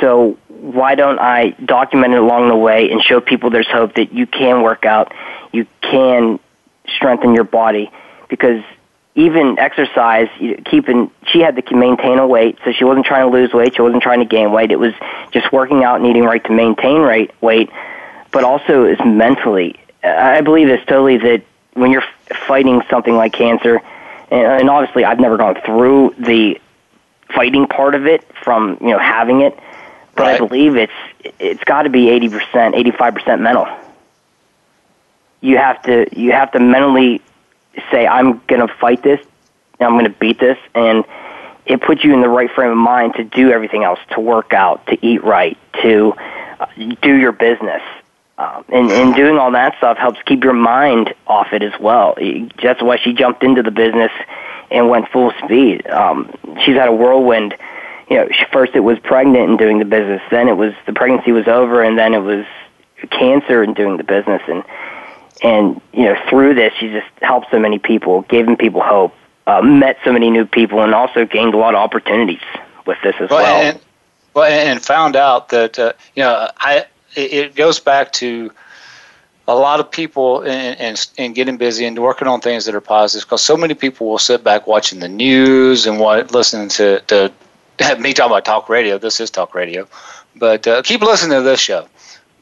So 0.00 0.36
why 0.48 0.94
don't 0.96 1.20
I 1.20 1.50
document 1.64 2.14
it 2.14 2.18
along 2.18 2.48
the 2.48 2.56
way 2.56 2.90
and 2.90 3.00
show 3.00 3.20
people 3.20 3.50
there's 3.50 3.68
hope 3.68 3.94
that 3.94 4.12
you 4.12 4.26
can 4.26 4.62
work 4.62 4.84
out, 4.84 5.12
you 5.52 5.66
can 5.80 6.40
strengthen 6.88 7.34
your 7.34 7.44
body, 7.44 7.90
because 8.28 8.62
even 9.16 9.58
exercise, 9.58 10.28
keeping 10.66 11.10
she 11.26 11.40
had 11.40 11.56
to 11.56 11.74
maintain 11.74 12.18
a 12.18 12.26
weight, 12.26 12.58
so 12.64 12.72
she 12.72 12.84
wasn't 12.84 13.06
trying 13.06 13.28
to 13.28 13.34
lose 13.34 13.52
weight, 13.52 13.74
she 13.74 13.82
wasn't 13.82 14.02
trying 14.02 14.20
to 14.20 14.26
gain 14.26 14.52
weight. 14.52 14.70
It 14.70 14.78
was 14.78 14.92
just 15.32 15.50
working 15.50 15.82
out 15.82 15.96
and 15.96 16.06
eating 16.06 16.22
right 16.22 16.44
to 16.44 16.52
maintain 16.52 17.00
right 17.00 17.30
weight, 17.42 17.70
but 18.30 18.44
also 18.44 18.84
is 18.84 18.98
mentally. 19.04 19.80
I 20.04 20.42
believe 20.42 20.68
it's 20.68 20.84
totally 20.84 21.16
that 21.16 21.42
when 21.72 21.90
you're 21.90 22.04
fighting 22.46 22.82
something 22.90 23.16
like 23.16 23.32
cancer, 23.32 23.80
and 24.30 24.68
obviously 24.68 25.04
I've 25.04 25.18
never 25.18 25.38
gone 25.38 25.56
through 25.64 26.14
the 26.18 26.60
fighting 27.34 27.66
part 27.66 27.94
of 27.94 28.06
it 28.06 28.22
from 28.44 28.76
you 28.82 28.88
know 28.88 28.98
having 28.98 29.40
it, 29.40 29.58
but 30.14 30.24
right. 30.24 30.34
I 30.34 30.46
believe 30.46 30.76
it's 30.76 30.92
it's 31.38 31.64
got 31.64 31.82
to 31.82 31.90
be 31.90 32.10
eighty 32.10 32.28
percent, 32.28 32.74
eighty 32.74 32.90
five 32.90 33.14
percent 33.14 33.40
mental. 33.40 33.66
You 35.40 35.56
have 35.56 35.82
to 35.84 36.06
you 36.12 36.32
have 36.32 36.52
to 36.52 36.60
mentally 36.60 37.22
say 37.90 38.06
I'm 38.06 38.40
going 38.46 38.66
to 38.66 38.72
fight 38.74 39.02
this, 39.02 39.20
I'm 39.80 39.92
going 39.92 40.04
to 40.04 40.10
beat 40.10 40.38
this, 40.38 40.58
and 40.74 41.04
it 41.66 41.82
puts 41.82 42.04
you 42.04 42.14
in 42.14 42.20
the 42.20 42.28
right 42.28 42.50
frame 42.50 42.70
of 42.70 42.76
mind 42.76 43.14
to 43.14 43.24
do 43.24 43.50
everything 43.50 43.84
else, 43.84 43.98
to 44.12 44.20
work 44.20 44.52
out, 44.52 44.86
to 44.86 45.06
eat 45.06 45.22
right, 45.24 45.58
to 45.82 46.14
uh, 46.60 46.66
do 47.02 47.14
your 47.14 47.32
business. 47.32 47.82
Um, 48.38 48.64
and, 48.68 48.90
and 48.90 49.14
doing 49.14 49.38
all 49.38 49.50
that 49.52 49.78
stuff 49.78 49.96
helps 49.96 50.20
keep 50.26 50.44
your 50.44 50.52
mind 50.52 51.14
off 51.26 51.52
it 51.52 51.62
as 51.62 51.72
well. 51.80 52.16
That's 52.62 52.82
why 52.82 52.98
she 52.98 53.14
jumped 53.14 53.42
into 53.42 53.62
the 53.62 53.70
business 53.70 54.12
and 54.70 54.90
went 54.90 55.08
full 55.08 55.32
speed. 55.44 55.86
Um, 55.88 56.32
she's 56.62 56.76
had 56.76 56.88
a 56.88 56.92
whirlwind. 56.92 57.56
You 58.10 58.16
know, 58.16 58.28
first 58.52 58.74
it 58.74 58.80
was 58.80 58.98
pregnant 58.98 59.48
and 59.48 59.58
doing 59.58 59.78
the 59.78 59.84
business, 59.84 60.20
then 60.30 60.48
it 60.48 60.56
was 60.56 60.74
the 60.86 60.92
pregnancy 60.92 61.32
was 61.32 61.48
over, 61.48 61.82
and 61.82 61.98
then 61.98 62.14
it 62.14 62.20
was 62.22 62.44
cancer 63.10 63.62
and 63.62 63.74
doing 63.74 63.96
the 63.96 64.04
business. 64.04 64.42
And 64.46 64.62
and 65.42 65.80
you 65.92 66.04
know, 66.04 66.16
through 66.28 66.54
this, 66.54 66.72
she 66.78 66.88
just 66.88 67.06
helped 67.22 67.50
so 67.50 67.58
many 67.58 67.78
people, 67.78 68.22
gave 68.22 68.46
them 68.46 68.56
people 68.56 68.80
hope, 68.80 69.14
uh, 69.46 69.62
met 69.62 69.98
so 70.04 70.12
many 70.12 70.30
new 70.30 70.46
people, 70.46 70.80
and 70.82 70.94
also 70.94 71.24
gained 71.24 71.54
a 71.54 71.58
lot 71.58 71.74
of 71.74 71.80
opportunities 71.80 72.42
with 72.86 72.98
this 73.02 73.14
as 73.20 73.30
well. 73.30 73.42
well. 73.42 73.62
And, 73.62 73.80
well, 74.34 74.44
and 74.44 74.82
found 74.82 75.16
out 75.16 75.48
that 75.50 75.78
uh, 75.78 75.92
you 76.14 76.22
know, 76.22 76.50
I 76.58 76.86
it 77.14 77.54
goes 77.54 77.80
back 77.80 78.12
to 78.12 78.50
a 79.48 79.54
lot 79.54 79.80
of 79.80 79.90
people 79.90 80.42
and, 80.42 81.08
and, 81.18 81.34
getting 81.34 81.56
busy 81.56 81.84
and 81.84 81.98
working 81.98 82.26
on 82.26 82.40
things 82.40 82.64
that 82.64 82.74
are 82.74 82.80
positive 82.80 83.26
because 83.26 83.42
so 83.42 83.56
many 83.56 83.74
people 83.74 84.08
will 84.08 84.18
sit 84.18 84.42
back 84.42 84.66
watching 84.66 84.98
the 84.98 85.08
news 85.08 85.86
and 85.86 86.00
what 86.00 86.32
listening 86.32 86.68
to, 86.68 87.00
to 87.02 87.32
me 88.00 88.12
talking 88.12 88.32
about 88.32 88.44
talk 88.44 88.68
radio. 88.68 88.98
This 88.98 89.20
is 89.20 89.30
talk 89.30 89.54
radio, 89.54 89.86
but 90.34 90.66
uh, 90.66 90.82
keep 90.82 91.00
listening 91.00 91.38
to 91.38 91.42
this 91.42 91.60
show. 91.60 91.86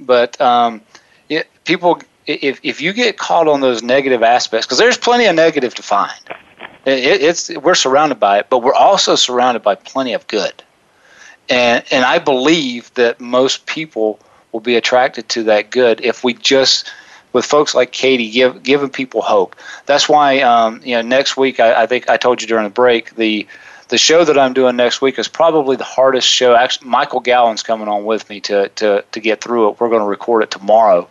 But 0.00 0.40
um, 0.40 0.80
it, 1.28 1.46
people, 1.64 2.00
if 2.26 2.60
if 2.62 2.80
you 2.80 2.92
get 2.92 3.18
caught 3.18 3.48
on 3.48 3.60
those 3.60 3.82
negative 3.82 4.22
aspects, 4.22 4.66
because 4.66 4.78
there's 4.78 4.98
plenty 4.98 5.26
of 5.26 5.34
negative 5.34 5.74
to 5.74 5.82
find. 5.82 6.18
It, 6.84 7.22
it's 7.22 7.50
we're 7.50 7.74
surrounded 7.74 8.20
by 8.20 8.38
it, 8.38 8.46
but 8.50 8.62
we're 8.62 8.74
also 8.74 9.14
surrounded 9.14 9.62
by 9.62 9.74
plenty 9.74 10.12
of 10.12 10.26
good. 10.26 10.62
And 11.48 11.84
and 11.90 12.04
I 12.04 12.18
believe 12.18 12.92
that 12.94 13.20
most 13.20 13.66
people 13.66 14.18
will 14.52 14.60
be 14.60 14.76
attracted 14.76 15.28
to 15.30 15.42
that 15.44 15.70
good 15.70 16.00
if 16.00 16.24
we 16.24 16.34
just 16.34 16.90
with 17.32 17.44
folks 17.44 17.74
like 17.74 17.92
Katy 17.92 18.30
give 18.30 18.62
giving 18.62 18.88
people 18.88 19.20
hope. 19.20 19.56
That's 19.86 20.08
why 20.08 20.40
um, 20.40 20.80
you 20.84 20.94
know 20.94 21.02
next 21.02 21.36
week 21.36 21.60
I, 21.60 21.82
I, 21.82 21.86
think 21.86 22.08
I 22.08 22.16
told 22.16 22.40
you 22.40 22.48
during 22.48 22.64
the 22.64 22.70
break 22.70 23.16
the 23.16 23.46
the 23.88 23.98
show 23.98 24.24
that 24.24 24.38
I'm 24.38 24.54
doing 24.54 24.76
next 24.76 25.02
week 25.02 25.18
is 25.18 25.28
probably 25.28 25.76
the 25.76 25.84
hardest 25.84 26.28
show. 26.28 26.54
Actually, 26.54 26.88
Michael 26.88 27.20
Gowan's 27.20 27.62
coming 27.62 27.88
on 27.88 28.04
with 28.04 28.30
me 28.30 28.40
to 28.42 28.68
to 28.70 29.04
to 29.10 29.20
get 29.20 29.42
through 29.42 29.70
it. 29.70 29.80
We're 29.80 29.90
going 29.90 30.00
to 30.02 30.08
record 30.08 30.42
it 30.42 30.50
tomorrow, 30.50 31.08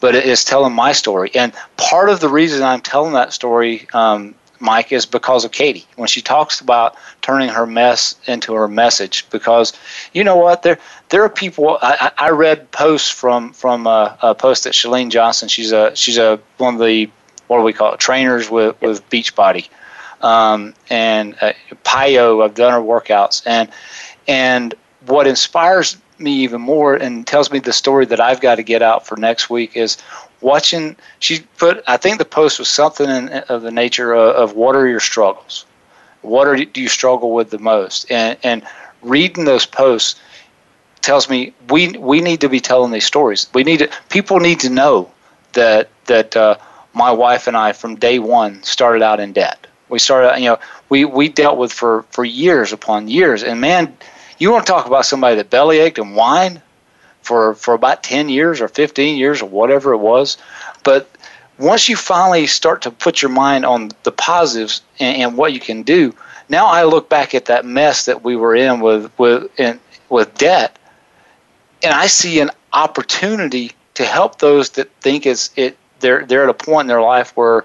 but 0.00 0.14
it 0.14 0.24
is 0.24 0.44
telling 0.44 0.72
my 0.72 0.92
story. 0.92 1.30
And 1.34 1.52
part 1.76 2.08
of 2.08 2.20
the 2.20 2.28
reason 2.28 2.62
I'm 2.62 2.80
telling 2.80 3.12
that 3.14 3.32
story 3.32 3.88
um, 3.92 4.34
Mike, 4.60 4.92
is 4.92 5.06
because 5.06 5.44
of 5.44 5.52
Katy. 5.52 5.86
When 5.96 6.08
she 6.08 6.20
talks 6.20 6.60
about 6.60 6.96
turning 7.22 7.48
her 7.48 7.66
mess 7.66 8.16
into 8.26 8.54
her 8.54 8.68
message, 8.68 9.28
because 9.30 9.72
you 10.12 10.24
know 10.24 10.36
what, 10.36 10.62
there 10.62 10.78
there 11.10 11.22
are 11.22 11.28
people. 11.28 11.78
I, 11.80 12.10
I 12.18 12.30
read 12.30 12.70
posts 12.70 13.10
from 13.10 13.52
from 13.52 13.86
a, 13.86 14.16
a 14.22 14.34
post 14.34 14.64
that 14.64 14.72
Chalene 14.72 15.10
Johnson. 15.10 15.48
She's 15.48 15.72
a 15.72 15.94
she's 15.94 16.18
a 16.18 16.40
one 16.56 16.74
of 16.74 16.80
the 16.80 17.10
what 17.46 17.58
do 17.58 17.64
we 17.64 17.72
call 17.72 17.94
it 17.94 18.00
trainers 18.00 18.50
with 18.50 18.80
with 18.82 19.08
Beachbody, 19.10 19.68
um, 20.22 20.74
and 20.90 21.36
uh, 21.40 21.52
PiYo. 21.84 22.44
I've 22.44 22.54
done 22.54 22.72
her 22.72 22.80
workouts, 22.80 23.42
and 23.46 23.70
and 24.26 24.74
what 25.06 25.26
inspires 25.26 25.96
me 26.20 26.32
even 26.32 26.60
more 26.60 26.94
and 26.94 27.26
tells 27.26 27.50
me 27.50 27.58
the 27.58 27.72
story 27.72 28.06
that 28.06 28.20
I've 28.20 28.40
got 28.40 28.56
to 28.56 28.62
get 28.62 28.82
out 28.82 29.06
for 29.06 29.16
next 29.16 29.50
week 29.50 29.76
is 29.76 29.96
watching. 30.40 30.96
She 31.18 31.40
put, 31.58 31.82
I 31.86 31.96
think 31.96 32.18
the 32.18 32.24
post 32.24 32.58
was 32.58 32.68
something 32.68 33.08
in, 33.08 33.28
of 33.48 33.62
the 33.62 33.70
nature 33.70 34.12
of, 34.12 34.36
of 34.36 34.56
what 34.56 34.76
are 34.76 34.86
your 34.86 35.00
struggles? 35.00 35.64
What 36.22 36.48
are, 36.48 36.56
do 36.56 36.80
you 36.80 36.88
struggle 36.88 37.32
with 37.32 37.50
the 37.50 37.58
most? 37.58 38.10
And, 38.10 38.38
and 38.42 38.62
reading 39.02 39.44
those 39.44 39.66
posts 39.66 40.20
tells 41.00 41.30
me 41.30 41.54
we 41.70 41.96
we 41.96 42.20
need 42.20 42.40
to 42.40 42.48
be 42.48 42.60
telling 42.60 42.92
these 42.92 43.06
stories. 43.06 43.48
We 43.54 43.62
need 43.62 43.78
to, 43.78 43.90
people 44.10 44.40
need 44.40 44.60
to 44.60 44.70
know 44.70 45.10
that 45.52 45.88
that 46.06 46.36
uh, 46.36 46.56
my 46.92 47.10
wife 47.10 47.46
and 47.46 47.56
I 47.56 47.72
from 47.72 47.96
day 47.96 48.18
one 48.18 48.62
started 48.62 49.02
out 49.02 49.20
in 49.20 49.32
debt. 49.32 49.66
We 49.88 49.98
started, 49.98 50.38
you 50.40 50.50
know, 50.50 50.58
we 50.88 51.04
we 51.04 51.28
dealt 51.28 51.56
with 51.56 51.72
for 51.72 52.02
for 52.10 52.24
years 52.24 52.72
upon 52.72 53.08
years, 53.08 53.42
and 53.42 53.60
man, 53.60 53.96
you 54.38 54.50
want 54.50 54.66
to 54.66 54.72
talk 54.72 54.86
about 54.86 55.06
somebody 55.06 55.36
that 55.36 55.50
belly 55.50 55.78
ached 55.78 55.98
and 55.98 56.14
whined 56.14 56.60
for 57.22 57.54
for 57.54 57.74
about 57.74 58.02
10 58.02 58.28
years 58.28 58.60
or 58.60 58.68
15 58.68 59.16
years 59.16 59.42
or 59.42 59.48
whatever 59.48 59.92
it 59.92 59.98
was 59.98 60.36
but 60.84 61.10
once 61.58 61.88
you 61.88 61.96
finally 61.96 62.46
start 62.46 62.82
to 62.82 62.90
put 62.90 63.20
your 63.20 63.30
mind 63.30 63.64
on 63.64 63.90
the 64.04 64.12
positives 64.12 64.82
and, 65.00 65.16
and 65.22 65.36
what 65.36 65.52
you 65.52 65.60
can 65.60 65.82
do 65.82 66.14
now 66.48 66.66
i 66.66 66.84
look 66.84 67.08
back 67.08 67.34
at 67.34 67.46
that 67.46 67.64
mess 67.64 68.04
that 68.06 68.22
we 68.24 68.36
were 68.36 68.54
in 68.54 68.80
with 68.80 69.10
with 69.18 69.48
in, 69.58 69.78
with 70.08 70.32
debt 70.36 70.78
and 71.82 71.92
i 71.92 72.06
see 72.06 72.40
an 72.40 72.50
opportunity 72.72 73.72
to 73.94 74.04
help 74.04 74.38
those 74.38 74.70
that 74.70 74.90
think 75.00 75.26
it's 75.26 75.50
it 75.56 75.76
they're 76.00 76.24
they're 76.26 76.44
at 76.44 76.48
a 76.48 76.54
point 76.54 76.82
in 76.82 76.88
their 76.88 77.02
life 77.02 77.36
where 77.36 77.64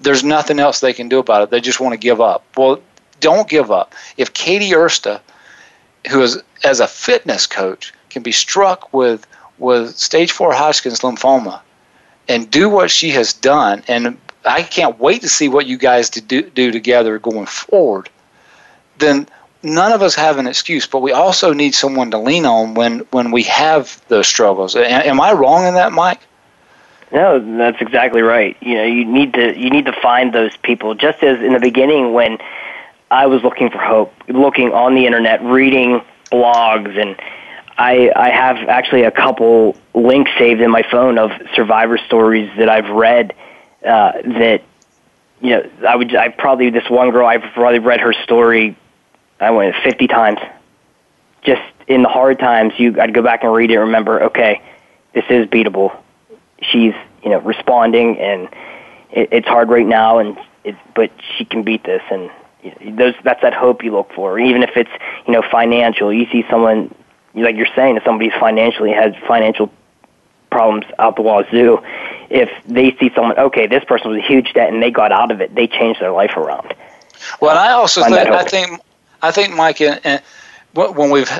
there's 0.00 0.24
nothing 0.24 0.58
else 0.58 0.80
they 0.80 0.92
can 0.92 1.08
do 1.08 1.18
about 1.18 1.42
it. 1.42 1.50
They 1.50 1.60
just 1.60 1.80
want 1.80 1.92
to 1.92 1.98
give 1.98 2.20
up. 2.20 2.44
Well 2.56 2.80
don't 3.20 3.48
give 3.48 3.70
up. 3.70 3.94
If 4.16 4.32
katy 4.32 4.70
ursta 4.70 5.20
who 6.10 6.22
is 6.22 6.42
as 6.64 6.80
a 6.80 6.86
fitness 6.86 7.46
coach 7.46 7.92
can 8.10 8.22
be 8.22 8.32
struck 8.32 8.92
with 8.92 9.26
with 9.58 9.96
stage 9.98 10.32
four 10.32 10.52
Hodgkin's 10.52 11.00
lymphoma 11.00 11.60
and 12.28 12.50
do 12.50 12.68
what 12.68 12.90
she 12.90 13.10
has 13.10 13.32
done, 13.32 13.82
and 13.88 14.18
I 14.44 14.62
can't 14.62 14.98
wait 14.98 15.22
to 15.22 15.28
see 15.28 15.48
what 15.48 15.66
you 15.66 15.76
guys 15.76 16.10
do, 16.10 16.42
do 16.42 16.70
together 16.70 17.18
going 17.18 17.46
forward, 17.46 18.08
then 18.98 19.26
none 19.62 19.92
of 19.92 20.02
us 20.02 20.14
have 20.14 20.38
an 20.38 20.46
excuse, 20.46 20.86
but 20.86 21.00
we 21.00 21.12
also 21.12 21.52
need 21.52 21.74
someone 21.74 22.10
to 22.10 22.18
lean 22.18 22.44
on 22.44 22.74
when, 22.74 23.00
when 23.10 23.30
we 23.30 23.42
have 23.44 24.00
those 24.08 24.28
struggles. 24.28 24.76
Am 24.76 25.20
I 25.20 25.32
wrong 25.32 25.66
in 25.66 25.74
that, 25.74 25.92
Mike? 25.92 26.20
No, 27.10 27.38
that's 27.56 27.80
exactly 27.80 28.20
right. 28.20 28.56
You 28.60 28.74
know, 28.74 28.84
you 28.84 29.04
need 29.04 29.32
to 29.32 29.58
you 29.58 29.70
need 29.70 29.86
to 29.86 29.94
find 29.94 30.34
those 30.34 30.54
people. 30.58 30.94
Just 30.94 31.22
as 31.22 31.40
in 31.40 31.54
the 31.54 31.58
beginning 31.58 32.12
when 32.12 32.36
I 33.10 33.26
was 33.26 33.42
looking 33.42 33.70
for 33.70 33.78
hope, 33.78 34.12
looking 34.28 34.72
on 34.72 34.94
the 34.94 35.06
internet, 35.06 35.42
reading 35.42 36.02
blogs 36.30 37.00
and 37.00 37.16
I 37.78 38.10
I 38.14 38.30
have 38.30 38.56
actually 38.68 39.04
a 39.04 39.10
couple 39.10 39.76
links 39.94 40.32
saved 40.36 40.60
in 40.60 40.70
my 40.70 40.82
phone 40.90 41.16
of 41.16 41.30
survivor 41.54 41.96
stories 41.96 42.50
that 42.58 42.68
I've 42.68 42.90
read 42.90 43.34
uh, 43.86 44.12
that 44.22 44.62
you 45.40 45.50
know 45.50 45.70
I 45.88 45.94
would 45.94 46.14
I 46.14 46.28
probably 46.28 46.70
this 46.70 46.90
one 46.90 47.10
girl 47.12 47.26
I've 47.26 47.44
probably 47.54 47.78
read 47.78 48.00
her 48.00 48.12
story 48.12 48.76
I 49.40 49.52
went 49.52 49.76
fifty 49.84 50.08
times. 50.08 50.40
Just 51.44 51.62
in 51.86 52.02
the 52.02 52.08
hard 52.08 52.40
times, 52.40 52.74
you 52.78 53.00
I'd 53.00 53.14
go 53.14 53.22
back 53.22 53.44
and 53.44 53.52
read 53.52 53.70
it. 53.70 53.74
and 53.74 53.84
Remember, 53.84 54.24
okay, 54.24 54.60
this 55.14 55.24
is 55.30 55.46
beatable. 55.46 55.96
She's 56.60 56.94
you 57.22 57.30
know 57.30 57.38
responding, 57.38 58.18
and 58.18 58.48
it, 59.12 59.28
it's 59.30 59.46
hard 59.46 59.68
right 59.68 59.86
now, 59.86 60.18
and 60.18 60.36
it, 60.64 60.74
but 60.96 61.12
she 61.36 61.44
can 61.44 61.62
beat 61.62 61.84
this, 61.84 62.02
and 62.10 62.28
those 62.80 63.14
that's 63.24 63.42
that 63.42 63.54
hope 63.54 63.84
you 63.84 63.92
look 63.92 64.12
for. 64.12 64.38
Even 64.38 64.62
if 64.62 64.76
it's 64.76 64.90
you 65.26 65.32
know 65.32 65.42
financial, 65.42 66.12
you 66.12 66.26
see 66.30 66.44
someone 66.50 66.94
like 67.34 67.56
you're 67.56 67.66
saying, 67.74 67.96
if 67.96 68.04
somebody's 68.04 68.32
financially 68.38 68.92
has 68.92 69.14
financial 69.26 69.70
problems 70.50 70.86
out 70.98 71.16
the 71.16 71.22
wazoo, 71.22 71.80
if 72.30 72.50
they 72.66 72.96
see 72.98 73.10
someone, 73.14 73.38
okay, 73.38 73.66
this 73.66 73.84
person 73.84 74.10
was 74.10 74.18
a 74.18 74.26
huge 74.26 74.52
debt 74.54 74.72
and 74.72 74.82
they 74.82 74.90
got 74.90 75.12
out 75.12 75.30
of 75.30 75.40
it, 75.40 75.54
they 75.54 75.66
changed 75.66 76.00
their 76.00 76.12
life 76.12 76.36
around. 76.36 76.74
Well, 77.40 77.56
I 77.56 77.72
also 77.72 78.02
think, 78.02 78.16
I 78.16 78.44
think 78.44 78.80
I 79.22 79.30
think 79.30 79.54
Mike, 79.54 79.80
and, 79.80 80.00
and 80.04 80.22
when 80.74 81.10
we've 81.10 81.30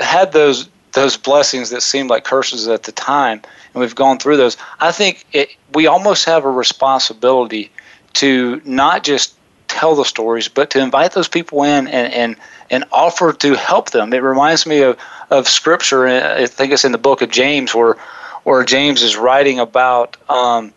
had 0.00 0.32
those 0.32 0.68
those 0.92 1.16
blessings 1.16 1.70
that 1.70 1.82
seemed 1.82 2.10
like 2.10 2.24
curses 2.24 2.66
at 2.66 2.84
the 2.84 2.92
time, 2.92 3.42
and 3.74 3.80
we've 3.80 3.94
gone 3.94 4.18
through 4.18 4.38
those, 4.38 4.56
I 4.80 4.90
think 4.90 5.26
it, 5.32 5.50
we 5.74 5.86
almost 5.86 6.24
have 6.24 6.44
a 6.44 6.50
responsibility 6.50 7.70
to 8.14 8.60
not 8.64 9.04
just 9.04 9.34
tell 9.78 9.94
the 9.94 10.04
stories, 10.04 10.48
but 10.48 10.70
to 10.70 10.80
invite 10.80 11.12
those 11.12 11.28
people 11.28 11.62
in 11.62 11.86
and, 11.86 12.12
and, 12.12 12.36
and 12.70 12.84
offer 12.90 13.32
to 13.32 13.54
help 13.54 13.90
them. 13.90 14.12
It 14.12 14.22
reminds 14.22 14.66
me 14.66 14.82
of, 14.82 14.98
of 15.30 15.46
scripture, 15.46 16.06
I 16.06 16.46
think 16.46 16.72
it's 16.72 16.84
in 16.84 16.92
the 16.92 16.98
book 16.98 17.22
of 17.22 17.30
James, 17.30 17.74
where, 17.74 17.94
where 18.42 18.64
James 18.64 19.02
is 19.02 19.16
writing 19.16 19.60
about 19.60 20.16
um, 20.28 20.72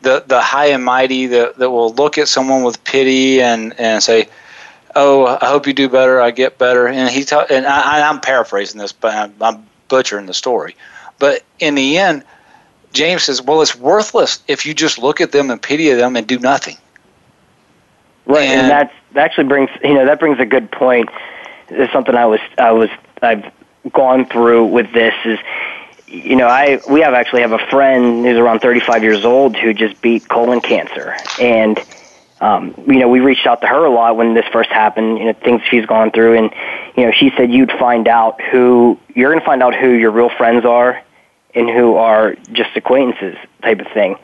the, 0.00 0.24
the 0.26 0.40
high 0.40 0.66
and 0.66 0.84
mighty 0.84 1.26
that, 1.26 1.56
that 1.58 1.70
will 1.70 1.92
look 1.94 2.18
at 2.18 2.26
someone 2.26 2.64
with 2.64 2.82
pity 2.82 3.40
and, 3.40 3.78
and 3.78 4.02
say, 4.02 4.28
oh, 4.96 5.38
I 5.40 5.46
hope 5.46 5.66
you 5.66 5.72
do 5.72 5.88
better. 5.88 6.20
I 6.20 6.32
get 6.32 6.58
better. 6.58 6.88
And 6.88 7.08
he 7.08 7.24
ta- 7.24 7.46
and 7.48 7.64
I, 7.66 8.00
am 8.08 8.20
paraphrasing 8.20 8.80
this, 8.80 8.92
but 8.92 9.14
I'm, 9.14 9.34
I'm, 9.40 9.66
butchering 9.88 10.24
the 10.24 10.32
story. 10.32 10.74
But 11.18 11.42
in 11.58 11.74
the 11.74 11.98
end, 11.98 12.24
James 12.94 13.24
says, 13.24 13.42
well, 13.42 13.60
it's 13.60 13.76
worthless 13.76 14.42
if 14.48 14.64
you 14.64 14.72
just 14.72 14.98
look 14.98 15.20
at 15.20 15.32
them 15.32 15.50
and 15.50 15.60
pity 15.60 15.92
them 15.92 16.16
and 16.16 16.26
do 16.26 16.38
nothing. 16.38 16.78
Right, 18.26 18.42
and, 18.42 18.60
and 18.62 18.70
that's 18.70 18.94
that 19.12 19.24
actually 19.24 19.48
brings 19.48 19.70
you 19.82 19.94
know 19.94 20.06
that 20.06 20.20
brings 20.20 20.38
a 20.38 20.46
good 20.46 20.70
point. 20.70 21.08
It's 21.68 21.92
something 21.92 22.14
I 22.14 22.26
was 22.26 22.40
I 22.58 22.72
was 22.72 22.90
I've 23.20 23.52
gone 23.92 24.26
through 24.26 24.66
with 24.66 24.92
this 24.92 25.14
is 25.24 25.38
you 26.06 26.36
know 26.36 26.46
I 26.46 26.80
we 26.88 27.00
have 27.00 27.14
actually 27.14 27.42
have 27.42 27.52
a 27.52 27.66
friend 27.70 28.24
who's 28.24 28.36
around 28.36 28.60
35 28.60 29.02
years 29.02 29.24
old 29.24 29.56
who 29.56 29.74
just 29.74 30.00
beat 30.02 30.28
colon 30.28 30.60
cancer 30.60 31.16
and 31.40 31.78
um, 32.42 32.74
you 32.88 32.98
know, 32.98 33.08
we 33.08 33.20
reached 33.20 33.46
out 33.46 33.60
to 33.60 33.68
her 33.68 33.84
a 33.84 33.90
lot 33.90 34.16
when 34.16 34.34
this 34.34 34.44
first 34.52 34.68
happened, 34.68 35.18
you 35.18 35.26
know, 35.26 35.32
things 35.32 35.62
she's 35.70 35.86
gone 35.86 36.10
through. 36.10 36.38
And, 36.38 36.52
you 36.96 37.06
know, 37.06 37.12
she 37.12 37.30
said 37.36 37.52
you'd 37.52 37.70
find 37.70 38.08
out 38.08 38.42
who, 38.42 38.98
you're 39.14 39.30
going 39.30 39.38
to 39.38 39.46
find 39.46 39.62
out 39.62 39.76
who 39.76 39.90
your 39.90 40.10
real 40.10 40.28
friends 40.28 40.64
are 40.64 41.00
and 41.54 41.70
who 41.70 41.94
are 41.94 42.34
just 42.50 42.70
acquaintances 42.74 43.36
type 43.62 43.78
of 43.78 43.86
thing. 43.92 44.16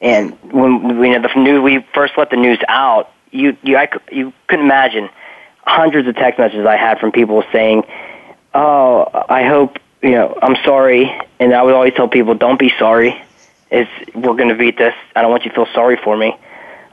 And 0.00 0.38
when, 0.52 1.02
you 1.02 1.18
know, 1.18 1.22
the 1.22 1.34
news, 1.34 1.60
we 1.62 1.84
first 1.92 2.12
let 2.16 2.30
the 2.30 2.36
news 2.36 2.60
out, 2.68 3.10
you, 3.34 3.56
you, 3.62 3.76
I, 3.76 3.88
you 4.10 4.32
couldn't 4.48 4.64
imagine 4.64 5.10
hundreds 5.66 6.08
of 6.08 6.14
text 6.16 6.38
messages 6.38 6.66
I 6.66 6.76
had 6.76 6.98
from 6.98 7.12
people 7.12 7.42
saying, 7.52 7.84
oh, 8.54 9.08
I 9.28 9.44
hope, 9.44 9.78
you 10.02 10.12
know, 10.12 10.38
I'm 10.40 10.56
sorry. 10.64 11.12
And 11.40 11.54
I 11.54 11.62
would 11.62 11.74
always 11.74 11.94
tell 11.94 12.08
people, 12.08 12.34
don't 12.34 12.58
be 12.58 12.72
sorry. 12.78 13.20
It's, 13.70 13.90
we're 14.14 14.36
going 14.36 14.50
to 14.50 14.54
beat 14.54 14.78
this. 14.78 14.94
I 15.16 15.22
don't 15.22 15.30
want 15.30 15.44
you 15.44 15.50
to 15.50 15.54
feel 15.54 15.68
sorry 15.74 15.98
for 16.02 16.16
me 16.16 16.36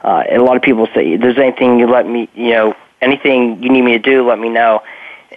uh, 0.02 0.24
and 0.28 0.42
a 0.42 0.44
lot 0.44 0.56
of 0.56 0.62
people 0.62 0.88
say, 0.94 1.16
"There's 1.16 1.38
anything 1.38 1.78
you 1.78 1.86
let 1.86 2.06
me, 2.06 2.28
you 2.34 2.50
know, 2.50 2.74
anything 3.00 3.62
you 3.62 3.70
need 3.70 3.82
me 3.82 3.92
to 3.92 3.98
do, 3.98 4.26
let 4.26 4.38
me 4.38 4.48
know." 4.48 4.82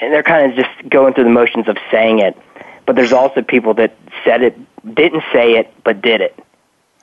And 0.01 0.11
they're 0.11 0.23
kind 0.23 0.51
of 0.51 0.57
just 0.57 0.89
going 0.89 1.13
through 1.13 1.25
the 1.25 1.29
motions 1.29 1.67
of 1.67 1.77
saying 1.91 2.19
it. 2.19 2.37
But 2.85 2.95
there's 2.95 3.13
also 3.13 3.41
people 3.41 3.73
that 3.75 3.95
said 4.23 4.41
it, 4.41 4.57
didn't 4.95 5.23
say 5.31 5.53
it, 5.53 5.73
but 5.83 6.01
did 6.01 6.21
it. 6.21 6.37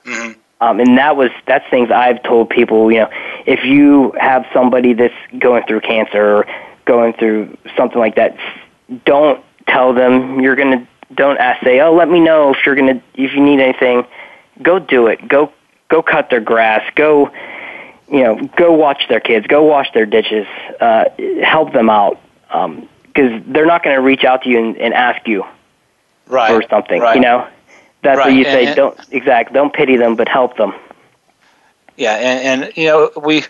Mm-hmm. 0.05 0.39
Um, 0.61 0.79
and 0.79 0.97
that 0.97 1.17
was 1.17 1.29
that's 1.45 1.67
things 1.69 1.91
I've 1.91 2.23
told 2.23 2.49
people. 2.49 2.91
You 2.91 2.99
know, 2.99 3.09
if 3.45 3.65
you 3.65 4.13
have 4.19 4.45
somebody 4.53 4.93
that's 4.93 5.13
going 5.37 5.63
through 5.67 5.81
cancer 5.81 6.37
or 6.37 6.47
going 6.85 7.13
through 7.13 7.57
something 7.75 7.99
like 7.99 8.15
that, 8.15 8.37
don't 9.05 9.43
tell 9.67 9.93
them 9.93 10.39
you're 10.39 10.55
gonna. 10.55 10.87
Don't 11.13 11.37
ask. 11.37 11.63
Say, 11.63 11.79
oh, 11.79 11.93
let 11.93 12.09
me 12.09 12.19
know 12.19 12.51
if 12.51 12.65
you're 12.65 12.75
gonna 12.75 13.01
if 13.13 13.33
you 13.33 13.43
need 13.43 13.59
anything. 13.59 14.05
Go 14.61 14.79
do 14.79 15.07
it. 15.07 15.27
Go 15.27 15.51
go 15.89 16.01
cut 16.01 16.29
their 16.29 16.39
grass. 16.39 16.81
Go 16.95 17.31
you 18.13 18.23
know, 18.23 18.35
go 18.57 18.71
watch 18.73 19.07
their 19.09 19.19
kids, 19.19 19.47
go 19.47 19.63
wash 19.63 19.91
their 19.93 20.05
dishes, 20.05 20.45
uh, 20.79 21.05
help 21.41 21.73
them 21.73 21.89
out, 21.89 22.19
because 22.47 23.31
um, 23.31 23.43
they're 23.47 23.65
not 23.65 23.83
going 23.83 23.95
to 23.95 24.01
reach 24.01 24.23
out 24.23 24.43
to 24.43 24.49
you 24.49 24.59
and, 24.59 24.77
and 24.77 24.93
ask 24.93 25.27
you 25.27 25.43
right, 26.27 26.49
for 26.49 26.63
something. 26.69 27.01
Right. 27.01 27.15
You 27.15 27.21
know, 27.21 27.47
that's 28.03 28.17
right. 28.17 28.27
what 28.27 28.35
you 28.35 28.43
say. 28.43 28.67
And, 28.67 28.75
don't 28.75 28.99
exact. 29.11 29.53
Don't 29.53 29.73
pity 29.73 29.97
them, 29.97 30.15
but 30.15 30.27
help 30.27 30.57
them. 30.57 30.73
Yeah, 31.97 32.15
and, 32.15 32.63
and 32.63 32.77
you 32.77 32.87
know 32.87 33.11
we 33.21 33.43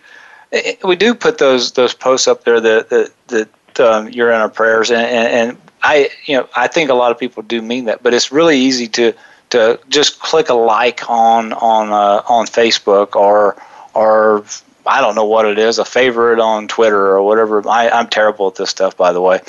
we 0.84 0.96
do 0.96 1.16
put 1.16 1.38
those 1.38 1.72
those 1.74 1.94
posts 1.94 2.28
up 2.28 2.44
there 2.44 2.60
that 2.60 2.90
that, 2.90 3.12
that 3.28 3.80
um, 3.80 4.10
you're 4.10 4.32
in 4.32 4.40
our 4.40 4.50
prayers, 4.50 4.92
and, 4.92 5.02
and, 5.02 5.50
and 5.50 5.58
I 5.82 6.10
you 6.26 6.38
know 6.38 6.48
I 6.56 6.68
think 6.68 6.90
a 6.90 6.94
lot 6.94 7.12
of 7.12 7.20
people 7.20 7.44
do 7.44 7.62
mean 7.62 7.86
that, 7.86 8.04
but 8.04 8.14
it's 8.14 8.32
really 8.32 8.60
easy 8.60 8.88
to 8.90 9.14
to 9.50 9.80
just 9.90 10.20
click 10.20 10.50
a 10.50 10.54
like 10.54 11.10
on 11.10 11.54
on 11.54 11.90
uh, 11.92 12.24
on 12.28 12.46
Facebook 12.46 13.16
or 13.16 13.56
or 13.94 14.44
I 14.86 15.02
don't 15.02 15.16
know 15.16 15.26
what 15.26 15.46
it 15.46 15.58
is, 15.58 15.80
a 15.80 15.86
favorite 15.86 16.40
on 16.40 16.68
Twitter 16.68 17.08
or 17.08 17.22
whatever. 17.24 17.68
I, 17.68 17.90
I'm 17.90 18.08
terrible 18.08 18.48
at 18.48 18.56
this 18.56 18.70
stuff, 18.70 18.98
by 18.98 19.14
the 19.14 19.22
way. 19.22 19.40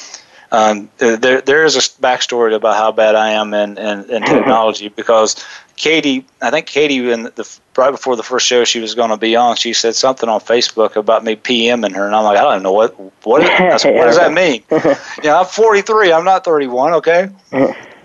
Um, 0.52 0.90
there, 0.98 1.40
there 1.40 1.64
is 1.64 1.76
a 1.76 1.80
backstory 1.80 2.54
about 2.54 2.76
how 2.76 2.92
bad 2.92 3.14
I 3.14 3.30
am 3.30 3.54
in, 3.54 3.76
in, 3.78 4.10
in 4.10 4.22
technology 4.26 4.88
because 4.88 5.44
Katy, 5.76 6.24
I 6.40 6.50
think 6.50 6.66
Katy, 6.66 7.10
in 7.10 7.24
the, 7.24 7.58
right 7.76 7.90
before 7.90 8.16
the 8.16 8.22
first 8.22 8.46
show 8.46 8.64
she 8.64 8.80
was 8.80 8.94
going 8.94 9.10
to 9.10 9.16
be 9.16 9.34
on, 9.34 9.56
she 9.56 9.72
said 9.72 9.96
something 9.96 10.28
on 10.28 10.40
Facebook 10.40 10.96
about 10.96 11.24
me 11.24 11.34
PMing 11.34 11.94
her, 11.94 12.06
and 12.06 12.14
I'm 12.14 12.24
like, 12.24 12.38
I 12.38 12.42
don't 12.42 12.62
know 12.62 12.72
what 12.72 12.94
what, 13.24 13.42
is, 13.42 13.48
what 13.84 14.04
does 14.04 14.16
that 14.16 14.32
mean? 14.32 14.62
you 14.70 15.30
know, 15.30 15.40
I'm 15.40 15.46
43, 15.46 16.12
I'm 16.12 16.24
not 16.24 16.44
31, 16.44 16.94
okay? 16.94 17.28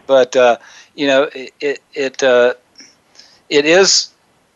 but 0.07 0.35
uh, 0.35 0.57
you 0.95 1.07
know, 1.07 1.29
it 1.33 1.53
it 1.61 1.81
it, 1.93 2.23
uh, 2.23 2.55
it 3.49 3.65
is 3.65 4.09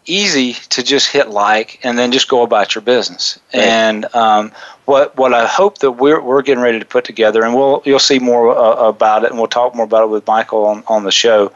easy 0.06 0.54
to 0.70 0.84
just 0.84 1.10
hit 1.10 1.30
like 1.30 1.80
and 1.84 1.98
then 1.98 2.12
just 2.12 2.28
go 2.28 2.44
about 2.44 2.76
your 2.76 2.82
business. 2.82 3.39
Right. 3.54 3.63
And 3.63 4.16
um, 4.16 4.52
what 4.86 5.16
what 5.18 5.34
I 5.34 5.48
hope 5.48 5.80
that 5.80 5.92
we're 5.92 6.22
we're 6.22 6.42
getting 6.42 6.63
ready 6.63 6.80
to 6.80 6.86
put 6.86 7.06
together, 7.06 7.44
and 7.44 7.56
we'll 7.56 7.82
you'll 7.86 8.00
see 8.00 8.20
more 8.20 8.56
uh, 8.58 8.88
about 8.88 9.24
it, 9.24 9.30
and 9.30 9.39
we'll 9.39 9.48
talk 9.48 9.76
more 9.76 9.86
about 9.86 10.04
it 10.04 10.10
with 10.10 10.28
Michael 10.28 10.66
on 10.66 10.84
on 10.88 11.04
the 11.04 11.12
show, 11.12 11.52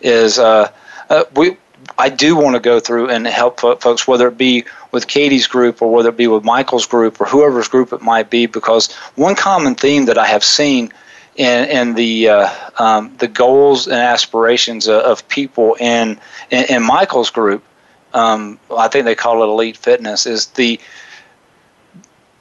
is 0.00 0.38
uh, 0.38 0.70
uh, 1.08 1.24
we. 1.34 1.56
I 1.98 2.10
do 2.10 2.36
want 2.36 2.54
to 2.54 2.60
go 2.60 2.78
through 2.78 3.10
and 3.10 3.26
help 3.26 3.58
folks, 3.58 4.06
whether 4.06 4.28
it 4.28 4.38
be 4.38 4.64
with 4.92 5.08
Katy's 5.08 5.48
group 5.48 5.82
or 5.82 5.92
whether 5.92 6.10
it 6.10 6.16
be 6.16 6.28
with 6.28 6.44
Michael's 6.44 6.86
group 6.86 7.20
or 7.20 7.26
whoever's 7.26 7.66
group 7.66 7.92
it 7.92 8.00
might 8.00 8.30
be, 8.30 8.46
because 8.46 8.92
one 9.16 9.34
common 9.34 9.74
theme 9.74 10.04
that 10.04 10.16
I 10.16 10.26
have 10.26 10.44
seen 10.44 10.92
in, 11.34 11.68
in 11.68 11.94
the 11.94 12.28
uh, 12.28 12.50
um, 12.78 13.14
the 13.18 13.26
goals 13.26 13.88
and 13.88 13.96
aspirations 13.96 14.86
of, 14.86 15.02
of 15.02 15.26
people 15.28 15.74
in, 15.80 16.20
in, 16.50 16.64
in 16.66 16.82
Michael's 16.84 17.30
group 17.30 17.64
um, 18.14 18.58
I 18.70 18.88
think 18.88 19.04
they 19.04 19.14
call 19.14 19.42
it 19.42 19.46
elite 19.46 19.76
fitness, 19.76 20.26
is 20.26 20.46
the 20.46 20.80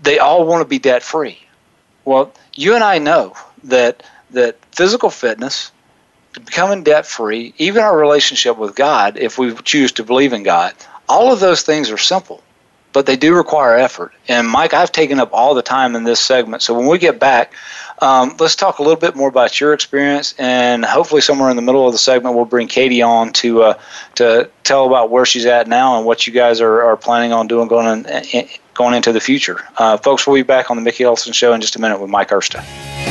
they 0.02 0.20
all 0.20 0.46
want 0.46 0.62
to 0.62 0.68
be 0.68 0.80
debt 0.80 1.04
free. 1.04 1.40
Well, 2.06 2.34
you 2.56 2.76
and 2.76 2.84
I 2.84 2.98
know 2.98 3.36
that 3.64 4.04
that 4.32 4.58
physical 4.72 5.10
fitness, 5.10 5.72
becoming 6.34 6.84
debt 6.84 7.06
free, 7.06 7.54
even 7.58 7.84
our 7.84 7.98
relationship 7.98 8.58
with 8.58 8.76
God, 8.76 9.18
if 9.18 9.38
we 9.38 9.54
choose 9.56 9.92
to 9.94 10.04
believe 10.04 10.34
in 10.34 10.44
God, 10.44 10.74
all 11.08 11.32
of 11.32 11.40
those 11.40 11.64
things 11.64 11.92
are 11.92 11.98
simple, 11.98 12.42
but 12.94 13.06
they 13.06 13.16
do 13.16 13.36
require 13.36 13.76
effort. 13.76 14.14
And 14.28 14.48
Mike, 14.48 14.74
I've 14.74 14.92
taken 14.92 15.20
up 15.20 15.30
all 15.34 15.54
the 15.54 15.62
time 15.62 15.96
in 15.96 16.04
this 16.04 16.20
segment, 16.20 16.62
so 16.62 16.74
when 16.74 16.88
we 16.88 16.98
get 16.98 17.20
back, 17.20 17.54
um, 18.02 18.36
let's 18.40 18.56
talk 18.56 18.80
a 18.80 18.82
little 18.82 19.00
bit 19.00 19.16
more 19.16 19.30
about 19.30 19.60
your 19.60 19.74
experience, 19.74 20.34
and 20.40 20.84
hopefully, 20.84 21.22
somewhere 21.22 21.50
in 21.52 21.56
the 21.56 21.62
middle 21.62 21.86
of 21.86 21.94
the 21.94 22.00
segment, 22.00 22.36
we'll 22.36 22.46
bring 22.46 22.68
Katy 22.68 23.02
on 23.02 23.32
to 23.34 23.62
uh, 23.62 23.80
to 24.16 24.50
tell 24.64 24.88
about 24.88 25.12
where 25.12 25.26
she's 25.26 25.46
at 25.46 25.68
now 25.68 25.98
and 25.98 26.06
what 26.06 26.26
you 26.26 26.34
guys 26.34 26.62
are, 26.62 26.82
are 26.82 26.98
planning 26.98 27.32
on 27.32 27.48
doing 27.48 27.68
going 27.68 28.06
in, 28.06 28.48
going 28.74 28.96
into 28.96 29.12
the 29.12 29.20
future. 29.20 29.64
Uh, 29.78 29.98
folks, 29.98 30.26
we'll 30.26 30.36
be 30.36 30.42
back 30.42 30.72
on 30.72 30.78
the 30.78 30.84
Mickey 30.84 31.04
Ellison 31.04 31.34
Show 31.34 31.54
in 31.54 31.62
just 31.62 31.76
a 31.76 31.80
minute 31.80 32.02
with 32.02 32.10
Mike 32.10 32.30
Ursta. 32.30 33.11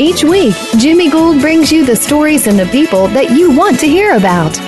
Each 0.00 0.22
week, 0.22 0.54
Jimmy 0.78 1.10
Gould 1.10 1.40
brings 1.40 1.72
you 1.72 1.84
the 1.84 1.96
stories 1.96 2.46
and 2.46 2.56
the 2.56 2.66
people 2.66 3.08
that 3.08 3.36
you 3.36 3.50
want 3.50 3.80
to 3.80 3.88
hear 3.88 4.14
about. 4.14 4.67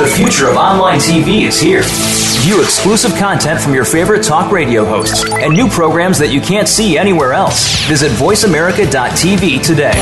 The 0.00 0.06
future 0.06 0.48
of 0.48 0.56
online 0.56 0.98
TV 0.98 1.42
is 1.42 1.60
here. 1.60 1.82
View 2.42 2.62
exclusive 2.62 3.14
content 3.16 3.60
from 3.60 3.74
your 3.74 3.84
favorite 3.84 4.24
talk 4.24 4.50
radio 4.50 4.82
hosts 4.82 5.30
and 5.30 5.52
new 5.52 5.68
programs 5.68 6.18
that 6.20 6.32
you 6.32 6.40
can't 6.40 6.66
see 6.66 6.96
anywhere 6.96 7.34
else. 7.34 7.86
Visit 7.86 8.10
VoiceAmerica.tv 8.12 9.62
today. 9.62 9.92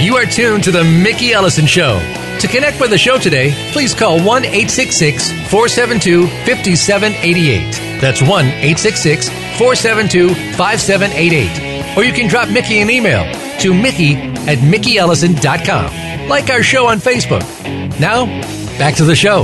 You 0.00 0.14
are 0.14 0.26
tuned 0.26 0.62
to 0.62 0.70
The 0.70 0.84
Mickey 0.84 1.32
Ellison 1.32 1.66
Show. 1.66 1.98
To 2.38 2.46
connect 2.46 2.80
with 2.80 2.90
the 2.90 2.98
show 2.98 3.18
today, 3.18 3.50
please 3.72 3.92
call 3.92 4.18
1 4.22 4.44
866 4.44 5.32
472 5.50 6.28
5788. 6.28 8.00
That's 8.00 8.22
1 8.22 8.28
866 8.30 9.30
472 9.58 10.28
5788. 10.54 11.65
Or 11.96 12.04
you 12.04 12.12
can 12.12 12.28
drop 12.28 12.50
Mickey 12.50 12.80
an 12.80 12.90
email 12.90 13.24
to 13.60 13.72
Mickey 13.72 14.14
at 14.14 14.58
MickeyEllison.com. 14.58 16.28
Like 16.28 16.50
our 16.50 16.62
show 16.62 16.86
on 16.86 16.98
Facebook. 16.98 17.42
Now, 17.98 18.26
back 18.78 18.94
to 18.96 19.04
the 19.04 19.16
show. 19.16 19.42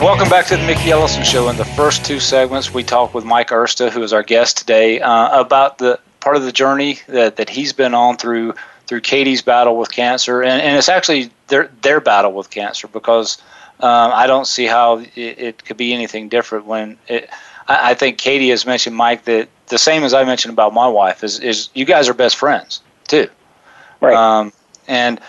Welcome 0.00 0.28
back 0.28 0.46
to 0.46 0.56
the 0.56 0.66
Mickey 0.66 0.90
Ellison 0.90 1.22
Show. 1.22 1.48
In 1.48 1.56
the 1.56 1.64
first 1.64 2.04
two 2.04 2.18
segments, 2.18 2.74
we 2.74 2.82
talked 2.82 3.14
with 3.14 3.24
Mike 3.24 3.50
Ursta, 3.50 3.90
who 3.90 4.02
is 4.02 4.12
our 4.12 4.24
guest 4.24 4.58
today, 4.58 5.00
uh, 5.00 5.40
about 5.40 5.78
the 5.78 6.00
part 6.20 6.36
of 6.36 6.42
the 6.42 6.52
journey 6.52 6.98
that, 7.06 7.36
that 7.36 7.48
he's 7.48 7.72
been 7.72 7.94
on 7.94 8.16
through 8.16 8.54
through 8.86 9.00
Katy's 9.00 9.40
battle 9.40 9.78
with 9.78 9.90
cancer, 9.90 10.42
and, 10.42 10.60
and 10.60 10.76
it's 10.76 10.88
actually 10.88 11.30
their 11.48 11.70
their 11.82 12.00
battle 12.00 12.32
with 12.32 12.50
cancer 12.50 12.88
because 12.88 13.38
um, 13.80 14.10
I 14.12 14.26
don't 14.26 14.46
see 14.46 14.66
how 14.66 14.98
it, 14.98 15.16
it, 15.16 15.64
could 15.64 15.76
be 15.76 15.94
anything 15.94 16.28
different 16.28 16.66
when 16.66 16.98
it. 17.08 17.30
I, 17.68 17.90
I 17.90 17.94
think 17.94 18.18
Katy 18.18 18.50
has 18.50 18.66
mentioned 18.66 18.96
Mike 18.96 19.24
that 19.24 19.48
the 19.68 19.78
same 19.78 20.04
as 20.04 20.14
I 20.14 20.24
mentioned 20.24 20.52
about 20.52 20.74
my 20.74 20.88
wife 20.88 21.24
is 21.24 21.40
is 21.40 21.68
you 21.74 21.84
guys 21.84 22.08
are 22.08 22.14
best 22.14 22.36
friends 22.36 22.80
too, 23.06 23.28
right? 24.00 24.14
Um, 24.14 24.52
and 24.86 25.20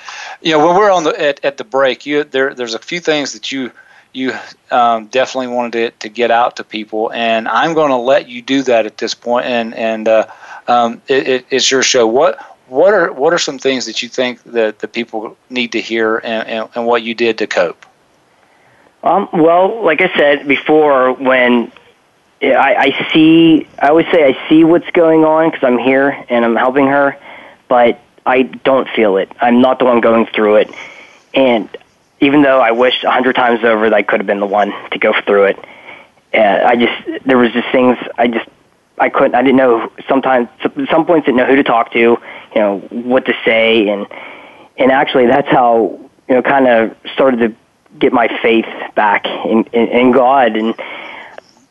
you 0.41 0.51
know 0.51 0.65
when 0.65 0.75
we're 0.75 0.91
on 0.91 1.03
the 1.03 1.21
at, 1.21 1.43
at 1.43 1.57
the 1.57 1.63
break, 1.63 2.05
you 2.05 2.23
there 2.23 2.53
there's 2.53 2.73
a 2.73 2.79
few 2.79 2.99
things 2.99 3.33
that 3.33 3.51
you 3.51 3.71
you 4.13 4.33
um, 4.71 5.07
definitely 5.07 5.47
wanted 5.47 5.71
to, 5.73 5.91
to 5.99 6.09
get 6.09 6.31
out 6.31 6.55
to 6.55 6.63
people, 6.63 7.11
and 7.11 7.47
I'm 7.47 7.73
going 7.73 7.89
to 7.89 7.97
let 7.97 8.29
you 8.29 8.41
do 8.41 8.63
that 8.63 8.85
at 8.85 8.97
this 8.97 9.13
point, 9.13 9.45
and 9.45 9.75
and 9.75 10.07
uh, 10.07 10.27
um, 10.67 11.01
it, 11.07 11.27
it, 11.27 11.45
it's 11.49 11.69
your 11.69 11.83
show. 11.83 12.07
What 12.07 12.39
what 12.67 12.93
are 12.93 13.11
what 13.11 13.33
are 13.33 13.37
some 13.37 13.59
things 13.59 13.85
that 13.85 14.01
you 14.01 14.09
think 14.09 14.41
that 14.43 14.79
the 14.79 14.87
people 14.87 15.37
need 15.49 15.73
to 15.73 15.81
hear, 15.81 16.17
and, 16.17 16.47
and, 16.47 16.69
and 16.75 16.85
what 16.85 17.03
you 17.03 17.13
did 17.13 17.37
to 17.39 17.47
cope? 17.47 17.85
Um, 19.03 19.29
well, 19.33 19.83
like 19.83 20.01
I 20.01 20.15
said 20.17 20.47
before, 20.47 21.13
when 21.13 21.71
I, 22.41 22.75
I 22.75 23.11
see, 23.13 23.67
I 23.79 23.89
always 23.89 24.07
say 24.11 24.23
I 24.23 24.49
see 24.49 24.63
what's 24.63 24.89
going 24.91 25.23
on 25.23 25.49
because 25.49 25.63
I'm 25.63 25.77
here 25.77 26.09
and 26.29 26.43
I'm 26.43 26.55
helping 26.55 26.87
her, 26.87 27.17
but 27.67 27.99
I 28.25 28.43
don't 28.43 28.87
feel 28.89 29.17
it. 29.17 29.31
I'm 29.39 29.61
not 29.61 29.79
the 29.79 29.85
one 29.85 30.01
going 30.01 30.25
through 30.27 30.57
it, 30.57 30.69
and 31.33 31.69
even 32.19 32.41
though 32.41 32.59
I 32.59 32.71
wish 32.71 33.03
a 33.03 33.11
hundred 33.11 33.35
times 33.35 33.63
over 33.63 33.89
that 33.89 33.95
I 33.95 34.03
could 34.03 34.19
have 34.19 34.27
been 34.27 34.39
the 34.39 34.45
one 34.45 34.73
to 34.91 34.99
go 34.99 35.13
through 35.25 35.45
it, 35.45 35.59
uh, 36.33 36.65
I 36.65 36.75
just 36.75 37.25
there 37.25 37.37
was 37.37 37.51
just 37.51 37.69
things 37.71 37.97
I 38.17 38.27
just 38.27 38.47
I 38.97 39.09
couldn't 39.09 39.35
I 39.35 39.41
didn't 39.41 39.57
know 39.57 39.91
sometimes 40.07 40.49
some 40.89 41.05
points 41.05 41.25
didn't 41.25 41.37
know 41.37 41.45
who 41.45 41.55
to 41.55 41.63
talk 41.63 41.91
to, 41.93 41.99
you 41.99 42.19
know 42.55 42.79
what 42.89 43.25
to 43.25 43.33
say, 43.45 43.87
and 43.89 44.07
and 44.77 44.91
actually 44.91 45.27
that's 45.27 45.49
how 45.49 45.99
you 46.27 46.35
know 46.35 46.41
kind 46.41 46.67
of 46.67 46.95
started 47.13 47.37
to 47.37 47.55
get 47.99 48.11
my 48.11 48.27
faith 48.41 48.65
back 48.95 49.25
in, 49.25 49.63
in, 49.71 49.87
in 49.87 50.11
God. 50.11 50.55
And 50.55 50.75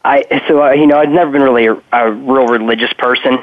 I 0.05 0.43
so 0.47 0.63
uh, 0.63 0.71
you 0.73 0.87
know 0.87 0.99
I'd 0.99 1.11
never 1.11 1.31
been 1.31 1.43
really 1.43 1.67
a, 1.67 1.81
a 1.93 2.13
real 2.13 2.47
religious 2.47 2.93
person 2.93 3.39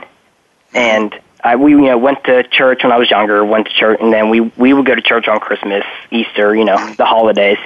and 0.74 1.19
I, 1.43 1.56
we 1.56 1.71
you 1.71 1.82
know 1.82 1.97
went 1.97 2.24
to 2.26 2.43
church 2.43 2.84
when 2.84 2.91
I 2.91 2.97
was 2.97 3.10
younger 3.10 3.43
went 3.43 3.67
to 3.67 3.74
church 3.74 4.00
and 4.00 4.13
then 4.13 4.30
we 4.30 4.41
we 4.41 4.74
would 4.74 4.86
go 4.86 4.95
to 4.95 5.02
church 5.02 5.28
on 5.28 5.39
Christmas 5.39 5.84
Easter 6.12 6.56
you 6.56 6.65
know 6.65 6.93
the 6.95 7.06
holidays 7.06 7.58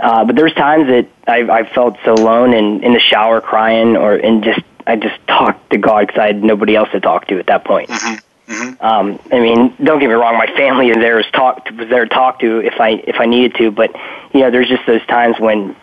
uh, 0.00 0.24
but 0.24 0.36
there's 0.36 0.54
times 0.54 0.88
that 0.88 1.08
I 1.28 1.40
I 1.42 1.74
felt 1.74 1.98
so 2.04 2.14
alone 2.14 2.54
and 2.54 2.82
in 2.82 2.94
the 2.94 3.00
shower 3.00 3.40
crying 3.40 3.96
or 3.96 4.14
and 4.14 4.42
just 4.42 4.60
I 4.86 4.96
just 4.96 5.24
talked 5.26 5.70
to 5.70 5.78
God 5.78 6.06
because 6.06 6.20
I 6.20 6.26
had 6.28 6.42
nobody 6.42 6.76
else 6.76 6.90
to 6.92 7.00
talk 7.00 7.26
to 7.28 7.38
at 7.38 7.46
that 7.46 7.64
point. 7.64 7.90
Mm-hmm. 7.90 8.52
Mm-hmm. 8.52 8.84
Um, 8.84 9.18
I 9.32 9.40
mean, 9.40 9.74
don't 9.82 10.00
get 10.00 10.08
me 10.08 10.14
wrong. 10.14 10.36
My 10.36 10.46
family 10.48 10.90
is 10.90 10.96
there 10.96 11.16
was 11.16 11.26
talk 11.32 11.64
was 11.70 11.88
there 11.88 12.04
to 12.04 12.14
talk 12.14 12.40
to 12.40 12.58
if 12.58 12.78
I 12.78 12.90
if 12.90 13.16
I 13.18 13.26
needed 13.26 13.54
to, 13.56 13.70
but 13.70 13.94
you 14.32 14.40
know, 14.40 14.50
there's 14.50 14.68
just 14.68 14.86
those 14.86 15.04
times 15.06 15.36
when 15.38 15.74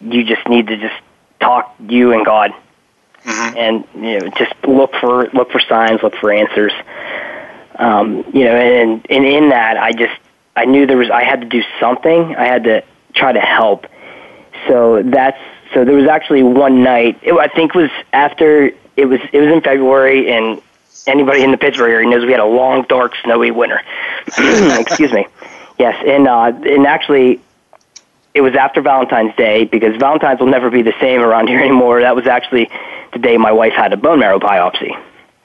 you 0.00 0.24
just 0.24 0.48
need 0.48 0.68
to 0.68 0.76
just 0.78 0.94
talk 1.40 1.74
you 1.88 2.12
and 2.12 2.24
God, 2.24 2.52
mm-hmm. 3.24 3.56
and 3.56 3.84
you 3.94 4.20
know, 4.20 4.28
just 4.36 4.54
look 4.66 4.92
for 5.00 5.28
look 5.30 5.50
for 5.50 5.60
signs, 5.60 6.02
look 6.02 6.14
for 6.16 6.32
answers. 6.32 6.72
Um, 7.76 8.24
you 8.32 8.44
know, 8.44 8.56
and 8.56 9.06
and 9.08 9.24
in 9.24 9.50
that, 9.50 9.76
I 9.76 9.92
just 9.92 10.18
I 10.56 10.64
knew 10.64 10.86
there 10.86 10.96
was 10.96 11.10
I 11.10 11.24
had 11.24 11.40
to 11.40 11.46
do 11.46 11.62
something. 11.78 12.34
I 12.34 12.46
had 12.46 12.64
to 12.64 12.82
try 13.14 13.32
to 13.32 13.40
help. 13.40 13.86
So 14.66 15.02
that's 15.02 15.38
so 15.74 15.84
there 15.84 15.94
was 15.94 16.08
actually 16.08 16.42
one 16.42 16.82
night. 16.82 17.18
It, 17.22 17.32
I 17.34 17.48
think 17.48 17.74
was 17.74 17.90
after 18.12 18.70
it 18.96 19.06
was 19.06 19.20
it 19.32 19.40
was 19.40 19.52
in 19.52 19.60
February, 19.60 20.30
and 20.32 20.60
anybody 21.06 21.42
in 21.42 21.50
the 21.50 21.58
Pittsburgh 21.58 21.92
area 21.92 22.08
knows 22.08 22.24
we 22.24 22.32
had 22.32 22.40
a 22.40 22.46
long, 22.46 22.84
dark, 22.88 23.14
snowy 23.22 23.50
winter. 23.50 23.80
Excuse 24.38 25.12
me. 25.12 25.26
Yes, 25.78 26.02
and 26.06 26.26
uh, 26.26 26.52
and 26.64 26.86
actually, 26.86 27.40
it 28.38 28.40
was 28.40 28.54
after 28.54 28.80
Valentine's 28.80 29.34
Day 29.34 29.64
because 29.64 29.96
Valentine's 29.96 30.38
will 30.38 30.46
never 30.46 30.70
be 30.70 30.82
the 30.82 30.94
same 31.00 31.20
around 31.22 31.48
here 31.52 31.58
anymore. 31.60 32.00
That 32.00 32.14
was 32.14 32.28
actually 32.28 32.70
the 33.12 33.18
day 33.18 33.36
my 33.36 33.50
wife 33.50 33.72
had 33.72 33.92
a 33.92 33.96
bone 33.96 34.20
marrow 34.20 34.38
biopsy. 34.38 34.96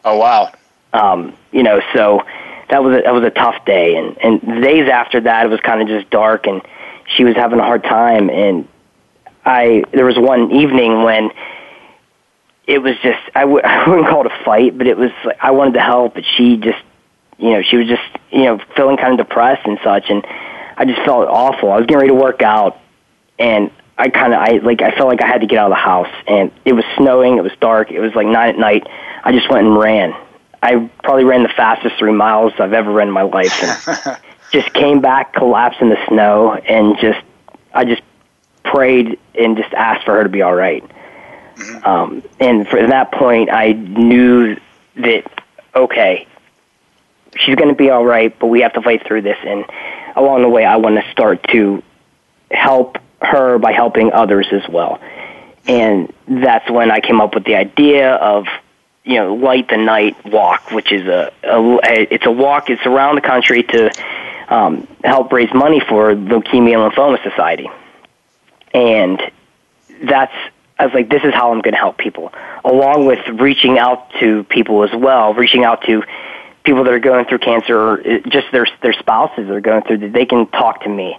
Oh 0.06 0.17
wow! 0.17 0.53
Um, 0.93 1.36
you 1.51 1.63
know, 1.63 1.82
so 1.93 2.21
that 2.69 2.84
was 2.84 2.99
a, 2.99 3.01
that 3.01 3.13
was 3.13 3.23
a 3.23 3.32
tough 3.32 3.65
day, 3.65 3.95
and 3.95 4.15
and 4.19 4.41
the 4.41 4.62
days 4.62 4.88
after 4.89 5.21
that 5.21 5.47
it 5.47 5.49
was 5.49 5.60
kind 5.62 5.82
of 5.82 5.88
just 5.88 6.10
dark, 6.12 6.45
and 6.45 6.62
she 7.17 7.23
was 7.23 7.36
having 7.36 7.60
a 7.60 7.63
hard 7.63 7.84
time, 7.84 8.29
and 8.29 8.67
I 9.43 9.84
there 9.91 10.06
was 10.06 10.17
one 10.17 10.51
evening 10.51 11.01
when 11.03 11.32
it 12.67 12.77
was 12.79 12.95
just 13.01 13.19
I 13.34 13.41
w- 13.41 13.62
I 13.63 13.89
wouldn't 13.89 14.08
call 14.08 14.26
it 14.26 14.32
a 14.32 14.43
fight, 14.45 14.78
but 14.78 14.86
it 14.86 14.97
was 14.97 15.11
like 15.26 15.38
I 15.41 15.51
wanted 15.51 15.74
to 15.76 15.82
help, 15.82 16.13
but 16.13 16.26
she 16.38 16.57
just 16.57 16.84
you 17.39 17.51
know 17.53 17.63
she 17.63 17.78
was 17.78 17.88
just 17.88 18.03
you 18.30 18.43
know 18.43 18.59
feeling 18.76 18.97
kind 18.97 19.20
of 19.20 19.26
depressed 19.28 19.65
and 19.65 19.80
such, 19.84 20.09
and 20.09 20.24
I 20.78 20.86
just 20.86 21.01
felt 21.05 21.28
awful. 21.28 21.72
I 21.72 21.78
was 21.78 21.86
getting 21.88 21.97
ready 21.97 22.09
to 22.09 22.15
work 22.15 22.43
out, 22.43 22.80
and 23.43 23.71
I 23.97 24.07
kind 24.09 24.33
of 24.33 24.39
I 24.39 24.51
like 24.63 24.81
I 24.81 24.95
felt 24.95 25.09
like 25.09 25.21
I 25.21 25.27
had 25.27 25.41
to 25.41 25.47
get 25.47 25.59
out 25.59 25.65
of 25.65 25.75
the 25.77 25.81
house, 25.81 26.13
and 26.27 26.49
it 26.63 26.73
was 26.73 26.85
snowing. 26.97 27.37
It 27.37 27.43
was 27.43 27.51
dark. 27.59 27.91
It 27.91 27.99
was 27.99 28.15
like 28.15 28.25
nine 28.25 28.49
at 28.49 28.57
night. 28.57 28.87
I 29.23 29.33
just 29.33 29.49
went 29.49 29.67
and 29.67 29.77
ran. 29.77 30.13
I 30.61 30.89
probably 31.03 31.25
ran 31.25 31.43
the 31.43 31.49
fastest 31.49 31.97
three 31.99 32.13
miles 32.13 32.53
I've 32.57 32.71
ever 32.71 32.89
run 32.89 33.09
in 33.09 33.13
my 33.13 33.23
life, 33.23 33.53
and 33.61 34.17
just 34.51 34.73
came 34.73 35.01
back, 35.01 35.33
collapsed 35.33 35.81
in 35.81 35.89
the 35.89 35.97
snow, 36.07 36.53
and 36.53 36.97
just 36.99 37.19
I 37.73 37.83
just 37.83 38.01
prayed 38.63 39.19
and 39.35 39.57
just 39.57 39.73
asked 39.73 40.05
for 40.05 40.15
her 40.15 40.23
to 40.23 40.29
be 40.29 40.41
all 40.41 40.55
right. 40.55 40.83
Um, 41.83 42.23
and 42.39 42.65
from 42.67 42.89
that 42.89 43.11
point, 43.11 43.51
I 43.51 43.73
knew 43.73 44.55
that 44.95 45.25
okay, 45.75 46.27
she's 47.35 47.55
going 47.55 47.69
to 47.69 47.75
be 47.75 47.89
all 47.89 48.05
right, 48.05 48.33
but 48.39 48.47
we 48.47 48.61
have 48.61 48.73
to 48.73 48.81
fight 48.81 49.05
through 49.05 49.23
this. 49.23 49.37
And 49.45 49.65
along 50.15 50.43
the 50.43 50.49
way, 50.49 50.63
I 50.63 50.77
want 50.77 50.95
to 50.95 51.11
start 51.11 51.43
to 51.49 51.83
help 52.49 52.97
her 53.24 53.57
by 53.57 53.71
helping 53.71 54.11
others 54.11 54.47
as 54.51 54.67
well. 54.69 54.99
And 55.65 56.13
that's 56.28 56.69
when 56.69 56.91
I 56.91 56.99
came 56.99 57.21
up 57.21 57.36
with 57.36 57.45
the 57.45 57.55
idea 57.55 58.13
of, 58.15 58.45
you 59.03 59.15
know, 59.15 59.36
Light 59.36 59.69
the 59.69 59.78
Night 59.78 60.15
Walk, 60.26 60.71
which 60.71 60.91
is 60.91 61.07
a, 61.07 61.32
a 61.43 62.13
it's 62.13 62.26
a 62.26 62.32
walk. 62.32 62.69
It's 62.69 62.86
around 62.86 63.15
the 63.15 63.21
country 63.21 63.63
to 63.63 63.91
um, 64.49 64.88
help 65.03 65.32
raise 65.32 65.53
money 65.53 65.80
for 65.80 66.13
Leukemia 66.13 66.86
and 66.86 66.93
Lymphoma 66.93 67.21
Society. 67.24 67.69
And 68.74 69.21
that's 70.03 70.34
I 70.78 70.86
was 70.86 70.93
like, 70.93 71.09
this 71.09 71.24
is 71.24 71.34
how 71.34 71.51
I'm 71.51 71.61
going 71.61 71.74
to 71.74 71.80
help 71.80 71.97
people, 71.97 72.34
along 72.65 73.05
with 73.05 73.19
reaching 73.39 73.78
out 73.78 74.11
to 74.19 74.43
people 74.45 74.84
as 74.84 74.89
well, 74.93 75.34
reaching 75.34 75.63
out 75.63 75.84
to 75.84 76.03
people 76.65 76.84
that 76.86 76.93
are 76.93 76.99
going 76.99 77.26
through 77.26 77.39
cancer 77.39 77.78
or 77.78 77.97
just 78.28 78.51
their 78.51 78.65
their 78.82 78.93
spouses 78.93 79.47
that 79.47 79.53
are 79.53 79.61
going 79.61 79.84
through. 79.84 80.11
They 80.11 80.26
can 80.26 80.47
talk 80.47 80.84
to 80.84 80.89
me, 80.89 81.17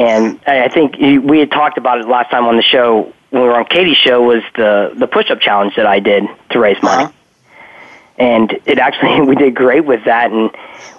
and 0.00 0.40
I 0.46 0.68
think 0.68 0.96
we 0.98 1.38
had 1.40 1.50
talked 1.50 1.76
about 1.76 2.00
it 2.00 2.08
last 2.08 2.30
time 2.30 2.46
on 2.46 2.56
the 2.56 2.62
show 2.62 3.12
when 3.30 3.42
we 3.42 3.48
were 3.48 3.58
on 3.58 3.66
Katy's 3.66 3.98
show 3.98 4.22
was 4.22 4.42
the 4.56 4.92
the 4.96 5.06
push 5.06 5.30
up 5.30 5.40
challenge 5.40 5.76
that 5.76 5.86
I 5.86 6.00
did 6.00 6.24
to 6.50 6.58
raise 6.58 6.82
money, 6.82 7.04
uh-huh. 7.04 7.12
and 8.18 8.58
it 8.64 8.78
actually 8.78 9.20
we 9.26 9.34
did 9.34 9.54
great 9.54 9.84
with 9.84 10.04
that, 10.06 10.32
and 10.32 10.50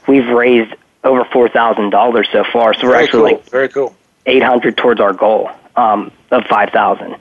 we've 0.07 0.27
raised 0.27 0.73
over 1.03 1.25
four 1.25 1.49
thousand 1.49 1.89
dollars 1.89 2.27
so 2.31 2.43
far. 2.43 2.75
So 2.75 2.83
we're 2.83 2.91
very 2.91 3.03
actually 3.05 3.31
cool. 3.31 3.39
like 3.39 3.49
very 3.49 3.69
cool 3.69 3.95
eight 4.27 4.43
hundred 4.43 4.77
towards 4.77 5.01
our 5.01 5.13
goal 5.13 5.49
um, 5.75 6.11
of 6.29 6.45
five 6.45 6.69
thousand. 6.69 7.15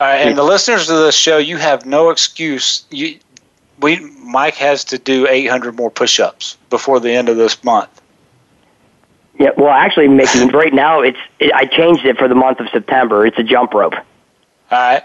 Right, 0.00 0.16
and 0.16 0.36
the 0.36 0.42
listeners 0.42 0.88
of 0.88 0.98
this 0.98 1.16
show, 1.16 1.38
you 1.38 1.58
have 1.58 1.84
no 1.84 2.10
excuse. 2.10 2.84
You, 2.90 3.18
we 3.80 4.00
Mike 4.22 4.54
has 4.54 4.84
to 4.86 4.98
do 4.98 5.26
800 5.26 5.74
more 5.74 5.90
push-ups 5.90 6.56
before 6.68 7.00
the 7.00 7.12
end 7.12 7.28
of 7.28 7.36
this 7.36 7.62
month. 7.64 8.02
Yeah, 9.38 9.50
well, 9.56 9.70
actually, 9.70 10.08
Mickey, 10.08 10.46
right 10.46 10.72
now 10.72 11.00
it's 11.00 11.18
it, 11.38 11.52
I 11.52 11.66
changed 11.66 12.04
it 12.06 12.16
for 12.16 12.28
the 12.28 12.34
month 12.34 12.60
of 12.60 12.68
September. 12.70 13.26
It's 13.26 13.38
a 13.38 13.42
jump 13.42 13.74
rope. 13.74 13.94
All 13.94 14.02
right. 14.70 15.02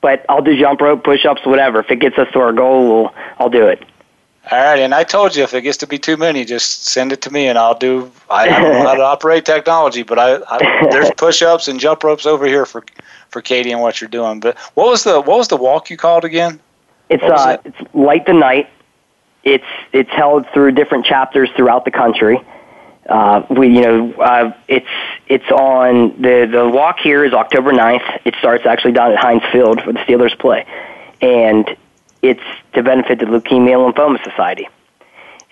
But 0.00 0.24
I'll 0.28 0.42
do 0.42 0.58
jump 0.58 0.80
rope, 0.80 1.04
push-ups, 1.04 1.44
whatever. 1.44 1.80
If 1.80 1.90
it 1.90 1.96
gets 1.96 2.16
us 2.16 2.28
to 2.32 2.38
our 2.38 2.52
goal, 2.52 3.02
we'll, 3.02 3.14
I'll 3.38 3.50
do 3.50 3.66
it. 3.66 3.84
All 4.50 4.58
right, 4.58 4.78
and 4.78 4.94
I 4.94 5.02
told 5.02 5.34
you 5.34 5.42
if 5.42 5.54
it 5.54 5.62
gets 5.62 5.78
to 5.78 5.88
be 5.88 5.98
too 5.98 6.16
many, 6.16 6.44
just 6.44 6.86
send 6.86 7.10
it 7.12 7.20
to 7.22 7.32
me, 7.32 7.48
and 7.48 7.58
I'll 7.58 7.76
do. 7.76 8.12
I, 8.30 8.48
I 8.48 8.60
don't 8.60 8.72
know 8.74 8.82
how 8.84 8.94
to 8.94 9.02
operate 9.14 9.44
technology, 9.44 10.04
but 10.04 10.20
I, 10.20 10.36
I 10.48 10.88
there's 10.90 11.10
push-ups 11.16 11.66
and 11.66 11.80
jump 11.80 12.04
ropes 12.04 12.26
over 12.26 12.46
here 12.46 12.64
for 12.64 12.84
for 13.30 13.42
Katy 13.42 13.72
and 13.72 13.80
what 13.80 14.00
you're 14.00 14.08
doing. 14.08 14.38
But 14.38 14.56
what 14.74 14.86
was 14.86 15.02
the 15.02 15.20
what 15.20 15.38
was 15.38 15.48
the 15.48 15.56
walk 15.56 15.90
you 15.90 15.96
called 15.96 16.24
again? 16.24 16.60
It's 17.08 17.24
uh, 17.24 17.58
it? 17.64 17.74
it's 17.74 17.94
light 17.94 18.26
the 18.26 18.34
night. 18.34 18.70
It's 19.42 19.64
it's 19.92 20.10
held 20.10 20.46
through 20.54 20.72
different 20.72 21.06
chapters 21.06 21.50
throughout 21.56 21.84
the 21.84 21.90
country. 21.90 22.40
Uh, 23.08 23.46
we 23.50 23.68
you 23.68 23.82
know 23.82 24.12
uh, 24.14 24.52
it's 24.66 24.86
it's 25.28 25.48
on 25.50 26.20
the 26.20 26.48
the 26.50 26.68
walk 26.68 26.98
here 26.98 27.24
is 27.24 27.32
October 27.32 27.72
9th. 27.72 28.20
It 28.24 28.34
starts 28.38 28.66
actually 28.66 28.92
down 28.92 29.12
at 29.12 29.18
Heinz 29.18 29.42
Field 29.52 29.84
where 29.86 29.92
the 29.92 30.00
Steelers 30.00 30.36
play, 30.36 30.66
and 31.20 31.76
it's 32.20 32.42
to 32.72 32.82
benefit 32.82 33.20
the 33.20 33.26
Leukemia 33.26 33.86
and 33.86 33.94
Lymphoma 33.94 34.22
Society, 34.24 34.68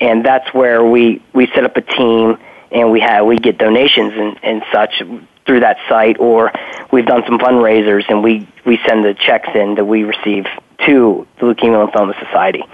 and 0.00 0.24
that's 0.24 0.52
where 0.52 0.84
we 0.84 1.22
we 1.32 1.46
set 1.48 1.64
up 1.64 1.76
a 1.76 1.80
team 1.80 2.38
and 2.72 2.90
we 2.90 3.00
have 3.00 3.24
we 3.24 3.38
get 3.38 3.56
donations 3.56 4.12
and, 4.16 4.38
and 4.42 4.64
such 4.72 5.02
through 5.46 5.60
that 5.60 5.76
site, 5.88 6.18
or 6.18 6.50
we've 6.90 7.06
done 7.06 7.22
some 7.26 7.38
fundraisers 7.38 8.04
and 8.08 8.22
we 8.22 8.48
we 8.66 8.80
send 8.86 9.04
the 9.04 9.14
checks 9.14 9.48
in 9.54 9.76
that 9.76 9.84
we 9.84 10.02
receive 10.02 10.46
to 10.86 11.26
the 11.38 11.46
Leukemia 11.46 11.84
and 11.84 11.92
Lymphoma 11.92 12.18
Society, 12.18 12.64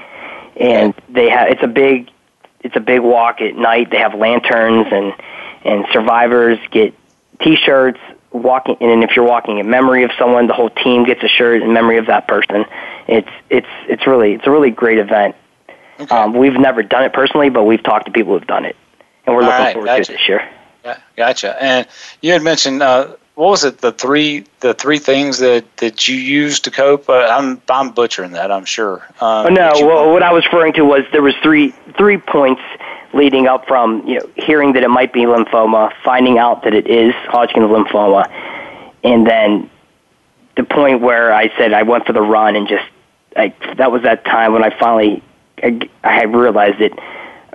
and 0.57 0.95
they 1.11 1.29
have 1.29 1.49
it's 1.49 1.63
a 1.63 1.69
big 1.69 2.11
it's 2.61 2.77
a 2.77 2.81
big 2.81 3.01
walk 3.01 3.41
at 3.41 3.55
night. 3.57 3.91
They 3.91 3.99
have 3.99 4.15
lanterns 4.15 4.87
and 4.91 5.13
and 5.65 5.87
survivors 5.93 6.59
get 6.71 6.95
T-shirts. 7.41 8.01
Walking, 8.33 8.77
and 8.81 9.03
if 9.03 9.17
you're 9.17 9.25
walking 9.25 9.59
in 9.59 9.69
memory 9.69 10.05
of 10.05 10.13
someone, 10.17 10.47
the 10.47 10.53
whole 10.53 10.71
team 10.71 11.05
gets 11.05 11.21
a 11.25 11.27
shirt 11.27 11.63
in 11.63 11.73
memory 11.73 11.99
of 11.99 12.07
that 12.07 12.29
person. 12.29 12.65
It's 13.09 13.29
it's 13.49 13.67
it's 13.89 14.07
really 14.07 14.35
it's 14.35 14.47
a 14.47 14.53
really 14.53 14.71
great 14.71 14.99
event. 14.99 15.35
Okay. 15.99 16.15
Um, 16.15 16.35
we've 16.35 16.55
never 16.55 16.85
done 16.85 17.03
it 17.03 17.13
personally, 17.13 17.51
but 17.51 17.65
we've 17.65 17.83
talked 17.83 18.07
to 18.07 18.13
people 18.13 18.39
who've 18.39 18.47
done 18.47 18.65
it, 18.65 18.77
and 19.27 19.35
we're 19.35 19.43
All 19.43 19.49
looking 19.49 19.65
right, 19.65 19.73
forward 19.73 19.87
gotcha. 19.87 20.05
to 20.05 20.13
it 20.13 20.17
this 20.17 20.29
year. 20.29 20.49
Yeah, 20.85 20.99
gotcha. 21.17 21.61
And 21.61 21.89
you 22.23 22.31
had 22.31 22.43
mentioned 22.43 22.85
uh, 22.85 23.17
what 23.41 23.49
was 23.49 23.65
it? 23.65 23.79
The 23.79 23.91
three 23.91 24.45
the 24.61 24.75
three 24.75 24.99
things 24.99 25.39
that, 25.39 25.65
that 25.79 26.07
you 26.07 26.15
used 26.15 26.65
to 26.65 26.71
cope. 26.71 27.09
Uh, 27.09 27.27
I'm 27.31 27.63
I'm 27.71 27.91
butchering 27.91 28.33
that. 28.33 28.53
I'm 28.53 28.67
sure. 28.67 28.99
Um, 29.19 29.47
Oh 29.47 29.49
no! 29.49 29.73
Well, 29.77 30.13
what 30.13 30.23
I 30.23 30.31
was 30.31 30.45
referring 30.45 30.75
to 30.75 30.85
was 30.85 31.05
there 31.13 31.23
was 31.23 31.35
three 31.43 31.71
three 31.97 32.19
points 32.19 32.61
leading 33.15 33.47
up 33.47 33.67
from 33.67 34.07
you 34.07 34.19
know 34.19 34.29
hearing 34.37 34.75
that 34.75 34.83
it 34.83 34.91
might 34.91 35.15
be 35.15 35.21
lymphoma, 35.21 35.91
finding 36.05 36.37
out 36.37 36.65
that 36.65 36.75
it 36.75 36.87
is 36.87 37.15
Hodgkin's 37.29 37.65
lymphoma, 37.65 38.31
and 39.03 39.27
then 39.27 39.71
the 40.57 40.65
point 40.65 41.01
where 41.01 41.33
I 41.33 41.49
said 41.57 41.73
I 41.73 41.85
went 41.85 42.05
for 42.05 42.13
the 42.13 42.21
run 42.21 42.57
and 42.57 42.69
just 42.69 42.85
I, 43.35 43.55
that 43.79 43.91
was 43.91 44.03
that 44.03 44.27
time 44.27 44.53
when 44.53 44.63
I 44.63 44.79
finally 44.79 45.23
I, 45.63 45.89
I 46.05 46.13
had 46.13 46.35
realized 46.35 46.79
that 46.81 46.93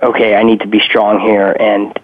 okay 0.02 0.34
I 0.34 0.42
need 0.42 0.60
to 0.60 0.66
be 0.66 0.80
strong 0.80 1.20
here 1.20 1.52
and 1.52 1.96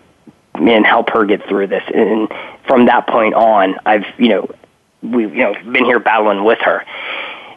and 0.54 0.86
help 0.86 1.10
her 1.10 1.24
get 1.24 1.46
through 1.48 1.66
this 1.66 1.82
and 1.94 2.28
from 2.66 2.86
that 2.86 3.06
point 3.06 3.34
on 3.34 3.76
I've 3.86 4.04
you 4.18 4.28
know 4.28 4.50
we've 5.02 5.34
you 5.34 5.42
know 5.42 5.54
been 5.54 5.84
here 5.84 5.98
battling 5.98 6.44
with 6.44 6.58
her 6.60 6.84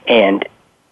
and 0.08 0.48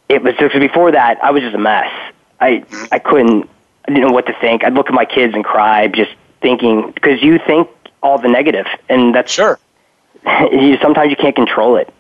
it 0.10 0.22
was 0.22 0.36
just 0.36 0.54
before 0.60 0.91
that 0.91 1.24
I 1.24 1.32
was 1.32 1.41
just 1.41 1.56
a 1.56 1.60
mess. 1.60 1.91
I 2.39 2.66
I 2.91 2.99
couldn't 2.99 3.49
I 3.86 3.91
didn't 3.91 4.08
know 4.08 4.14
what 4.14 4.28
to 4.28 4.34
think. 4.39 4.64
I'd 4.64 4.74
look 4.74 4.88
at 4.88 4.93
my 4.93 5.06
kids 5.06 5.34
and 5.34 5.43
cry, 5.43 5.88
just 5.88 6.12
thinking 6.41 6.91
because 6.91 7.22
you 7.22 7.39
think 7.39 7.70
all 8.01 8.18
the 8.18 8.30
negative, 8.30 8.66
and 8.89 9.14
that's 9.14 9.32
sure. 9.32 9.60
you 10.51 10.78
sometimes 10.82 11.10
you 11.10 11.16
can't 11.16 11.36
control 11.36 11.78
it. 11.78 11.93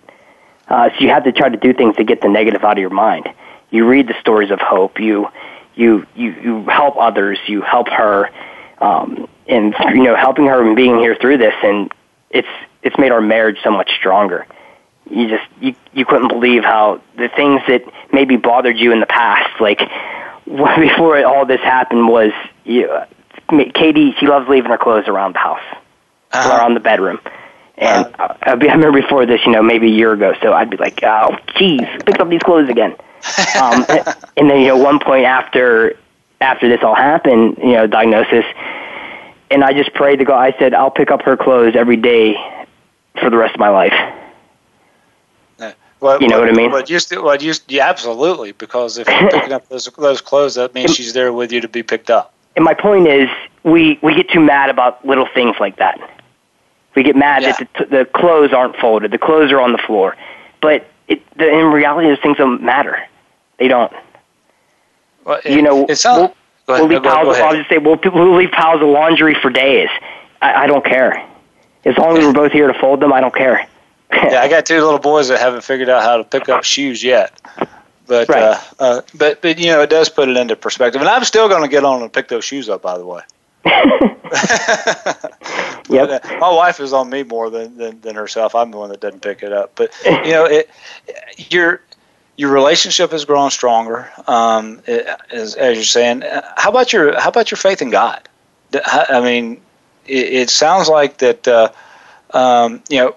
Uh, 0.67 0.89
so 0.89 0.95
you 0.99 1.09
have 1.09 1.23
to 1.25 1.31
try 1.31 1.49
to 1.49 1.57
do 1.57 1.73
things 1.73 1.95
to 1.97 2.03
get 2.03 2.21
the 2.21 2.29
negative 2.29 2.63
out 2.63 2.73
of 2.73 2.77
your 2.79 2.89
mind. 2.89 3.27
You 3.69 3.87
read 3.87 4.07
the 4.07 4.15
stories 4.19 4.49
of 4.49 4.59
hope. 4.59 4.99
You 4.99 5.27
you 5.75 6.05
you 6.15 6.31
you 6.31 6.63
help 6.65 6.95
others. 6.97 7.39
You 7.47 7.61
help 7.61 7.89
her, 7.89 8.29
um, 8.79 9.27
and 9.47 9.73
you 9.93 10.03
know 10.03 10.15
helping 10.15 10.45
her 10.47 10.65
and 10.65 10.75
being 10.75 10.97
here 10.99 11.15
through 11.15 11.37
this, 11.37 11.53
and 11.63 11.91
it's 12.29 12.47
it's 12.81 12.97
made 12.97 13.11
our 13.11 13.21
marriage 13.21 13.57
so 13.63 13.71
much 13.71 13.91
stronger 13.97 14.45
you 15.09 15.27
just 15.27 15.43
you 15.59 15.75
you 15.91 16.05
couldn't 16.05 16.29
believe 16.29 16.63
how 16.63 17.01
the 17.17 17.27
things 17.35 17.61
that 17.67 17.81
maybe 18.13 18.37
bothered 18.37 18.77
you 18.77 18.93
in 18.93 18.99
the 19.01 19.05
past, 19.05 19.59
like 19.59 19.79
before 20.45 21.23
all 21.25 21.45
this 21.45 21.59
happened, 21.61 22.07
was 22.07 22.31
you, 22.63 22.89
Katy. 23.49 24.13
She 24.19 24.27
loves 24.27 24.47
leaving 24.47 24.71
her 24.71 24.77
clothes 24.77 25.07
around 25.07 25.35
the 25.35 25.39
house 25.39 25.61
Uh-huh. 26.31 26.49
or 26.49 26.57
around 26.57 26.73
the 26.75 26.79
bedroom. 26.79 27.19
And 27.77 28.05
uh, 28.17 28.35
I, 28.41 28.51
I 28.51 28.53
remember 28.53 29.01
before 29.01 29.25
this, 29.25 29.41
you 29.45 29.51
know, 29.51 29.61
maybe 29.63 29.87
a 29.87 29.95
year 29.95 30.13
ago. 30.13 30.33
So 30.41 30.53
I'd 30.53 30.69
be 30.69 30.77
like, 30.77 31.01
"Oh, 31.03 31.35
geez, 31.57 31.81
pick 32.05 32.19
up 32.19 32.29
these 32.29 32.41
clothes 32.41 32.69
again." 32.69 32.91
um, 33.61 33.85
and 34.37 34.49
then, 34.49 34.61
you 34.61 34.67
know, 34.67 34.77
one 34.77 34.99
point 34.99 35.25
after 35.25 35.97
after 36.43 36.69
this 36.69 36.83
all 36.83 36.95
happened, 36.95 37.57
you 37.57 37.73
know, 37.73 37.87
diagnosis, 37.87 38.45
and 39.49 39.63
I 39.63 39.73
just 39.73 39.93
prayed 39.93 40.17
to 40.17 40.25
God. 40.25 40.39
I 40.39 40.57
said, 40.59 40.73
"I'll 40.73 40.91
pick 40.91 41.09
up 41.09 41.21
her 41.23 41.37
clothes 41.37 41.75
every 41.75 41.97
day 41.97 42.35
for 43.19 43.29
the 43.29 43.37
rest 43.37 43.55
of 43.55 43.59
my 43.59 43.69
life." 43.69 43.93
Uh, 45.59 45.71
what, 45.99 46.21
You 46.21 46.27
know 46.27 46.39
what 46.39 46.49
I 46.49 46.53
mean? 46.53 46.71
What 46.71 46.89
you 46.89 46.99
what 47.23 47.41
you 47.41 47.53
yeah, 47.67 47.87
absolutely. 47.87 48.51
Because 48.51 48.97
if 48.97 49.07
you're 49.07 49.29
picking 49.31 49.53
up 49.53 49.67
those 49.69 49.85
those 49.97 50.21
clothes, 50.21 50.55
that 50.55 50.73
means 50.73 50.93
she's 50.93 51.13
there 51.13 51.31
with 51.33 51.51
you 51.51 51.61
to 51.61 51.67
be 51.67 51.81
picked 51.83 52.09
up. 52.09 52.33
And 52.55 52.63
my 52.63 52.73
point 52.73 53.07
is, 53.07 53.29
we 53.63 53.99
we 54.01 54.13
get 54.13 54.29
too 54.29 54.41
mad 54.41 54.69
about 54.69 55.05
little 55.05 55.27
things 55.33 55.55
like 55.59 55.77
that. 55.77 55.99
We 56.95 57.01
get 57.01 57.15
mad 57.15 57.43
that 57.43 57.67
the, 57.79 57.85
the 57.85 58.05
clothes 58.05 58.53
aren't 58.53 58.75
folded, 58.75 59.11
the 59.11 59.17
clothes 59.17 59.51
are 59.51 59.59
on 59.59 59.71
the 59.71 59.79
floor, 59.79 60.15
but 60.61 60.85
it, 61.07 61.21
the, 61.37 61.49
in 61.49 61.65
reality, 61.67 62.07
those 62.07 62.19
things 62.19 62.37
don't 62.37 62.61
matter. 62.61 62.99
They 63.57 63.67
don't. 63.67 63.91
Well, 65.25 65.39
you 65.45 65.61
know, 65.61 65.85
it 65.87 65.95
sounds. 65.95 66.33
we'll, 66.67 66.75
ahead, 66.75 66.81
we'll 66.81 66.87
leave 66.87 67.03
no, 67.03 67.09
piles. 67.09 67.37
I'll 67.37 67.55
just 67.55 67.69
say 67.69 67.77
we'll, 67.77 67.99
we'll 68.03 68.35
leave 68.35 68.51
piles 68.51 68.81
of 68.81 68.87
laundry 68.89 69.35
for 69.35 69.49
days. 69.49 69.89
I, 70.41 70.63
I 70.63 70.67
don't 70.67 70.85
care. 70.85 71.27
As 71.85 71.97
long 71.97 72.17
as 72.17 72.25
we're 72.25 72.33
both 72.33 72.51
here 72.51 72.67
to 72.67 72.73
fold 72.79 72.99
them, 72.99 73.11
I 73.11 73.19
don't 73.21 73.35
care. 73.35 73.67
yeah, 74.13 74.41
I 74.41 74.47
got 74.47 74.65
two 74.65 74.81
little 74.81 74.99
boys 74.99 75.27
that 75.29 75.39
haven't 75.39 75.63
figured 75.63 75.89
out 75.89 76.03
how 76.03 76.17
to 76.17 76.23
pick 76.23 76.47
up 76.49 76.63
shoes 76.63 77.03
yet. 77.03 77.39
But 78.05 78.29
uh, 78.29 78.59
uh, 78.79 79.01
but 79.15 79.41
but 79.41 79.57
you 79.57 79.67
know 79.67 79.81
it 79.81 79.89
does 79.89 80.09
put 80.09 80.29
it 80.29 80.37
into 80.37 80.55
perspective, 80.55 81.01
and 81.01 81.09
I'm 81.09 81.23
still 81.23 81.47
going 81.47 81.63
to 81.63 81.69
get 81.69 81.83
on 81.83 82.01
and 82.01 82.11
pick 82.11 82.27
those 82.27 82.43
shoes 82.43 82.69
up. 82.69 82.81
By 82.81 82.97
the 82.97 83.05
way, 83.05 83.21
Yep. 85.89 86.23
My 86.39 86.51
wife 86.51 86.79
is 86.79 86.93
on 86.93 87.09
me 87.09 87.23
more 87.23 87.49
than, 87.49 87.77
than, 87.77 87.99
than 88.01 88.15
herself. 88.15 88.55
I'm 88.55 88.71
the 88.71 88.77
one 88.77 88.89
that 88.89 89.01
doesn't 89.01 89.21
pick 89.21 89.43
it 89.43 89.51
up. 89.51 89.73
But 89.75 89.91
you 90.05 90.31
know, 90.31 90.45
it, 90.45 90.69
your 91.37 91.81
your 92.37 92.51
relationship 92.51 93.11
has 93.11 93.25
grown 93.25 93.51
stronger. 93.51 94.09
Um, 94.27 94.81
as, 94.87 95.55
as 95.55 95.77
you're 95.77 95.83
saying, 95.83 96.23
how 96.55 96.69
about 96.69 96.91
your 96.91 97.19
how 97.19 97.29
about 97.29 97.51
your 97.51 97.57
faith 97.57 97.81
in 97.81 97.89
God? 97.89 98.27
I 98.85 99.21
mean, 99.21 99.61
it, 100.07 100.33
it 100.33 100.49
sounds 100.49 100.89
like 100.89 101.17
that. 101.19 101.47
Uh, 101.47 101.71
um, 102.33 102.81
you 102.89 102.97
know, 102.97 103.15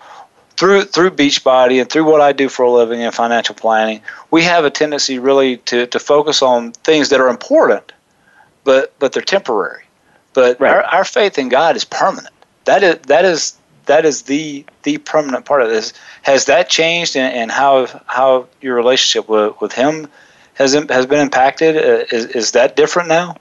through 0.57 0.85
through 0.85 1.11
Beachbody 1.11 1.81
and 1.81 1.91
through 1.91 2.05
what 2.05 2.21
I 2.21 2.33
do 2.33 2.49
for 2.49 2.64
a 2.64 2.71
living 2.71 3.01
in 3.01 3.11
financial 3.12 3.55
planning, 3.55 4.01
we 4.31 4.43
have 4.43 4.64
a 4.64 4.71
tendency 4.71 5.19
really 5.19 5.59
to, 5.59 5.87
to 5.87 5.99
focus 5.99 6.43
on 6.43 6.73
things 6.73 7.09
that 7.11 7.21
are 7.21 7.29
important, 7.29 7.93
but 8.64 8.93
but 8.99 9.12
they're 9.12 9.23
temporary. 9.23 9.85
But 10.35 10.61
right. 10.61 10.75
our, 10.75 10.83
our 10.85 11.05
faith 11.05 11.39
in 11.39 11.49
God 11.49 11.77
is 11.77 11.85
permanent. 11.85 12.35
That 12.67 12.83
is 12.83 12.99
that 13.07 13.25
is 13.25 13.57
that 13.87 14.05
is 14.05 14.22
the 14.22 14.64
the 14.82 14.99
permanent 14.99 15.45
part 15.45 15.62
of 15.62 15.68
this. 15.68 15.93
Has 16.22 16.45
that 16.47 16.68
changed, 16.68 17.16
and, 17.16 17.34
and 17.34 17.51
how 17.51 17.87
how 18.07 18.49
your 18.61 18.76
relationship 18.76 19.28
with, 19.28 19.61
with 19.61 19.72
Him 19.72 20.09
has 20.55 20.74
has 20.74 21.07
been 21.07 21.20
impacted? 21.20 21.76
Uh, 21.76 22.05
is 22.11 22.26
is 22.26 22.53
that 22.53 22.76
different 22.76 23.09
now? 23.09 23.37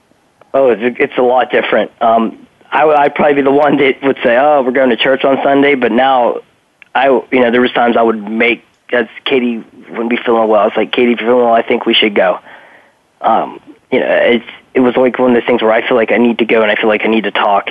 Oh, 0.54 0.70
it's 0.70 0.82
a, 0.82 1.02
it's 1.02 1.18
a 1.18 1.22
lot 1.22 1.50
different. 1.50 1.90
Um, 2.00 2.46
I 2.70 2.84
I'd 2.84 3.14
probably 3.14 3.34
be 3.34 3.42
the 3.42 3.50
one 3.50 3.76
that 3.78 4.02
would 4.02 4.18
say, 4.22 4.36
"Oh, 4.36 4.62
we're 4.62 4.72
going 4.72 4.90
to 4.90 4.96
church 4.96 5.24
on 5.24 5.38
Sunday," 5.42 5.74
but 5.74 5.92
now 5.92 6.40
I, 6.94 7.08
you 7.08 7.40
know, 7.40 7.50
there 7.50 7.60
was 7.60 7.72
times 7.72 7.96
I 7.96 8.02
would 8.02 8.22
make 8.22 8.64
as 8.92 9.06
Katy 9.24 9.58
wouldn't 9.90 10.10
be 10.10 10.16
feeling 10.16 10.48
well. 10.48 10.60
I 10.60 10.64
was 10.64 10.76
like, 10.76 10.92
Katy, 10.92 11.12
if 11.12 11.20
you're 11.20 11.28
feeling 11.30 11.44
well, 11.44 11.54
I 11.54 11.62
think 11.62 11.86
we 11.86 11.94
should 11.94 12.14
go. 12.14 12.40
Um, 13.20 13.60
you 13.90 14.00
know, 14.00 14.06
it's 14.06 14.46
it 14.74 14.80
was 14.80 14.96
like 14.96 15.18
one 15.18 15.30
of 15.30 15.36
those 15.36 15.46
things 15.46 15.62
where 15.62 15.72
I 15.72 15.86
feel 15.86 15.96
like 15.96 16.12
I 16.12 16.18
need 16.18 16.38
to 16.38 16.44
go 16.44 16.62
and 16.62 16.70
I 16.70 16.76
feel 16.76 16.88
like 16.88 17.02
I 17.04 17.08
need 17.08 17.24
to 17.24 17.30
talk. 17.30 17.68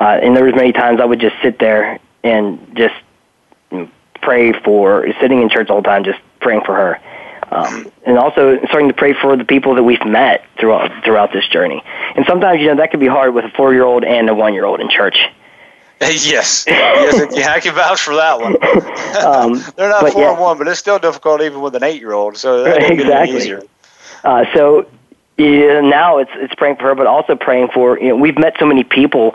Uh, 0.00 0.18
and 0.22 0.36
there 0.36 0.44
was 0.44 0.54
many 0.54 0.72
times 0.72 1.00
I 1.00 1.04
would 1.04 1.20
just 1.20 1.36
sit 1.42 1.58
there 1.58 1.98
and 2.28 2.76
just 2.76 2.94
pray 4.20 4.52
for 4.52 5.06
sitting 5.20 5.42
in 5.42 5.48
church 5.48 5.70
all 5.70 5.80
the 5.82 5.88
time, 5.88 6.04
just 6.04 6.18
praying 6.40 6.62
for 6.64 6.74
her. 6.74 7.00
Um, 7.50 7.90
and 8.04 8.18
also 8.18 8.58
starting 8.66 8.88
to 8.88 8.94
pray 8.94 9.14
for 9.14 9.34
the 9.36 9.44
people 9.44 9.74
that 9.76 9.82
we've 9.82 10.04
met 10.04 10.44
throughout 10.58 11.02
throughout 11.02 11.32
this 11.32 11.48
journey. 11.48 11.82
And 12.14 12.26
sometimes, 12.26 12.60
you 12.60 12.66
know, 12.66 12.76
that 12.76 12.90
can 12.90 13.00
be 13.00 13.06
hard 13.06 13.32
with 13.32 13.46
a 13.46 13.50
four 13.50 13.72
year 13.72 13.84
old 13.84 14.04
and 14.04 14.28
a 14.28 14.34
one 14.34 14.52
year 14.52 14.66
old 14.66 14.80
in 14.80 14.90
church. 14.90 15.28
yes, 16.00 16.64
yes, 16.66 17.34
yeah, 17.34 17.52
I 17.52 17.60
can 17.60 17.74
vouch 17.74 18.02
for 18.02 18.14
that 18.16 18.38
one. 18.40 18.56
Um, 19.18 19.64
They're 19.76 19.88
not 19.88 20.12
four 20.12 20.22
yeah. 20.22 20.30
and 20.32 20.40
one, 20.40 20.58
but 20.58 20.68
it's 20.68 20.78
still 20.78 20.98
difficult 20.98 21.40
even 21.40 21.62
with 21.62 21.74
an 21.74 21.82
eight-year-old. 21.82 22.36
So 22.36 22.62
that 22.64 22.90
exactly. 22.90 23.36
easier. 23.36 23.62
Uh, 24.22 24.44
so 24.54 24.86
yeah, 25.38 25.80
now 25.80 26.18
it's 26.18 26.30
it's 26.34 26.54
praying 26.54 26.76
for 26.76 26.82
her, 26.84 26.94
but 26.94 27.06
also 27.06 27.34
praying 27.34 27.68
for 27.72 27.98
you 27.98 28.08
know 28.08 28.16
we've 28.16 28.38
met 28.38 28.56
so 28.58 28.66
many 28.66 28.84
people 28.84 29.34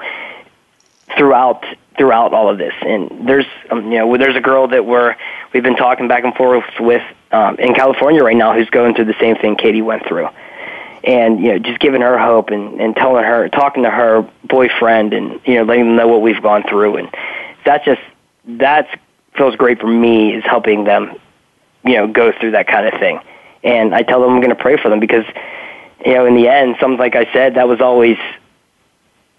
throughout 1.18 1.64
throughout 1.98 2.34
all 2.34 2.50
of 2.50 2.58
this, 2.58 2.74
and 2.82 3.28
there's 3.28 3.46
um, 3.70 3.92
you 3.92 4.00
know 4.00 4.18
there's 4.18 4.36
a 4.36 4.42
girl 4.42 4.68
that 4.68 4.86
we're 4.86 5.16
we've 5.54 5.64
been 5.64 5.76
talking 5.76 6.08
back 6.08 6.24
and 6.24 6.34
forth 6.36 6.66
with 6.80 7.04
um, 7.32 7.58
in 7.58 7.74
California 7.74 8.24
right 8.24 8.38
now 8.38 8.54
who's 8.54 8.70
going 8.70 8.96
through 8.96 9.06
the 9.06 9.16
same 9.20 9.36
thing 9.36 9.56
Katy 9.56 9.82
went 9.82 10.06
through. 10.08 10.30
And 11.04 11.40
you 11.40 11.52
know 11.52 11.60
just 11.60 11.80
giving 11.80 12.02
her 12.02 12.18
hope 12.18 12.50
and 12.50 12.80
and 12.80 12.96
telling 12.96 13.26
her 13.26 13.50
talking 13.50 13.84
to 13.84 13.90
her 13.90 14.28
boyfriend 14.46 15.14
and 15.14 15.42
you 15.46 15.56
know 15.56 15.64
letting 15.64 15.86
them 15.88 15.96
know 15.96 16.08
what 16.08 16.22
we've 16.22 16.42
gone 16.42 16.64
through. 16.68 16.98
And 16.98 17.10
that 17.66 17.84
just 17.84 18.02
that 18.46 18.88
feels 19.36 19.56
great 19.56 19.80
for 19.80 19.88
me 19.88 20.34
is 20.34 20.44
helping 20.46 20.86
them 20.86 21.16
you 21.86 21.96
know 21.96 22.08
go 22.08 22.32
through 22.32 22.52
that 22.52 22.68
kind 22.68 22.88
of 22.88 23.00
thing. 23.00 23.20
And 23.64 23.94
I 23.94 24.04
tell 24.04 24.22
them 24.22 24.32
I'm 24.32 24.42
going 24.42 24.56
to 24.56 24.62
pray 24.62 24.78
for 24.78 24.90
them 24.90 25.00
because 25.00 25.26
you 26.06 26.14
know 26.14 26.26
in 26.26 26.36
the 26.36 26.48
end 26.48 26.78
something 26.80 26.98
like 26.98 27.16
I 27.16 27.32
said 27.34 27.56
that 27.56 27.68
was 27.68 27.82
always 27.82 28.18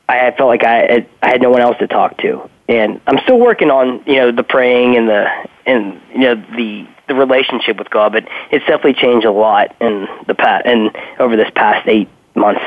I 0.08 0.30
felt 0.32 0.48
like 0.48 0.64
I 0.64 1.06
I 1.22 1.28
had 1.28 1.42
no 1.42 1.50
one 1.50 1.60
else 1.60 1.78
to 1.78 1.86
talk 1.86 2.18
to 2.18 2.48
and 2.68 3.00
I'm 3.06 3.18
still 3.24 3.38
working 3.38 3.70
on 3.70 4.02
you 4.06 4.16
know 4.16 4.32
the 4.32 4.42
praying 4.42 4.96
and 4.96 5.08
the 5.08 5.26
and 5.66 6.00
you 6.12 6.20
know 6.20 6.34
the 6.56 6.86
the 7.06 7.14
relationship 7.14 7.76
with 7.76 7.90
God, 7.90 8.12
but 8.12 8.26
it's 8.50 8.64
definitely 8.64 8.94
changed 8.94 9.26
a 9.26 9.32
lot 9.32 9.76
in 9.80 10.08
the 10.26 10.34
past 10.34 10.64
and 10.66 10.90
over 11.18 11.36
this 11.36 11.50
past 11.54 11.86
eight 11.86 12.08
months. 12.34 12.62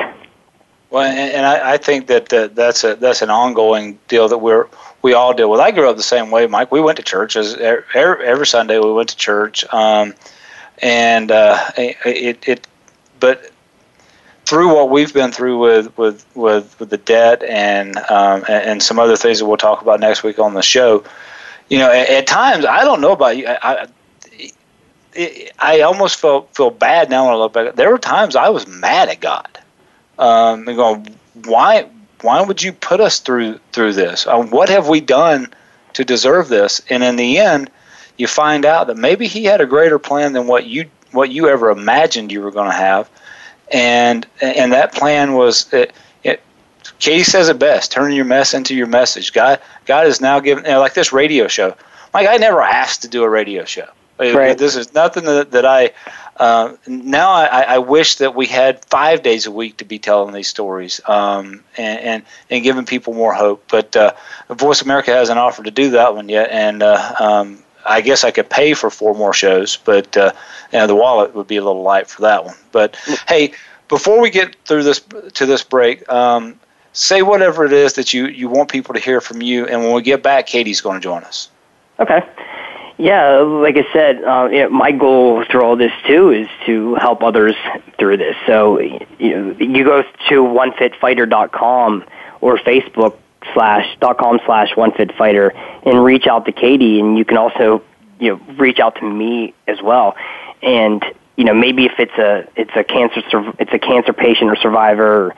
Well, 0.91 1.03
and, 1.03 1.17
and 1.17 1.45
I, 1.45 1.73
I 1.73 1.77
think 1.77 2.07
that 2.07 2.31
uh, 2.31 2.47
that's 2.53 2.83
a 2.83 2.95
that's 2.95 3.21
an 3.21 3.29
ongoing 3.29 3.97
deal 4.07 4.27
that 4.27 4.37
we're 4.37 4.67
we 5.01 5.13
all 5.13 5.33
deal 5.33 5.49
with. 5.49 5.59
I 5.59 5.71
grew 5.71 5.89
up 5.89 5.97
the 5.97 6.03
same 6.03 6.29
way, 6.29 6.45
Mike. 6.47 6.71
We 6.71 6.81
went 6.81 6.97
to 6.97 7.03
church 7.03 7.35
as 7.35 7.55
every, 7.55 7.83
every 7.95 8.47
Sunday. 8.47 8.79
We 8.79 8.93
went 8.93 9.09
to 9.09 9.17
church, 9.17 9.65
um, 9.73 10.13
and 10.81 11.31
uh, 11.31 11.71
it 11.77 12.47
it 12.47 12.67
but 13.19 13.51
through 14.47 14.73
what 14.73 14.89
we've 14.89 15.13
been 15.13 15.33
through 15.33 15.59
with 15.59 15.97
with 15.97 16.25
with, 16.33 16.79
with 16.79 16.89
the 16.89 16.97
debt 16.97 17.43
and 17.43 17.97
um, 18.09 18.45
and 18.47 18.81
some 18.81 18.97
other 18.97 19.17
things 19.17 19.39
that 19.39 19.45
we'll 19.45 19.57
talk 19.57 19.81
about 19.81 19.99
next 19.99 20.23
week 20.23 20.39
on 20.39 20.53
the 20.53 20.61
show. 20.61 21.03
You 21.67 21.79
know, 21.79 21.91
at, 21.91 22.09
at 22.09 22.27
times 22.27 22.63
I 22.63 22.85
don't 22.85 23.01
know 23.01 23.11
about 23.11 23.35
you. 23.35 23.45
I, 23.47 23.87
it, 25.13 25.51
I 25.59 25.81
almost 25.81 26.15
felt 26.15 26.55
feel 26.55 26.69
bad 26.69 27.09
now 27.09 27.25
when 27.25 27.33
I 27.33 27.37
look 27.37 27.51
back. 27.51 27.75
There 27.75 27.91
were 27.91 27.97
times 27.97 28.37
I 28.37 28.47
was 28.47 28.65
mad 28.67 29.09
at 29.09 29.19
God, 29.19 29.49
um, 30.17 30.65
and 30.65 30.77
going, 30.77 31.15
why 31.43 31.89
why 32.21 32.41
would 32.41 32.63
you 32.63 32.71
put 32.71 33.01
us 33.01 33.19
through 33.19 33.59
through 33.73 33.93
this? 33.93 34.27
Uh, 34.27 34.41
what 34.43 34.69
have 34.69 34.87
we 34.87 35.01
done 35.01 35.53
to 35.93 36.05
deserve 36.05 36.47
this? 36.47 36.81
And 36.89 37.03
in 37.03 37.17
the 37.17 37.39
end, 37.39 37.69
you 38.15 38.27
find 38.27 38.63
out 38.63 38.87
that 38.87 38.95
maybe 38.95 39.27
He 39.27 39.43
had 39.43 39.59
a 39.59 39.65
greater 39.65 39.99
plan 39.99 40.31
than 40.31 40.47
what 40.47 40.67
you 40.67 40.89
what 41.11 41.31
you 41.31 41.49
ever 41.49 41.69
imagined 41.69 42.31
you 42.31 42.41
were 42.41 42.51
going 42.51 42.69
to 42.69 42.75
have, 42.75 43.09
and 43.71 44.25
and 44.41 44.73
that 44.73 44.93
plan 44.93 45.33
was. 45.33 45.71
It, 45.73 45.93
it, 46.23 46.41
Katy 46.99 47.23
says 47.23 47.49
it 47.49 47.59
best: 47.59 47.91
turn 47.91 48.13
your 48.13 48.25
mess 48.25 48.53
into 48.53 48.75
your 48.75 48.87
message. 48.87 49.33
God, 49.33 49.59
God 49.85 50.07
is 50.07 50.21
now 50.21 50.39
giving 50.39 50.65
you 50.65 50.71
know, 50.71 50.79
like 50.79 50.93
this 50.93 51.11
radio 51.11 51.47
show. 51.47 51.75
Like 52.13 52.27
I 52.27 52.37
never 52.37 52.61
asked 52.61 53.01
to 53.03 53.07
do 53.07 53.23
a 53.23 53.29
radio 53.29 53.65
show. 53.65 53.87
Right. 54.19 54.57
This 54.57 54.75
is 54.75 54.93
nothing 54.93 55.25
that, 55.25 55.51
that 55.51 55.65
I. 55.65 55.91
Uh, 56.37 56.75
now 56.85 57.31
I, 57.31 57.61
I 57.61 57.77
wish 57.79 58.17
that 58.17 58.35
we 58.35 58.45
had 58.45 58.85
five 58.85 59.23
days 59.23 59.47
a 59.47 59.51
week 59.51 59.77
to 59.77 59.85
be 59.85 59.97
telling 59.97 60.35
these 60.35 60.47
stories 60.47 61.01
um, 61.07 61.63
and, 61.77 61.99
and, 61.99 62.23
and 62.51 62.63
giving 62.63 62.85
people 62.85 63.15
more 63.15 63.33
hope. 63.33 63.63
But 63.69 63.95
uh, 63.95 64.13
Voice 64.49 64.83
America 64.83 65.11
hasn't 65.11 65.39
offered 65.39 65.65
to 65.65 65.71
do 65.71 65.91
that 65.91 66.13
one 66.13 66.29
yet, 66.29 66.51
and 66.51 66.83
uh, 66.83 67.13
um, 67.19 67.63
I 67.87 68.01
guess 68.01 68.23
I 68.23 68.31
could 68.31 68.49
pay 68.49 68.73
for 68.73 68.89
four 68.89 69.15
more 69.15 69.33
shows, 69.33 69.77
but 69.77 70.15
uh, 70.17 70.33
you 70.71 70.79
know, 70.79 70.87
the 70.87 70.95
wallet 70.95 71.33
would 71.35 71.47
be 71.47 71.57
a 71.57 71.63
little 71.63 71.83
light 71.83 72.07
for 72.09 72.21
that 72.23 72.45
one. 72.45 72.55
But 72.71 72.95
hey, 73.27 73.53
before 73.87 74.21
we 74.21 74.29
get 74.29 74.55
through 74.65 74.83
this 74.83 75.01
to 75.33 75.45
this 75.45 75.63
break, 75.63 76.07
um, 76.11 76.59
say 76.93 77.21
whatever 77.21 77.65
it 77.65 77.73
is 77.73 77.93
that 77.93 78.13
you, 78.13 78.27
you 78.27 78.49
want 78.49 78.69
people 78.69 78.93
to 78.93 78.99
hear 78.99 79.21
from 79.21 79.41
you, 79.41 79.65
and 79.65 79.81
when 79.83 79.93
we 79.93 80.01
get 80.01 80.23
back, 80.23 80.47
Katy's 80.47 80.81
going 80.81 80.99
to 80.99 81.03
join 81.03 81.23
us. 81.23 81.49
Okay. 81.99 82.21
Yeah, 82.99 83.37
like 83.37 83.77
I 83.77 83.85
said, 83.93 84.23
uh, 84.23 84.49
you 84.51 84.63
know, 84.63 84.69
my 84.69 84.91
goal 84.91 85.45
through 85.45 85.61
all 85.61 85.75
this 85.75 85.91
too 86.07 86.31
is 86.31 86.47
to 86.65 86.95
help 86.95 87.21
others 87.21 87.55
through 87.99 88.17
this. 88.17 88.35
So 88.47 88.79
you 88.79 88.99
know, 89.19 89.55
you 89.59 89.83
go 89.83 90.01
to 90.01 90.43
onefitfighter.com 90.43 92.05
or 92.41 92.57
Facebook 92.57 93.17
slash 93.53 93.97
dot 93.99 94.17
com 94.17 94.39
slash 94.45 94.69
onefitfighter 94.75 95.51
and 95.85 96.03
reach 96.03 96.27
out 96.27 96.45
to 96.45 96.51
Katy, 96.51 96.99
and 96.99 97.17
you 97.17 97.25
can 97.25 97.37
also 97.37 97.83
you 98.19 98.29
know 98.29 98.55
reach 98.57 98.79
out 98.79 98.95
to 98.95 99.05
me 99.05 99.53
as 99.67 99.81
well. 99.81 100.15
And 100.61 101.03
you 101.35 101.43
know 101.43 101.53
maybe 101.53 101.85
if 101.85 101.93
it's 101.99 102.17
a 102.17 102.47
it's 102.55 102.71
a 102.75 102.83
cancer 102.83 103.21
it's 103.59 103.73
a 103.73 103.79
cancer 103.79 104.13
patient 104.13 104.49
or 104.49 104.55
survivor, 104.55 105.35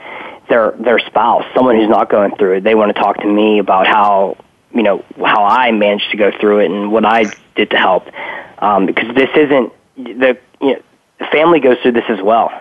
their 0.50 0.72
their 0.80 1.00
spouse, 1.00 1.44
someone 1.56 1.76
who's 1.76 1.90
not 1.90 2.10
going 2.10 2.36
through 2.36 2.58
it, 2.58 2.64
they 2.64 2.76
want 2.76 2.96
to 2.96 3.02
talk 3.02 3.18
to 3.18 3.28
me 3.28 3.60
about 3.60 3.88
how 3.88 4.38
you 4.74 4.84
know 4.84 5.04
how 5.18 5.46
I 5.46 5.72
managed 5.72 6.12
to 6.12 6.18
go 6.18 6.32
through 6.40 6.60
it 6.60 6.72
and 6.72 6.92
what 6.92 7.06
I 7.06 7.26
did 7.56 7.72
to 7.72 7.78
help. 7.78 8.08
Um, 8.60 8.86
because 8.86 9.16
this 9.16 9.30
isn't 9.36 9.74
the 9.96 10.38
you 10.62 10.74
know, 10.74 10.82
the 11.20 11.26
family 11.32 11.60
goes 11.60 11.78
through 11.82 11.94
this 11.94 12.06
as 12.10 12.22
well. 12.22 12.52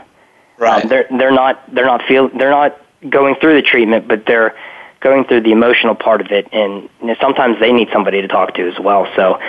Right. 0.58 0.82
Um, 0.82 0.88
they're 0.88 1.06
they're 1.10 1.32
not 1.32 1.74
they're 1.74 1.86
not 1.86 2.02
feel 2.06 2.28
they're 2.28 2.50
not 2.50 2.80
going 3.08 3.36
through 3.36 3.54
the 3.54 3.62
treatment, 3.62 4.08
but 4.08 4.26
they're 4.26 4.56
going 5.00 5.24
through 5.24 5.42
the 5.42 5.52
emotional 5.52 5.94
part 5.94 6.20
of 6.20 6.30
it, 6.30 6.48
and 6.52 6.88
you 7.00 7.06
know, 7.06 7.16
sometimes 7.20 7.58
they 7.60 7.72
need 7.72 7.88
somebody 7.92 8.20
to 8.20 8.28
talk 8.28 8.54
to 8.54 8.68
as 8.68 8.78
well. 8.78 9.06
So, 9.14 9.40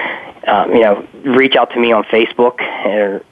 um, 0.47 0.73
you 0.73 0.81
know, 0.81 1.07
reach 1.23 1.55
out 1.55 1.71
to 1.71 1.79
me 1.79 1.91
on 1.91 2.03
Facebook, 2.05 2.59
or, 2.85 3.23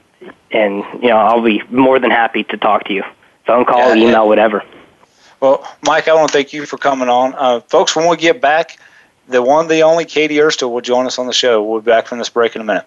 and 0.50 0.84
you 1.02 1.08
know, 1.08 1.16
I'll 1.16 1.42
be 1.42 1.62
more 1.70 1.98
than 1.98 2.10
happy 2.10 2.44
to 2.44 2.56
talk 2.56 2.84
to 2.84 2.92
you. 2.92 3.04
Phone 3.46 3.64
call, 3.64 3.94
yeah, 3.94 4.08
email, 4.08 4.28
whatever. 4.28 4.62
Well, 5.40 5.66
Mike, 5.82 6.08
I 6.08 6.14
want 6.14 6.28
to 6.28 6.32
thank 6.32 6.52
you 6.52 6.66
for 6.66 6.78
coming 6.78 7.08
on, 7.08 7.34
uh, 7.34 7.60
folks. 7.60 7.94
When 7.94 8.08
we 8.08 8.16
get 8.16 8.40
back, 8.40 8.78
the 9.28 9.40
one, 9.40 9.68
the 9.68 9.82
only 9.82 10.04
Katy 10.04 10.36
Ursta 10.36 10.68
will 10.68 10.80
join 10.80 11.06
us 11.06 11.18
on 11.18 11.26
the 11.26 11.32
show. 11.32 11.62
We'll 11.62 11.80
be 11.80 11.86
back 11.86 12.06
from 12.08 12.18
this 12.18 12.28
break 12.28 12.56
in 12.56 12.62
a 12.62 12.64
minute. 12.64 12.86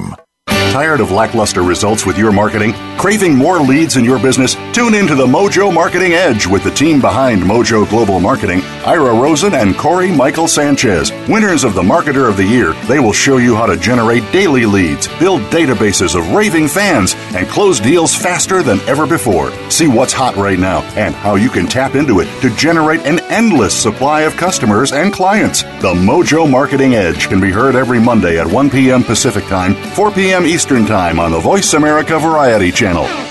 Tired 0.71 1.01
of 1.01 1.11
lackluster 1.11 1.63
results 1.63 2.05
with 2.05 2.17
your 2.17 2.31
marketing? 2.31 2.71
Craving 2.97 3.35
more 3.35 3.59
leads 3.59 3.97
in 3.97 4.05
your 4.05 4.17
business? 4.17 4.55
Tune 4.71 4.93
in 4.93 5.05
to 5.07 5.15
the 5.15 5.25
Mojo 5.25 5.73
Marketing 5.73 6.13
Edge 6.13 6.47
with 6.47 6.63
the 6.63 6.71
team 6.71 7.01
behind 7.01 7.41
Mojo 7.41 7.89
Global 7.89 8.21
Marketing, 8.21 8.61
Ira 8.85 9.13
Rosen 9.13 9.53
and 9.53 9.77
Corey 9.77 10.09
Michael 10.09 10.47
Sanchez. 10.47 11.11
Winners 11.27 11.65
of 11.65 11.73
the 11.73 11.81
Marketer 11.81 12.29
of 12.29 12.37
the 12.37 12.45
Year, 12.45 12.71
they 12.87 13.01
will 13.01 13.11
show 13.11 13.35
you 13.35 13.53
how 13.53 13.65
to 13.65 13.75
generate 13.75 14.31
daily 14.31 14.65
leads, 14.65 15.09
build 15.19 15.41
databases 15.51 16.17
of 16.17 16.31
raving 16.31 16.69
fans, 16.69 17.15
and 17.35 17.49
close 17.49 17.81
deals 17.81 18.15
faster 18.15 18.63
than 18.63 18.79
ever 18.81 19.05
before. 19.05 19.51
See 19.69 19.89
what's 19.89 20.13
hot 20.13 20.37
right 20.37 20.59
now 20.59 20.83
and 20.95 21.13
how 21.13 21.35
you 21.35 21.49
can 21.49 21.67
tap 21.67 21.95
into 21.95 22.21
it 22.21 22.29
to 22.39 22.55
generate 22.55 23.01
an 23.01 23.19
endless 23.29 23.77
supply 23.77 24.21
of 24.21 24.37
customers 24.37 24.93
and 24.93 25.11
clients. 25.11 25.63
The 25.63 25.93
Mojo 25.93 26.49
Marketing 26.49 26.95
Edge 26.95 27.27
can 27.27 27.41
be 27.41 27.51
heard 27.51 27.75
every 27.75 27.99
Monday 27.99 28.39
at 28.39 28.47
1 28.47 28.69
p.m. 28.69 29.03
Pacific 29.03 29.43
Time, 29.47 29.75
4 29.75 30.11
p.m. 30.11 30.45
Eastern 30.45 30.60
Time 30.61 31.19
on 31.19 31.31
the 31.31 31.39
Voice 31.39 31.73
America 31.73 32.19
Variety 32.19 32.71
Channel. 32.71 33.30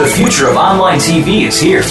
The 0.00 0.06
future 0.06 0.48
of 0.48 0.56
online 0.56 0.98
TV 0.98 1.46
is 1.46 1.60
here. 1.60 1.82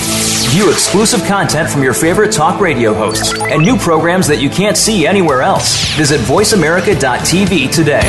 View 0.50 0.72
exclusive 0.72 1.24
content 1.26 1.70
from 1.70 1.84
your 1.84 1.94
favorite 1.94 2.32
talk 2.32 2.60
radio 2.60 2.92
hosts 2.92 3.40
and 3.40 3.62
new 3.62 3.78
programs 3.78 4.26
that 4.30 4.42
you 4.42 4.50
can't 4.50 4.76
see 4.76 5.06
anywhere 5.06 5.44
else. 5.44 5.96
Visit 5.96 6.20
VoiceAmerica.tv 6.22 7.72
today. 7.72 8.02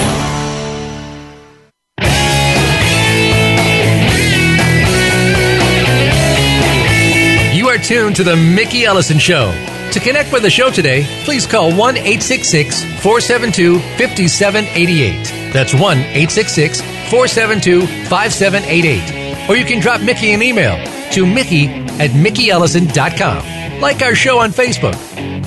You 7.54 7.68
are 7.68 7.76
tuned 7.76 8.16
to 8.16 8.24
The 8.24 8.36
Mickey 8.36 8.86
Ellison 8.86 9.18
Show. 9.18 9.52
To 9.92 10.00
connect 10.00 10.32
with 10.32 10.44
the 10.44 10.50
show 10.50 10.70
today, 10.70 11.04
please 11.24 11.46
call 11.46 11.76
1 11.76 11.98
866 11.98 12.84
472 13.02 13.78
5788. 13.98 15.52
That's 15.52 15.74
1 15.74 15.98
866 15.98 16.80
472 16.80 17.86
5788. 18.08 19.19
Or 19.50 19.56
you 19.56 19.64
can 19.64 19.80
drop 19.80 20.00
Mickey 20.00 20.32
an 20.32 20.42
email 20.42 20.76
to 21.10 21.26
Mickey 21.26 21.66
at 21.98 22.10
MickeyEllison.com. 22.10 23.80
Like 23.80 24.00
our 24.00 24.14
show 24.14 24.38
on 24.38 24.50
Facebook. 24.50 24.94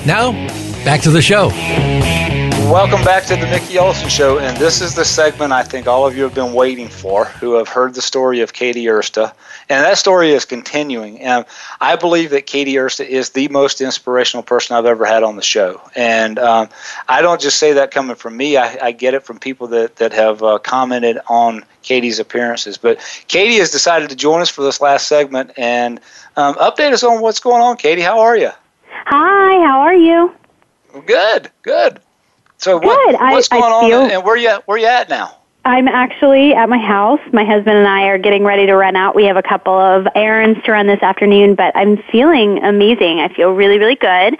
Now, 0.04 0.32
back 0.84 1.00
to 1.04 1.10
the 1.10 1.22
show. 1.22 1.48
Welcome 2.70 3.04
back 3.04 3.24
to 3.26 3.36
the 3.36 3.46
Mickey 3.46 3.76
Ellison 3.76 4.08
Show, 4.08 4.38
and 4.38 4.56
this 4.56 4.80
is 4.80 4.94
the 4.94 5.04
segment 5.04 5.52
I 5.52 5.62
think 5.62 5.86
all 5.86 6.06
of 6.06 6.16
you 6.16 6.22
have 6.22 6.34
been 6.34 6.54
waiting 6.54 6.88
for, 6.88 7.26
who 7.26 7.52
have 7.54 7.68
heard 7.68 7.92
the 7.92 8.00
story 8.00 8.40
of 8.40 8.54
Katy 8.54 8.82
Ursta, 8.86 9.34
and 9.68 9.84
that 9.84 9.98
story 9.98 10.30
is 10.30 10.46
continuing. 10.46 11.20
And 11.20 11.44
I 11.82 11.94
believe 11.94 12.30
that 12.30 12.46
Katy 12.46 12.72
Ursta 12.72 13.06
is 13.06 13.30
the 13.30 13.48
most 13.48 13.82
inspirational 13.82 14.42
person 14.42 14.74
I've 14.74 14.86
ever 14.86 15.04
had 15.04 15.22
on 15.22 15.36
the 15.36 15.42
show, 15.42 15.78
and 15.94 16.38
um, 16.38 16.70
I 17.06 17.20
don't 17.20 17.38
just 17.38 17.58
say 17.58 17.74
that 17.74 17.90
coming 17.90 18.16
from 18.16 18.36
me. 18.38 18.56
I, 18.56 18.78
I 18.86 18.92
get 18.92 19.12
it 19.12 19.24
from 19.24 19.38
people 19.38 19.66
that 19.68 19.96
that 19.96 20.14
have 20.14 20.42
uh, 20.42 20.58
commented 20.58 21.18
on 21.28 21.64
Katy's 21.82 22.18
appearances. 22.18 22.78
But 22.78 22.98
Katy 23.28 23.58
has 23.58 23.72
decided 23.72 24.08
to 24.08 24.16
join 24.16 24.40
us 24.40 24.48
for 24.48 24.62
this 24.62 24.80
last 24.80 25.06
segment 25.06 25.52
and 25.58 26.00
um, 26.36 26.54
update 26.54 26.92
us 26.92 27.04
on 27.04 27.20
what's 27.20 27.40
going 27.40 27.62
on. 27.62 27.76
Katy, 27.76 28.00
how 28.00 28.18
are 28.20 28.38
you? 28.38 28.50
Hi, 28.88 29.66
how 29.66 29.80
are 29.80 29.94
you? 29.94 30.34
Good, 31.06 31.50
good. 31.62 32.00
So 32.64 32.78
Good. 32.80 32.86
what, 32.86 33.14
I- 33.20 33.32
what's 33.32 33.48
I 33.52 33.60
going 33.60 33.90
feel- 33.90 34.00
on, 34.04 34.10
and 34.10 34.24
where 34.24 34.36
you 34.38 34.50
where 34.64 34.78
you 34.78 34.86
at 34.86 35.10
now? 35.10 35.36
I'm 35.66 35.86
actually 35.88 36.54
at 36.54 36.68
my 36.68 36.78
house. 36.78 37.20
My 37.32 37.44
husband 37.44 37.76
and 37.76 37.86
I 37.86 38.04
are 38.04 38.18
getting 38.18 38.42
ready 38.44 38.66
to 38.66 38.74
run 38.74 38.96
out. 38.96 39.14
We 39.14 39.24
have 39.24 39.36
a 39.38 39.42
couple 39.42 39.72
of 39.78 40.06
errands 40.14 40.62
to 40.64 40.72
run 40.72 40.86
this 40.86 41.02
afternoon, 41.02 41.54
but 41.56 41.74
I'm 41.74 41.96
feeling 42.10 42.62
amazing. 42.62 43.20
I 43.20 43.28
feel 43.28 43.50
really, 43.52 43.78
really 43.78 43.94
good. 43.96 44.34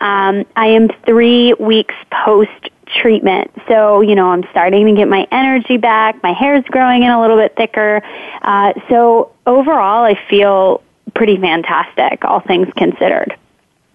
Um, 0.00 0.44
I 0.54 0.66
am 0.68 0.88
three 1.06 1.54
weeks 1.54 1.94
post 2.10 2.68
treatment. 2.86 3.50
So, 3.68 4.00
you 4.02 4.14
know, 4.14 4.28
I'm 4.30 4.44
starting 4.50 4.86
to 4.86 4.92
get 4.94 5.08
my 5.08 5.26
energy 5.30 5.76
back. 5.78 6.22
My 6.22 6.32
hair's 6.32 6.64
growing 6.66 7.02
in 7.04 7.10
a 7.10 7.20
little 7.20 7.36
bit 7.38 7.56
thicker. 7.56 8.02
Uh, 8.42 8.72
so 8.90 9.32
overall, 9.46 10.04
I 10.04 10.14
feel 10.28 10.82
pretty 11.14 11.36
fantastic, 11.38 12.22
all 12.24 12.40
things 12.40 12.68
considered. 12.76 13.34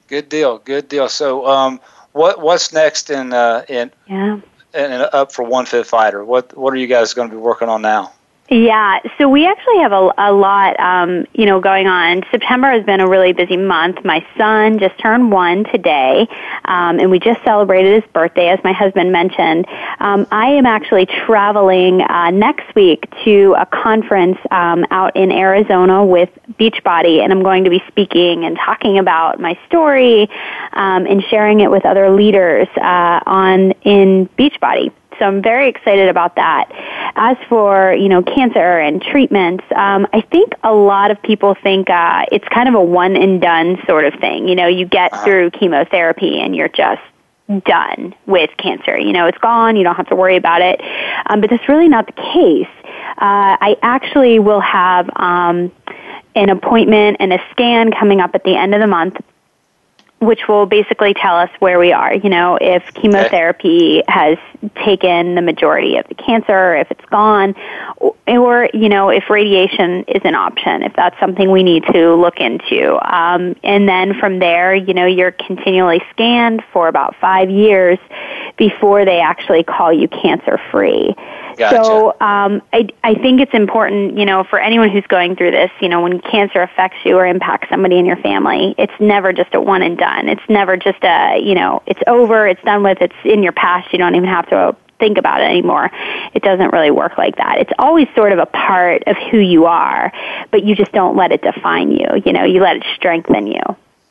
Good 0.07 0.29
deal, 0.29 0.57
good 0.57 0.87
deal. 0.89 1.09
So, 1.09 1.45
um, 1.47 1.79
what 2.13 2.41
what's 2.41 2.73
next 2.73 3.09
in 3.09 3.33
uh, 3.33 3.63
in 3.67 3.91
Yeah. 4.07 4.39
and 4.73 4.93
up 5.13 5.31
for 5.31 5.43
One 5.43 5.65
Fit 5.65 5.85
Fighter? 5.87 6.23
What 6.23 6.55
what 6.57 6.73
are 6.73 6.77
you 6.77 6.87
guys 6.87 7.13
going 7.13 7.29
to 7.29 7.35
be 7.35 7.41
working 7.41 7.69
on 7.69 7.81
now? 7.81 8.13
Yeah, 8.53 8.99
so 9.17 9.29
we 9.29 9.45
actually 9.47 9.77
have 9.77 9.93
a, 9.93 10.11
a 10.17 10.33
lot, 10.33 10.77
um, 10.77 11.25
you 11.33 11.45
know, 11.45 11.61
going 11.61 11.87
on. 11.87 12.21
September 12.31 12.69
has 12.69 12.83
been 12.83 12.99
a 12.99 13.07
really 13.07 13.31
busy 13.31 13.55
month. 13.55 14.03
My 14.03 14.27
son 14.37 14.77
just 14.77 14.99
turned 14.99 15.31
one 15.31 15.63
today, 15.63 16.27
um, 16.65 16.99
and 16.99 17.09
we 17.09 17.17
just 17.17 17.41
celebrated 17.45 18.03
his 18.03 18.11
birthday, 18.11 18.49
as 18.49 18.59
my 18.61 18.73
husband 18.73 19.13
mentioned. 19.13 19.67
Um, 20.01 20.27
I 20.31 20.47
am 20.47 20.65
actually 20.65 21.05
traveling 21.05 22.01
uh, 22.01 22.31
next 22.31 22.75
week 22.75 23.05
to 23.23 23.55
a 23.57 23.65
conference 23.65 24.37
um, 24.51 24.85
out 24.91 25.15
in 25.15 25.31
Arizona 25.31 26.05
with 26.05 26.27
Beachbody, 26.59 27.23
and 27.23 27.31
I'm 27.31 27.43
going 27.43 27.63
to 27.63 27.69
be 27.69 27.81
speaking 27.87 28.43
and 28.43 28.57
talking 28.57 28.99
about 28.99 29.39
my 29.39 29.57
story 29.67 30.29
um, 30.73 31.05
and 31.05 31.23
sharing 31.29 31.61
it 31.61 31.71
with 31.71 31.85
other 31.85 32.09
leaders 32.09 32.67
uh, 32.75 33.21
on 33.25 33.71
in 33.85 34.27
Beachbody 34.37 34.91
so 35.21 35.27
I'm 35.27 35.43
very 35.43 35.69
excited 35.69 36.09
about 36.09 36.35
that. 36.37 36.65
As 37.15 37.37
for 37.47 37.93
you 37.93 38.09
know 38.09 38.23
cancer 38.23 38.79
and 38.79 38.99
treatments, 38.99 39.63
um, 39.75 40.07
I 40.13 40.21
think 40.21 40.53
a 40.63 40.73
lot 40.73 41.11
of 41.11 41.21
people 41.21 41.55
think 41.61 41.91
uh, 41.91 42.25
it's 42.31 42.47
kind 42.47 42.67
of 42.67 42.73
a 42.73 42.81
one 42.81 43.15
and 43.15 43.39
done 43.39 43.77
sort 43.85 44.05
of 44.05 44.19
thing. 44.19 44.47
You 44.47 44.55
know, 44.55 44.65
you 44.65 44.87
get 44.87 45.15
through 45.23 45.51
chemotherapy 45.51 46.41
and 46.41 46.55
you're 46.55 46.69
just 46.69 47.03
done 47.65 48.15
with 48.25 48.49
cancer. 48.57 48.97
You 48.97 49.13
know, 49.13 49.27
it's 49.27 49.37
gone. 49.37 49.75
You 49.75 49.83
don't 49.83 49.95
have 49.95 50.07
to 50.07 50.15
worry 50.15 50.37
about 50.37 50.63
it. 50.63 50.81
Um, 51.27 51.39
but 51.39 51.51
that's 51.51 51.69
really 51.69 51.87
not 51.87 52.07
the 52.07 52.13
case. 52.13 52.73
Uh, 53.17 53.57
I 53.61 53.77
actually 53.83 54.39
will 54.39 54.61
have 54.61 55.07
um, 55.17 55.71
an 56.33 56.49
appointment 56.49 57.17
and 57.19 57.31
a 57.31 57.39
scan 57.51 57.91
coming 57.91 58.21
up 58.21 58.31
at 58.33 58.43
the 58.43 58.55
end 58.55 58.73
of 58.73 58.81
the 58.81 58.87
month 58.87 59.17
which 60.21 60.47
will 60.47 60.67
basically 60.67 61.15
tell 61.15 61.35
us 61.35 61.49
where 61.59 61.79
we 61.79 61.91
are. 61.91 62.13
You 62.13 62.29
know, 62.29 62.57
if 62.61 62.83
chemotherapy 62.93 64.03
has 64.07 64.37
taken 64.85 65.33
the 65.33 65.41
majority 65.41 65.97
of 65.97 66.07
the 66.07 66.13
cancer, 66.13 66.75
if 66.75 66.91
it's 66.91 67.05
gone, 67.05 67.55
or, 68.27 68.69
you 68.71 68.87
know, 68.87 69.09
if 69.09 69.29
radiation 69.31 70.03
is 70.07 70.21
an 70.23 70.35
option, 70.35 70.83
if 70.83 70.93
that's 70.95 71.19
something 71.19 71.49
we 71.49 71.63
need 71.63 71.83
to 71.91 72.13
look 72.13 72.39
into. 72.39 72.99
Um, 73.01 73.55
and 73.63 73.89
then 73.89 74.13
from 74.19 74.37
there, 74.37 74.75
you 74.75 74.93
know, 74.93 75.07
you're 75.07 75.31
continually 75.31 76.01
scanned 76.11 76.63
for 76.71 76.87
about 76.87 77.15
five 77.19 77.49
years 77.49 77.97
before 78.57 79.05
they 79.05 79.19
actually 79.19 79.63
call 79.63 79.91
you 79.91 80.07
cancer 80.07 80.59
free. 80.71 81.15
Gotcha. 81.57 81.83
So 81.83 82.11
um, 82.21 82.61
I, 82.73 82.89
I 83.03 83.13
think 83.15 83.41
it's 83.41 83.53
important, 83.53 84.17
you 84.17 84.25
know, 84.25 84.43
for 84.43 84.59
anyone 84.59 84.89
who's 84.89 85.05
going 85.07 85.35
through 85.35 85.51
this, 85.51 85.71
you 85.81 85.89
know, 85.89 86.01
when 86.01 86.19
cancer 86.21 86.61
affects 86.61 86.97
you 87.03 87.17
or 87.17 87.25
impacts 87.25 87.69
somebody 87.69 87.97
in 87.97 88.05
your 88.05 88.17
family, 88.17 88.75
it's 88.77 88.93
never 88.99 89.33
just 89.33 89.53
a 89.53 89.61
one 89.61 89.81
and 89.81 89.97
done. 89.97 90.29
It's 90.29 90.47
never 90.49 90.77
just 90.77 91.03
a, 91.03 91.39
you 91.41 91.55
know, 91.55 91.81
it's 91.85 92.01
over, 92.07 92.47
it's 92.47 92.61
done 92.63 92.83
with, 92.83 92.99
it's 93.01 93.15
in 93.23 93.43
your 93.43 93.53
past. 93.53 93.91
You 93.91 93.99
don't 93.99 94.15
even 94.15 94.29
have 94.29 94.49
to 94.49 94.75
think 94.99 95.17
about 95.17 95.41
it 95.41 95.45
anymore. 95.45 95.89
It 96.33 96.43
doesn't 96.43 96.71
really 96.71 96.91
work 96.91 97.17
like 97.17 97.35
that. 97.37 97.57
It's 97.57 97.71
always 97.79 98.07
sort 98.15 98.31
of 98.31 98.39
a 98.39 98.45
part 98.45 99.03
of 99.07 99.17
who 99.29 99.39
you 99.39 99.65
are, 99.65 100.13
but 100.51 100.63
you 100.63 100.75
just 100.75 100.91
don't 100.91 101.17
let 101.17 101.31
it 101.31 101.41
define 101.41 101.91
you. 101.91 102.07
You 102.23 102.31
know, 102.31 102.43
you 102.43 102.61
let 102.61 102.77
it 102.77 102.83
strengthen 102.95 103.47
you. 103.47 103.61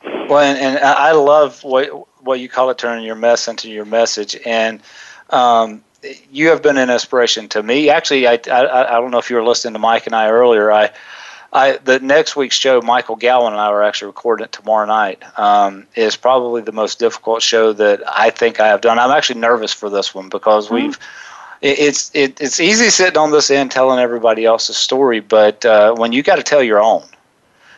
Well, 0.03 0.41
and, 0.41 0.59
and 0.59 0.79
I 0.79 1.13
love 1.13 1.63
what 1.65 1.89
what 2.23 2.41
you 2.41 2.49
call 2.49 2.71
it 2.71 2.79
turning 2.79 3.05
your 3.05 3.15
mess 3.15 3.49
into 3.49 3.71
your 3.71 3.85
message, 3.85 4.37
and 4.45 4.83
um, 5.31 5.83
you 6.31 6.49
have 6.49 6.63
been 6.63 6.79
an 6.79 6.91
inspiration 6.91 7.49
to 7.51 7.63
me. 7.63 7.91
Actually, 7.91 8.27
I, 8.27 8.39
I 8.51 8.97
I 8.97 9.01
don't 9.01 9.11
know 9.11 9.19
if 9.19 9.31
you 9.31 9.37
were 9.37 9.45
listening 9.45 9.75
to 9.75 9.79
Mike 9.79 10.07
and 10.07 10.15
I 10.15 10.29
earlier. 10.29 10.73
I 10.73 10.91
I, 11.53 11.79
the 11.79 11.99
next 11.99 12.37
week's 12.37 12.55
show, 12.55 12.81
Michael 12.81 13.17
Gowan 13.17 13.53
and 13.53 13.61
I 13.61 13.67
are 13.67 13.83
actually 13.83 14.07
recording 14.07 14.45
it 14.45 14.53
tomorrow 14.53 14.87
night. 14.87 15.23
Um, 15.39 15.87
is 15.97 16.17
probably 16.17 16.63
the 16.63 16.73
most 16.73 16.99
difficult 16.99 17.43
show 17.43 17.73
that 17.73 18.03
I 18.07 18.31
think 18.31 18.61
I 18.61 18.69
have 18.69 18.81
done. 18.81 18.99
I'm 18.99 19.11
actually 19.11 19.41
nervous 19.41 19.73
for 19.73 19.91
this 19.91 20.15
one 20.15 20.29
because 20.29 20.67
mm-hmm. 20.67 20.87
we've. 20.87 20.99
it's 21.61 22.11
it, 22.15 22.41
it's 22.41 22.61
easy 22.61 22.89
sitting 22.89 23.19
on 23.19 23.33
this 23.33 23.51
end 23.51 23.71
telling 23.71 23.99
everybody 23.99 24.45
else's 24.45 24.77
story, 24.77 25.21
but 25.21 25.65
uh, 25.65 25.95
when 25.95 26.13
you 26.13 26.23
got 26.23 26.37
to 26.37 26.43
tell 26.43 26.63
your 26.63 26.81
own, 26.81 27.05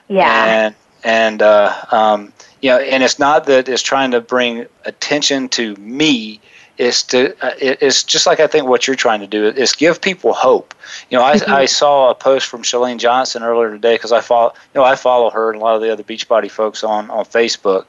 yeah, 0.09 0.67
and 0.67 0.75
and 1.03 1.43
uh, 1.43 1.75
um, 1.91 2.33
you 2.61 2.71
know, 2.71 2.79
and 2.79 3.03
it's 3.03 3.19
not 3.19 3.47
that 3.47 3.69
it's 3.69 3.83
trying 3.83 4.11
to 4.11 4.21
bring 4.21 4.67
attention 4.85 5.49
to 5.49 5.75
me 5.77 6.41
is 6.83 7.05
to 7.05 7.33
uh, 7.45 7.55
it's 7.59 8.03
just 8.03 8.27
like 8.27 8.41
I 8.41 8.49
think 8.49 8.67
what 8.67 8.87
you're 8.87 8.97
trying 8.97 9.21
to 9.21 9.27
do 9.27 9.47
is 9.47 9.73
give 9.73 10.01
people 10.01 10.33
hope. 10.33 10.75
You 11.11 11.19
know, 11.19 11.25
I, 11.25 11.37
mm-hmm. 11.37 11.53
I 11.53 11.67
saw 11.67 12.11
a 12.11 12.15
post 12.15 12.49
from 12.49 12.63
Chalene 12.63 12.99
Johnson 12.99 13.45
earlier 13.45 13.71
today 13.71 13.95
because 13.95 14.11
I 14.11 14.21
follow 14.21 14.53
you 14.75 14.81
know 14.81 14.85
I 14.85 14.97
follow 14.97 15.31
her 15.31 15.53
and 15.53 15.61
a 15.61 15.65
lot 15.65 15.77
of 15.77 15.83
the 15.83 15.93
other 15.93 16.03
Beachbody 16.03 16.51
folks 16.51 16.83
on 16.83 17.09
on 17.11 17.25
Facebook, 17.25 17.87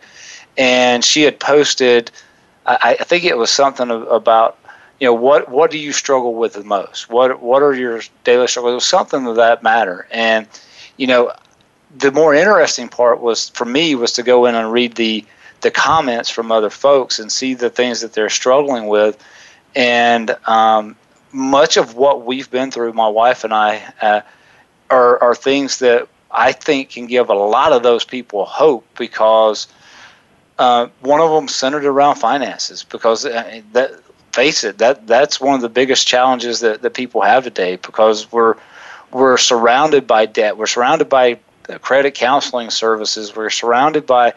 and 0.58 1.04
she 1.04 1.24
had 1.24 1.40
posted. 1.40 2.12
I, 2.66 2.98
I 3.00 3.04
think 3.04 3.24
it 3.26 3.38
was 3.38 3.50
something 3.50 3.90
about 3.90 4.60
you 5.00 5.08
know 5.08 5.14
what 5.14 5.50
what 5.50 5.72
do 5.72 5.80
you 5.80 5.92
struggle 5.92 6.36
with 6.36 6.54
the 6.54 6.64
most? 6.64 7.10
What 7.10 7.42
what 7.42 7.64
are 7.64 7.74
your 7.74 8.02
daily 8.24 8.48
struggles? 8.48 8.86
Something 8.86 9.26
of 9.26 9.38
that 9.38 9.64
matter, 9.64 10.08
and 10.12 10.48
you 10.98 11.08
know 11.08 11.32
the 11.98 12.12
more 12.12 12.36
interesting 12.36 12.90
part 12.90 13.22
was 13.22 13.50
for 13.50 13.66
me 13.66 13.96
was 13.96 14.14
to 14.14 14.24
go 14.24 14.46
in 14.46 14.54
and 14.54 14.72
read 14.72 14.96
the 14.96 15.26
the 15.64 15.72
comments 15.72 16.30
from 16.30 16.52
other 16.52 16.70
folks 16.70 17.20
and 17.20 17.32
see 17.32 17.56
the 17.56 17.70
things 17.70 18.02
that 18.02 18.14
they're 18.14 18.30
struggling 18.30 18.88
with. 18.88 19.18
And 19.76 20.36
um, 20.46 20.96
much 21.32 21.78
of 21.78 21.96
what 21.96 22.26
we've 22.26 22.50
been 22.52 22.70
through, 22.70 22.94
my 22.94 23.08
wife 23.08 23.44
and 23.44 23.54
I, 23.54 23.82
uh, 24.02 24.22
are, 24.90 25.22
are 25.24 25.36
things 25.36 25.80
that 25.80 26.08
I 26.30 26.52
think 26.52 26.92
can 26.92 27.08
give 27.08 27.30
a 27.30 27.34
lot 27.34 27.74
of 27.74 27.82
those 27.82 28.04
people 28.06 28.46
hope 28.46 28.86
because 28.98 29.68
uh, 30.60 30.88
one 31.02 31.20
of 31.20 31.32
them 31.32 31.48
centered 31.48 31.86
around 31.86 32.16
finances. 32.16 32.84
Because 32.84 33.26
uh, 33.26 33.62
that, 33.72 33.92
face 34.32 34.64
it, 34.64 34.78
that 34.80 35.08
that's 35.08 35.40
one 35.40 35.56
of 35.56 35.62
the 35.62 35.70
biggest 35.70 36.08
challenges 36.08 36.60
that, 36.60 36.82
that 36.82 36.94
people 36.94 37.22
have 37.22 37.44
today. 37.44 37.78
Because 37.78 38.32
we're 38.32 38.56
we're 39.12 39.38
surrounded 39.38 40.08
by 40.08 40.26
debt, 40.26 40.58
we're 40.58 40.68
surrounded 40.68 41.08
by 41.08 41.40
credit 41.82 42.16
counseling 42.16 42.70
services, 42.70 43.36
we're 43.36 43.50
surrounded 43.50 44.06
by 44.06 44.34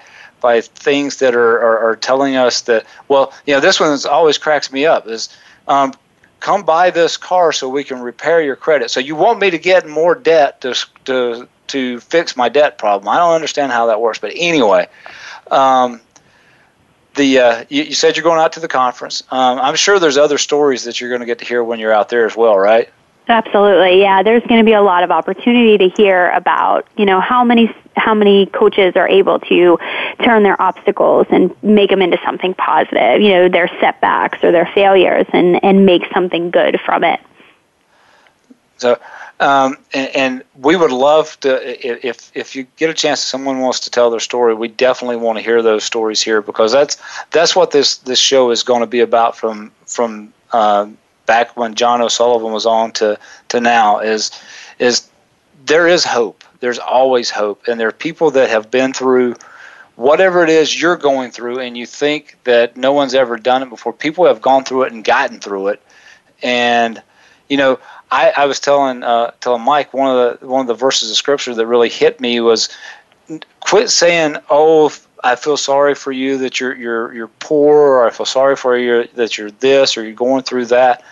by 0.46 0.60
things 0.60 1.16
that 1.16 1.34
are, 1.34 1.58
are, 1.58 1.78
are 1.90 1.96
telling 1.96 2.36
us 2.36 2.60
that, 2.62 2.86
well, 3.08 3.32
you 3.46 3.52
know, 3.52 3.58
this 3.58 3.80
one 3.80 3.98
always 4.08 4.38
cracks 4.38 4.70
me 4.70 4.86
up 4.86 5.08
is 5.08 5.28
um, 5.66 5.92
come 6.38 6.62
buy 6.62 6.92
this 6.92 7.16
car 7.16 7.50
so 7.50 7.68
we 7.68 7.82
can 7.82 7.98
repair 8.00 8.40
your 8.40 8.54
credit. 8.54 8.92
So 8.92 9.00
you 9.00 9.16
want 9.16 9.40
me 9.40 9.50
to 9.50 9.58
get 9.58 9.88
more 9.88 10.14
debt 10.14 10.60
to, 10.60 10.76
to, 11.06 11.48
to 11.66 11.98
fix 11.98 12.36
my 12.36 12.48
debt 12.48 12.78
problem. 12.78 13.08
I 13.08 13.16
don't 13.16 13.34
understand 13.34 13.72
how 13.72 13.86
that 13.86 14.00
works. 14.00 14.20
But 14.20 14.34
anyway, 14.36 14.86
um, 15.50 16.00
the 17.16 17.40
uh, 17.40 17.64
you, 17.68 17.82
you, 17.82 17.94
said 17.94 18.16
you're 18.16 18.22
going 18.22 18.38
out 18.38 18.52
to 18.52 18.60
the 18.60 18.68
conference. 18.68 19.24
Um, 19.32 19.58
I'm 19.58 19.74
sure 19.74 19.98
there's 19.98 20.16
other 20.16 20.38
stories 20.38 20.84
that 20.84 21.00
you're 21.00 21.10
going 21.10 21.22
to 21.22 21.26
get 21.26 21.40
to 21.40 21.44
hear 21.44 21.64
when 21.64 21.80
you're 21.80 21.92
out 21.92 22.08
there 22.08 22.24
as 22.24 22.36
well, 22.36 22.56
right? 22.56 22.88
Absolutely, 23.28 24.00
yeah. 24.00 24.22
There's 24.22 24.44
going 24.44 24.60
to 24.60 24.64
be 24.64 24.72
a 24.72 24.82
lot 24.82 25.02
of 25.02 25.10
opportunity 25.10 25.76
to 25.78 25.88
hear 25.96 26.30
about, 26.30 26.86
you 26.96 27.04
know, 27.04 27.20
how 27.20 27.42
many 27.42 27.74
how 27.96 28.14
many 28.14 28.46
coaches 28.46 28.94
are 28.94 29.08
able 29.08 29.40
to 29.40 29.78
turn 30.22 30.42
their 30.44 30.60
obstacles 30.60 31.26
and 31.30 31.50
make 31.62 31.90
them 31.90 32.02
into 32.02 32.18
something 32.24 32.54
positive. 32.54 33.20
You 33.20 33.30
know, 33.30 33.48
their 33.48 33.68
setbacks 33.80 34.44
or 34.44 34.52
their 34.52 34.70
failures, 34.74 35.26
and 35.32 35.62
and 35.64 35.84
make 35.84 36.02
something 36.14 36.50
good 36.50 36.80
from 36.80 37.02
it. 37.02 37.18
So, 38.78 38.98
um, 39.40 39.78
and, 39.94 40.16
and, 40.16 40.44
we 40.60 40.76
would 40.76 40.92
love 40.92 41.40
to 41.40 42.06
if 42.06 42.30
if 42.34 42.54
you 42.54 42.66
get 42.76 42.90
a 42.90 42.94
chance, 42.94 43.20
someone 43.20 43.58
wants 43.58 43.80
to 43.80 43.90
tell 43.90 44.10
their 44.10 44.20
story. 44.20 44.54
We 44.54 44.68
definitely 44.68 45.16
want 45.16 45.38
to 45.38 45.42
hear 45.42 45.62
those 45.62 45.82
stories 45.82 46.22
here 46.22 46.42
because 46.42 46.70
that's 46.70 46.96
that's 47.32 47.56
what 47.56 47.72
this 47.72 47.96
this 47.98 48.20
show 48.20 48.52
is 48.52 48.62
going 48.62 48.82
to 48.82 48.86
be 48.86 49.00
about 49.00 49.36
from 49.36 49.72
from. 49.84 50.32
Uh, 50.52 50.90
back 51.26 51.56
when 51.56 51.74
John 51.74 52.00
O'Sullivan 52.00 52.52
was 52.52 52.66
on 52.66 52.92
to 52.92 53.18
to 53.48 53.60
now 53.60 53.98
is 53.98 54.30
is 54.78 55.08
there 55.66 55.86
is 55.86 56.04
hope. 56.04 56.44
There's 56.60 56.78
always 56.78 57.30
hope, 57.30 57.66
and 57.68 57.78
there 57.78 57.88
are 57.88 57.92
people 57.92 58.30
that 58.32 58.48
have 58.48 58.70
been 58.70 58.92
through 58.92 59.34
whatever 59.96 60.42
it 60.42 60.50
is 60.50 60.80
you're 60.80 60.96
going 60.96 61.30
through, 61.30 61.58
and 61.58 61.76
you 61.76 61.86
think 61.86 62.36
that 62.44 62.76
no 62.76 62.92
one's 62.92 63.14
ever 63.14 63.36
done 63.36 63.62
it 63.62 63.68
before. 63.68 63.92
People 63.92 64.26
have 64.26 64.40
gone 64.40 64.64
through 64.64 64.84
it 64.84 64.92
and 64.92 65.04
gotten 65.04 65.40
through 65.40 65.68
it, 65.68 65.82
and 66.42 67.02
you 67.48 67.56
know. 67.56 67.78
I, 68.08 68.32
I 68.36 68.46
was 68.46 68.60
telling 68.60 69.02
uh, 69.02 69.32
telling 69.40 69.62
Mike 69.62 69.92
one 69.92 70.16
of 70.16 70.38
the 70.38 70.46
one 70.46 70.60
of 70.60 70.68
the 70.68 70.74
verses 70.74 71.10
of 71.10 71.16
scripture 71.16 71.52
that 71.56 71.66
really 71.66 71.88
hit 71.88 72.20
me 72.20 72.38
was 72.38 72.68
quit 73.58 73.90
saying, 73.90 74.36
"Oh, 74.48 74.92
I 75.24 75.36
feel 75.36 75.56
sorry 75.56 75.94
for 75.94 76.12
you 76.12 76.38
that 76.38 76.60
you're 76.60 76.74
you're 76.74 77.12
you're 77.14 77.28
poor, 77.28 77.76
or 77.76 78.06
I 78.06 78.10
feel 78.10 78.26
sorry 78.26 78.56
for 78.56 78.76
you 78.76 79.08
that 79.14 79.38
you're 79.38 79.50
this, 79.50 79.96
or 79.96 80.04
you're 80.04 80.12
going 80.12 80.42
through 80.42 80.66
that." 80.66 81.02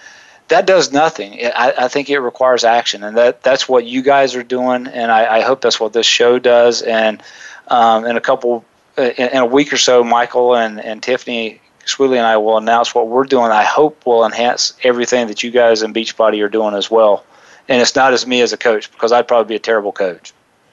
that 0.49 0.67
does 0.67 0.93
nothing. 0.93 1.41
I, 1.43 1.73
I, 1.79 1.89
think 1.89 2.11
it 2.11 2.19
requires 2.19 2.65
action, 2.65 3.03
and 3.03 3.17
that 3.17 3.43
that's 3.43 3.67
what 3.67 3.87
you 3.87 4.03
guys 4.03 4.35
are 4.35 4.43
doing, 4.43 4.87
and 4.87 5.11
I, 5.11 5.39
I 5.39 5.41
hope 5.41 5.63
that's 5.63 5.81
what 5.81 5.95
this 5.95 6.07
show 6.07 6.39
does. 6.39 6.83
And 6.83 7.23
um, 7.69 8.05
in 8.05 8.19
a 8.19 8.21
couple, 8.21 8.63
in, 8.99 9.11
in, 9.11 9.39
a 9.39 9.47
week 9.47 9.73
or 9.73 9.79
so, 9.79 10.05
Michael 10.05 10.55
and, 10.55 10.79
and 10.81 11.03
Tiffany 11.03 11.61
Swilly 11.87 12.17
and 12.17 12.27
I 12.27 12.37
will 12.37 12.57
announce 12.57 12.95
what 12.95 13.09
we're 13.09 13.25
doing. 13.25 13.51
I 13.51 13.65
hope 13.65 14.07
will 14.07 14.25
enhance 14.25 14.75
everything 14.83 15.27
that 15.29 15.43
you 15.43 15.51
guys 15.51 15.83
in 15.83 15.93
Beachbody 15.93 16.43
are 16.43 16.49
doing 16.49 16.75
as 16.75 16.91
well. 16.91 17.25
And 17.69 17.81
it's 17.81 17.97
not 17.97 18.13
as 18.13 18.27
me 18.27 18.41
as 18.43 18.53
a 18.53 18.57
coach 18.57 18.91
because 18.91 19.13
I'd 19.13 19.29
probably 19.29 19.55
be 19.55 19.57
a 19.57 19.61
terrible 19.61 19.93
coach. 19.93 20.33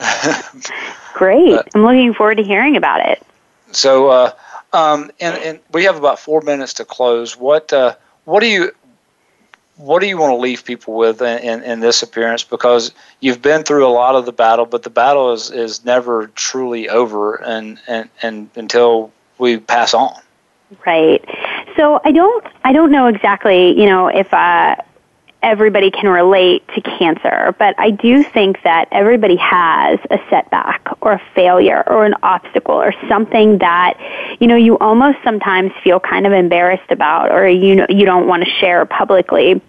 Great! 1.14 1.56
But, 1.56 1.68
I'm 1.74 1.82
looking 1.82 2.14
forward 2.14 2.36
to 2.36 2.42
hearing 2.42 2.76
about 2.76 3.00
it. 3.08 3.22
So, 3.72 4.08
uh, 4.08 4.32
um, 4.72 5.10
and, 5.20 5.36
and 5.38 5.60
we 5.72 5.84
have 5.84 5.96
about 5.96 6.18
four 6.18 6.40
minutes 6.40 6.74
to 6.74 6.84
close. 6.84 7.36
What 7.36 7.72
uh, 7.72 7.96
what 8.24 8.40
do 8.40 8.46
you 8.46 8.72
what 9.78 10.00
do 10.00 10.08
you 10.08 10.18
want 10.18 10.32
to 10.32 10.36
leave 10.36 10.64
people 10.64 10.94
with 10.94 11.22
in, 11.22 11.38
in, 11.38 11.62
in, 11.62 11.80
this 11.80 12.02
appearance? 12.02 12.42
Because 12.42 12.92
you've 13.20 13.40
been 13.40 13.62
through 13.62 13.86
a 13.86 13.90
lot 13.90 14.16
of 14.16 14.26
the 14.26 14.32
battle, 14.32 14.66
but 14.66 14.82
the 14.82 14.90
battle 14.90 15.32
is, 15.32 15.52
is 15.52 15.84
never 15.84 16.26
truly 16.34 16.88
over 16.88 17.36
and, 17.36 17.78
and, 17.86 18.10
and 18.20 18.50
until 18.56 19.12
we 19.38 19.58
pass 19.58 19.94
on. 19.94 20.20
Right. 20.84 21.24
So 21.76 22.00
I 22.04 22.10
don't 22.10 22.44
I 22.64 22.72
don't 22.72 22.90
know 22.90 23.06
exactly 23.06 23.78
you 23.80 23.86
know 23.86 24.08
if 24.08 24.34
uh, 24.34 24.76
everybody 25.42 25.90
can 25.90 26.08
relate 26.08 26.66
to 26.74 26.80
cancer, 26.80 27.54
but 27.58 27.74
I 27.78 27.90
do 27.90 28.22
think 28.22 28.62
that 28.64 28.88
everybody 28.90 29.36
has 29.36 29.98
a 30.10 30.18
setback 30.28 30.86
or 31.00 31.12
a 31.12 31.22
failure 31.34 31.84
or 31.86 32.04
an 32.04 32.14
obstacle 32.22 32.74
or 32.74 32.92
something 33.08 33.58
that, 33.58 33.94
you 34.40 34.46
know, 34.46 34.56
you 34.56 34.78
almost 34.78 35.18
sometimes 35.22 35.72
feel 35.84 36.00
kind 36.00 36.26
of 36.26 36.32
embarrassed 36.32 36.90
about 36.90 37.30
or 37.30 37.46
you 37.46 37.76
know, 37.76 37.86
you 37.88 38.04
don't 38.04 38.26
want 38.26 38.44
to 38.44 38.50
share 38.50 38.84
publicly. 38.84 39.60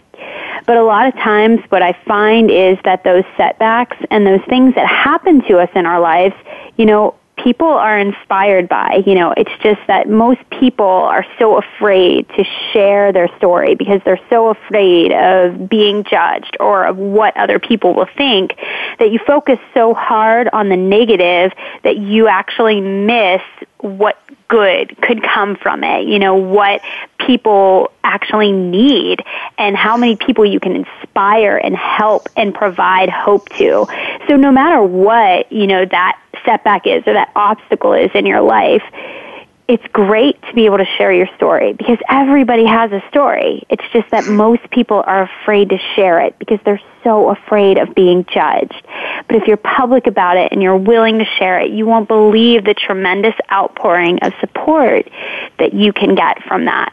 But 0.65 0.78
a 0.78 0.84
lot 0.84 1.07
of 1.07 1.13
times 1.15 1.61
what 1.70 1.82
I 1.82 1.93
find 2.05 2.51
is 2.51 2.78
that 2.84 3.03
those 3.03 3.24
setbacks 3.38 3.97
and 4.11 4.26
those 4.26 4.43
things 4.47 4.76
that 4.76 4.88
happen 4.88 5.41
to 5.47 5.59
us 5.59 5.70
in 5.76 5.86
our 5.86 5.99
lives, 5.99 6.36
you 6.78 6.86
know, 6.86 7.15
people 7.44 7.68
are 7.68 7.98
inspired 7.98 8.70
by. 8.70 9.04
You 9.06 9.16
know, 9.16 9.34
it's 9.36 9.52
just 9.62 9.80
that 9.88 10.10
most 10.10 10.40
people 10.50 10.86
are 10.86 11.26
so 11.38 11.58
afraid 11.58 12.28
to 12.30 12.44
share 12.72 13.12
their 13.12 13.30
story 13.38 13.76
because 13.76 14.02
they're 14.06 14.20
so 14.30 14.50
afraid 14.50 15.12
of 15.12 15.70
being 15.70 16.04
judged 16.04 16.58
or 16.60 16.86
of 16.86 16.98
what 16.98 17.36
other 17.38 17.60
people 17.60 17.94
will 17.94 18.10
think 18.18 18.56
that 19.00 19.12
you 19.12 19.20
focus 19.26 19.60
so 19.74 19.94
hard 19.94 20.50
on 20.54 20.70
the 20.70 20.78
negative 20.78 21.52
that 21.84 21.98
you 21.98 22.28
actually 22.28 22.82
miss 22.82 23.42
what 23.82 24.17
good 24.49 24.95
could 25.01 25.23
come 25.23 25.55
from 25.55 25.84
it, 25.84 26.05
you 26.07 26.19
know, 26.19 26.36
what 26.36 26.82
people 27.25 27.91
actually 28.03 28.51
need 28.51 29.19
and 29.57 29.75
how 29.75 29.95
many 29.95 30.15
people 30.15 30.45
you 30.45 30.59
can 30.59 30.75
inspire 30.75 31.57
and 31.57 31.75
help 31.75 32.27
and 32.36 32.53
provide 32.53 33.09
hope 33.09 33.47
to. 33.49 33.88
So 34.27 34.36
no 34.36 34.51
matter 34.51 34.82
what, 34.82 35.51
you 35.51 35.67
know, 35.67 35.86
that 35.86 36.19
setback 36.45 36.88
is 36.88 37.03
or 37.05 37.13
that 37.13 37.32
obstacle 37.36 37.93
is 37.93 38.09
in 38.13 38.25
your 38.25 38.41
life, 38.41 38.84
it's 39.70 39.86
great 39.93 40.41
to 40.41 40.53
be 40.55 40.65
able 40.65 40.80
to 40.80 40.86
share 40.97 41.13
your 41.13 41.28
story 41.36 41.74
because 41.74 41.99
everybody 42.09 42.65
has 42.65 42.91
a 42.91 43.03
story. 43.07 43.63
It's 43.70 43.84
just 43.93 44.09
that 44.09 44.26
most 44.26 44.67
people 44.72 45.03
are 45.05 45.22
afraid 45.22 45.70
to 45.70 45.78
share 45.95 46.20
it 46.22 46.39
because 46.39 46.59
they're 46.65 46.82
so 47.03 47.30
afraid 47.30 47.78
of 47.78 47.93
being 47.93 48.26
judged. 48.26 48.84
But 49.28 49.36
if 49.36 49.47
you're 49.47 49.57
public 49.57 50.07
about 50.07 50.38
it 50.38 50.51
and 50.51 50.63
you're 50.63 50.76
willing 50.76 51.20
to 51.20 51.26
share 51.26 51.59
it, 51.59 51.70
you 51.70 51.86
won't 51.86 52.07
believe 52.07 52.63
the 52.63 52.74
tremendous 52.74 53.36
outpouring 53.51 54.17
of 54.24 54.34
support 54.39 55.07
that 55.59 55.72
you 55.72 55.93
can 55.93 56.15
get 56.15 56.41
from 56.45 56.65
that. 56.65 56.91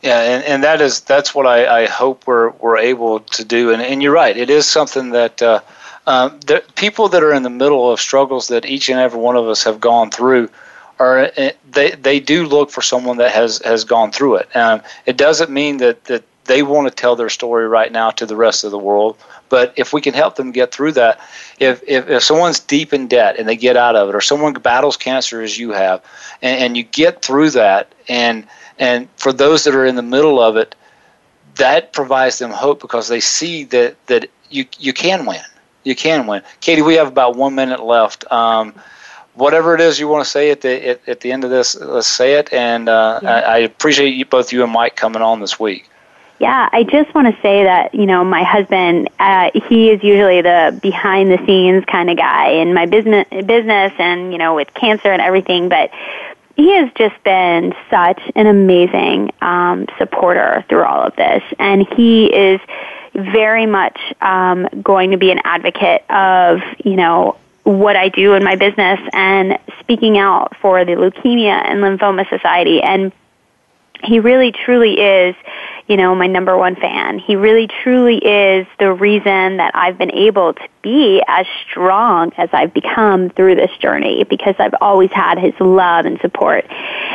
Yeah, 0.00 0.20
and, 0.20 0.44
and 0.44 0.62
that 0.62 0.80
is 0.80 1.00
that's 1.00 1.34
what 1.34 1.44
I, 1.44 1.82
I 1.82 1.86
hope 1.86 2.24
we're 2.28 2.50
we're 2.50 2.78
able 2.78 3.18
to 3.18 3.44
do. 3.44 3.72
And, 3.72 3.82
and 3.82 4.00
you're 4.00 4.12
right, 4.12 4.36
it 4.36 4.48
is 4.48 4.64
something 4.64 5.10
that 5.10 5.42
uh, 5.42 5.60
um, 6.06 6.38
the 6.46 6.62
people 6.76 7.08
that 7.08 7.24
are 7.24 7.32
in 7.32 7.42
the 7.42 7.50
middle 7.50 7.90
of 7.90 7.98
struggles 7.98 8.46
that 8.46 8.64
each 8.64 8.88
and 8.90 9.00
every 9.00 9.18
one 9.18 9.34
of 9.34 9.48
us 9.48 9.64
have 9.64 9.80
gone 9.80 10.12
through 10.12 10.50
are 10.98 11.30
eh, 11.36 11.52
they 11.70 11.92
they 11.92 12.20
do 12.20 12.46
look 12.46 12.70
for 12.70 12.82
someone 12.82 13.18
that 13.18 13.32
has 13.32 13.58
has 13.64 13.84
gone 13.84 14.10
through 14.10 14.36
it. 14.36 14.56
Um, 14.56 14.82
it 15.06 15.16
doesn't 15.16 15.50
mean 15.50 15.78
that 15.78 16.04
that 16.04 16.24
they 16.48 16.62
want 16.62 16.88
to 16.88 16.94
tell 16.94 17.14
their 17.14 17.28
story 17.28 17.68
right 17.68 17.92
now 17.92 18.10
to 18.10 18.26
the 18.26 18.34
rest 18.34 18.64
of 18.64 18.70
the 18.70 18.78
world. 18.78 19.16
But 19.48 19.72
if 19.76 19.92
we 19.92 20.00
can 20.00 20.14
help 20.14 20.36
them 20.36 20.50
get 20.50 20.72
through 20.72 20.92
that, 20.92 21.20
if, 21.58 21.82
if, 21.86 22.08
if 22.08 22.22
someone's 22.22 22.58
deep 22.60 22.92
in 22.92 23.06
debt 23.06 23.36
and 23.38 23.48
they 23.48 23.56
get 23.56 23.76
out 23.76 23.96
of 23.96 24.08
it, 24.08 24.14
or 24.14 24.20
someone 24.20 24.52
battles 24.54 24.96
cancer 24.96 25.40
as 25.40 25.58
you 25.58 25.70
have, 25.70 26.02
and, 26.42 26.60
and 26.60 26.76
you 26.76 26.82
get 26.82 27.22
through 27.22 27.50
that, 27.50 27.92
and 28.08 28.46
and 28.78 29.08
for 29.16 29.32
those 29.32 29.64
that 29.64 29.74
are 29.74 29.86
in 29.86 29.96
the 29.96 30.02
middle 30.02 30.40
of 30.40 30.56
it, 30.56 30.74
that 31.56 31.92
provides 31.92 32.38
them 32.38 32.50
hope 32.50 32.80
because 32.80 33.08
they 33.08 33.20
see 33.20 33.64
that 33.64 33.94
that 34.06 34.30
you 34.50 34.66
you 34.78 34.92
can 34.92 35.26
win, 35.26 35.42
you 35.84 35.94
can 35.94 36.26
win. 36.26 36.42
Katy, 36.60 36.82
we 36.82 36.94
have 36.94 37.08
about 37.08 37.36
one 37.36 37.54
minute 37.54 37.82
left. 37.82 38.30
Um, 38.32 38.74
whatever 39.38 39.74
it 39.74 39.80
is 39.80 39.98
you 39.98 40.08
want 40.08 40.24
to 40.24 40.30
say 40.30 40.50
at 40.50 40.60
the 40.60 40.88
at, 40.88 41.08
at 41.08 41.20
the 41.20 41.32
end 41.32 41.44
of 41.44 41.50
this, 41.50 41.76
let's 41.76 42.08
say 42.08 42.34
it. 42.34 42.52
And 42.52 42.88
uh, 42.88 43.20
yeah. 43.22 43.30
I, 43.30 43.40
I, 43.40 43.58
appreciate 43.58 44.10
you, 44.14 44.24
both 44.24 44.52
you 44.52 44.62
and 44.62 44.72
Mike 44.72 44.96
coming 44.96 45.22
on 45.22 45.40
this 45.40 45.58
week. 45.58 45.88
Yeah, 46.40 46.68
I 46.70 46.84
just 46.84 47.12
want 47.14 47.34
to 47.34 47.42
say 47.42 47.64
that 47.64 47.94
you 47.94 48.06
know 48.06 48.24
my 48.24 48.42
husband, 48.42 49.08
uh, 49.18 49.50
he 49.68 49.90
is 49.90 50.02
usually 50.02 50.42
the 50.42 50.78
behind 50.82 51.30
the 51.30 51.44
scenes 51.46 51.84
kind 51.86 52.10
of 52.10 52.16
guy 52.16 52.50
in 52.50 52.74
my 52.74 52.86
business, 52.86 53.26
business, 53.44 53.92
and 53.98 54.32
you 54.32 54.38
know 54.38 54.54
with 54.54 54.72
cancer 54.74 55.10
and 55.10 55.22
everything. 55.22 55.68
But 55.68 55.90
he 56.56 56.72
has 56.76 56.90
just 56.96 57.22
been 57.24 57.74
such 57.90 58.20
an 58.34 58.46
amazing 58.46 59.30
um, 59.40 59.86
supporter 59.96 60.64
through 60.68 60.84
all 60.84 61.02
of 61.02 61.16
this, 61.16 61.42
and 61.58 61.86
he 61.96 62.26
is 62.26 62.60
very 63.14 63.66
much 63.66 63.98
um, 64.20 64.68
going 64.82 65.10
to 65.10 65.16
be 65.16 65.32
an 65.32 65.40
advocate 65.42 66.08
of 66.08 66.60
you 66.84 66.94
know 66.94 67.36
what 67.68 67.96
I 67.96 68.08
do 68.08 68.32
in 68.32 68.42
my 68.42 68.56
business 68.56 68.98
and 69.12 69.58
speaking 69.80 70.16
out 70.16 70.56
for 70.56 70.86
the 70.86 70.92
Leukemia 70.92 71.62
and 71.66 71.80
Lymphoma 71.80 72.26
Society. 72.30 72.80
And 72.80 73.12
he 74.02 74.20
really 74.20 74.52
truly 74.52 74.94
is 74.98 75.34
you 75.88 75.96
know, 75.96 76.14
my 76.14 76.26
number 76.26 76.56
one 76.56 76.76
fan. 76.76 77.18
He 77.18 77.34
really 77.34 77.66
truly 77.82 78.18
is 78.18 78.66
the 78.78 78.92
reason 78.92 79.56
that 79.56 79.72
I've 79.74 79.96
been 79.96 80.12
able 80.12 80.52
to 80.52 80.68
be 80.82 81.22
as 81.26 81.46
strong 81.68 82.30
as 82.36 82.50
I've 82.52 82.74
become 82.74 83.30
through 83.30 83.54
this 83.54 83.70
journey 83.78 84.24
because 84.24 84.54
I've 84.58 84.74
always 84.82 85.10
had 85.10 85.38
his 85.38 85.54
love 85.58 86.04
and 86.04 86.20
support. 86.20 86.66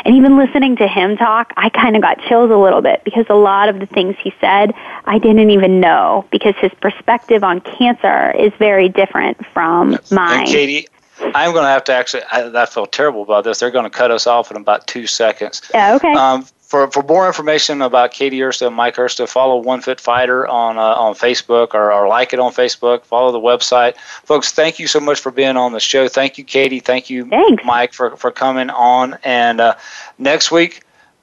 And 0.05 0.15
even 0.15 0.37
listening 0.37 0.75
to 0.77 0.87
him 0.87 1.17
talk, 1.17 1.53
I 1.55 1.69
kind 1.69 1.95
of 1.95 2.01
got 2.01 2.19
chills 2.27 2.49
a 2.49 2.57
little 2.57 2.81
bit 2.81 3.03
because 3.03 3.27
a 3.29 3.35
lot 3.35 3.69
of 3.69 3.79
the 3.79 3.85
things 3.85 4.15
he 4.21 4.33
said, 4.41 4.73
I 5.05 5.19
didn't 5.19 5.51
even 5.51 5.79
know 5.79 6.25
because 6.31 6.55
his 6.59 6.71
perspective 6.81 7.43
on 7.43 7.61
cancer 7.61 8.31
is 8.31 8.51
very 8.57 8.89
different 8.89 9.45
from 9.53 9.99
mine. 10.11 10.39
And 10.39 10.47
Katy, 10.47 10.87
I'm 11.19 11.51
going 11.51 11.63
to 11.63 11.69
have 11.69 11.83
to 11.85 11.93
actually. 11.93 12.23
I, 12.31 12.63
I 12.63 12.65
feel 12.65 12.87
terrible 12.87 13.21
about 13.21 13.43
this. 13.43 13.59
They're 13.59 13.71
going 13.71 13.85
to 13.85 13.89
cut 13.89 14.09
us 14.09 14.25
off 14.25 14.49
in 14.49 14.57
about 14.57 14.87
two 14.87 15.05
seconds. 15.05 15.61
Yeah. 15.73 15.95
Okay. 15.95 16.13
Um, 16.13 16.47
for, 16.73 16.89
for 16.89 17.03
more 17.03 17.27
information 17.27 17.83
about 17.83 18.13
Katy 18.13 18.39
Ursta 18.39 18.65
and 18.65 18.75
Mike 18.75 18.95
Ursta, 18.95 19.29
follow 19.29 19.57
One 19.57 19.79
Fit 19.79 20.01
Fighter 20.01 20.47
on 20.47 20.79
uh, 20.79 20.81
on 20.81 21.13
Facebook 21.13 21.75
or, 21.75 21.93
or 21.93 22.07
like 22.07 22.33
it 22.33 22.39
on 22.39 22.51
Facebook. 22.51 23.05
Follow 23.05 23.31
the 23.31 23.39
website, 23.39 23.95
folks. 24.23 24.53
Thank 24.53 24.79
you 24.79 24.87
so 24.87 24.99
much 24.99 25.19
for 25.19 25.31
being 25.31 25.55
on 25.55 25.73
the 25.73 25.79
show. 25.79 26.07
Thank 26.07 26.39
you, 26.39 26.43
Katy. 26.43 26.79
Thank 26.79 27.11
you, 27.11 27.29
Thanks. 27.29 27.63
Mike, 27.63 27.93
for 27.93 28.17
for 28.17 28.31
coming 28.31 28.71
on. 28.71 29.19
And 29.23 29.61
uh, 29.61 29.75
next 30.17 30.51
week 30.51 30.81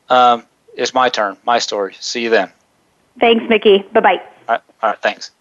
um, 0.09 0.45
is 0.77 0.95
my 0.95 1.09
turn, 1.09 1.37
my 1.45 1.59
story. 1.59 1.97
See 1.99 2.23
you 2.23 2.31
then. 2.31 2.53
Thanks, 3.19 3.45
Mickey. 3.49 3.79
Bye 3.93 4.01
bye. 4.01 4.23
All 4.49 4.55
right. 4.55 4.63
All 4.85 4.91
right. 4.91 5.03
Thanks. 5.03 5.33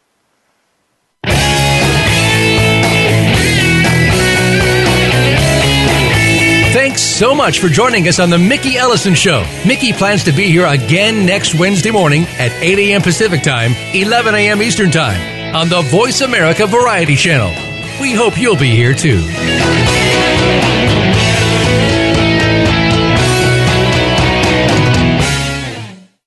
Thanks 6.80 7.01
so 7.01 7.36
much 7.36 7.59
for 7.59 7.67
joining 7.67 8.07
us 8.07 8.21
on 8.21 8.30
the 8.30 8.38
Mickey 8.38 8.77
Ellison 8.77 9.13
Show. 9.13 9.45
Mickey 9.67 9.91
plans 9.91 10.23
to 10.23 10.32
be 10.32 10.45
here 10.45 10.65
again 10.65 11.25
next 11.25 11.53
Wednesday 11.53 11.91
morning 11.91 12.23
at 12.39 12.53
8 12.63 12.80
a.m. 12.80 13.01
Pacific 13.01 13.43
Time, 13.43 13.73
11 13.93 14.34
a.m. 14.34 14.61
Eastern 14.61 14.89
Time 14.89 15.53
on 15.53 15.67
the 15.67 15.82
Voice 15.82 16.21
America 16.21 16.65
Variety 16.65 17.17
Channel. 17.17 17.49
We 17.99 18.13
hope 18.13 18.39
you'll 18.39 18.55
be 18.55 18.69
here 18.69 18.93
too. 18.93 19.19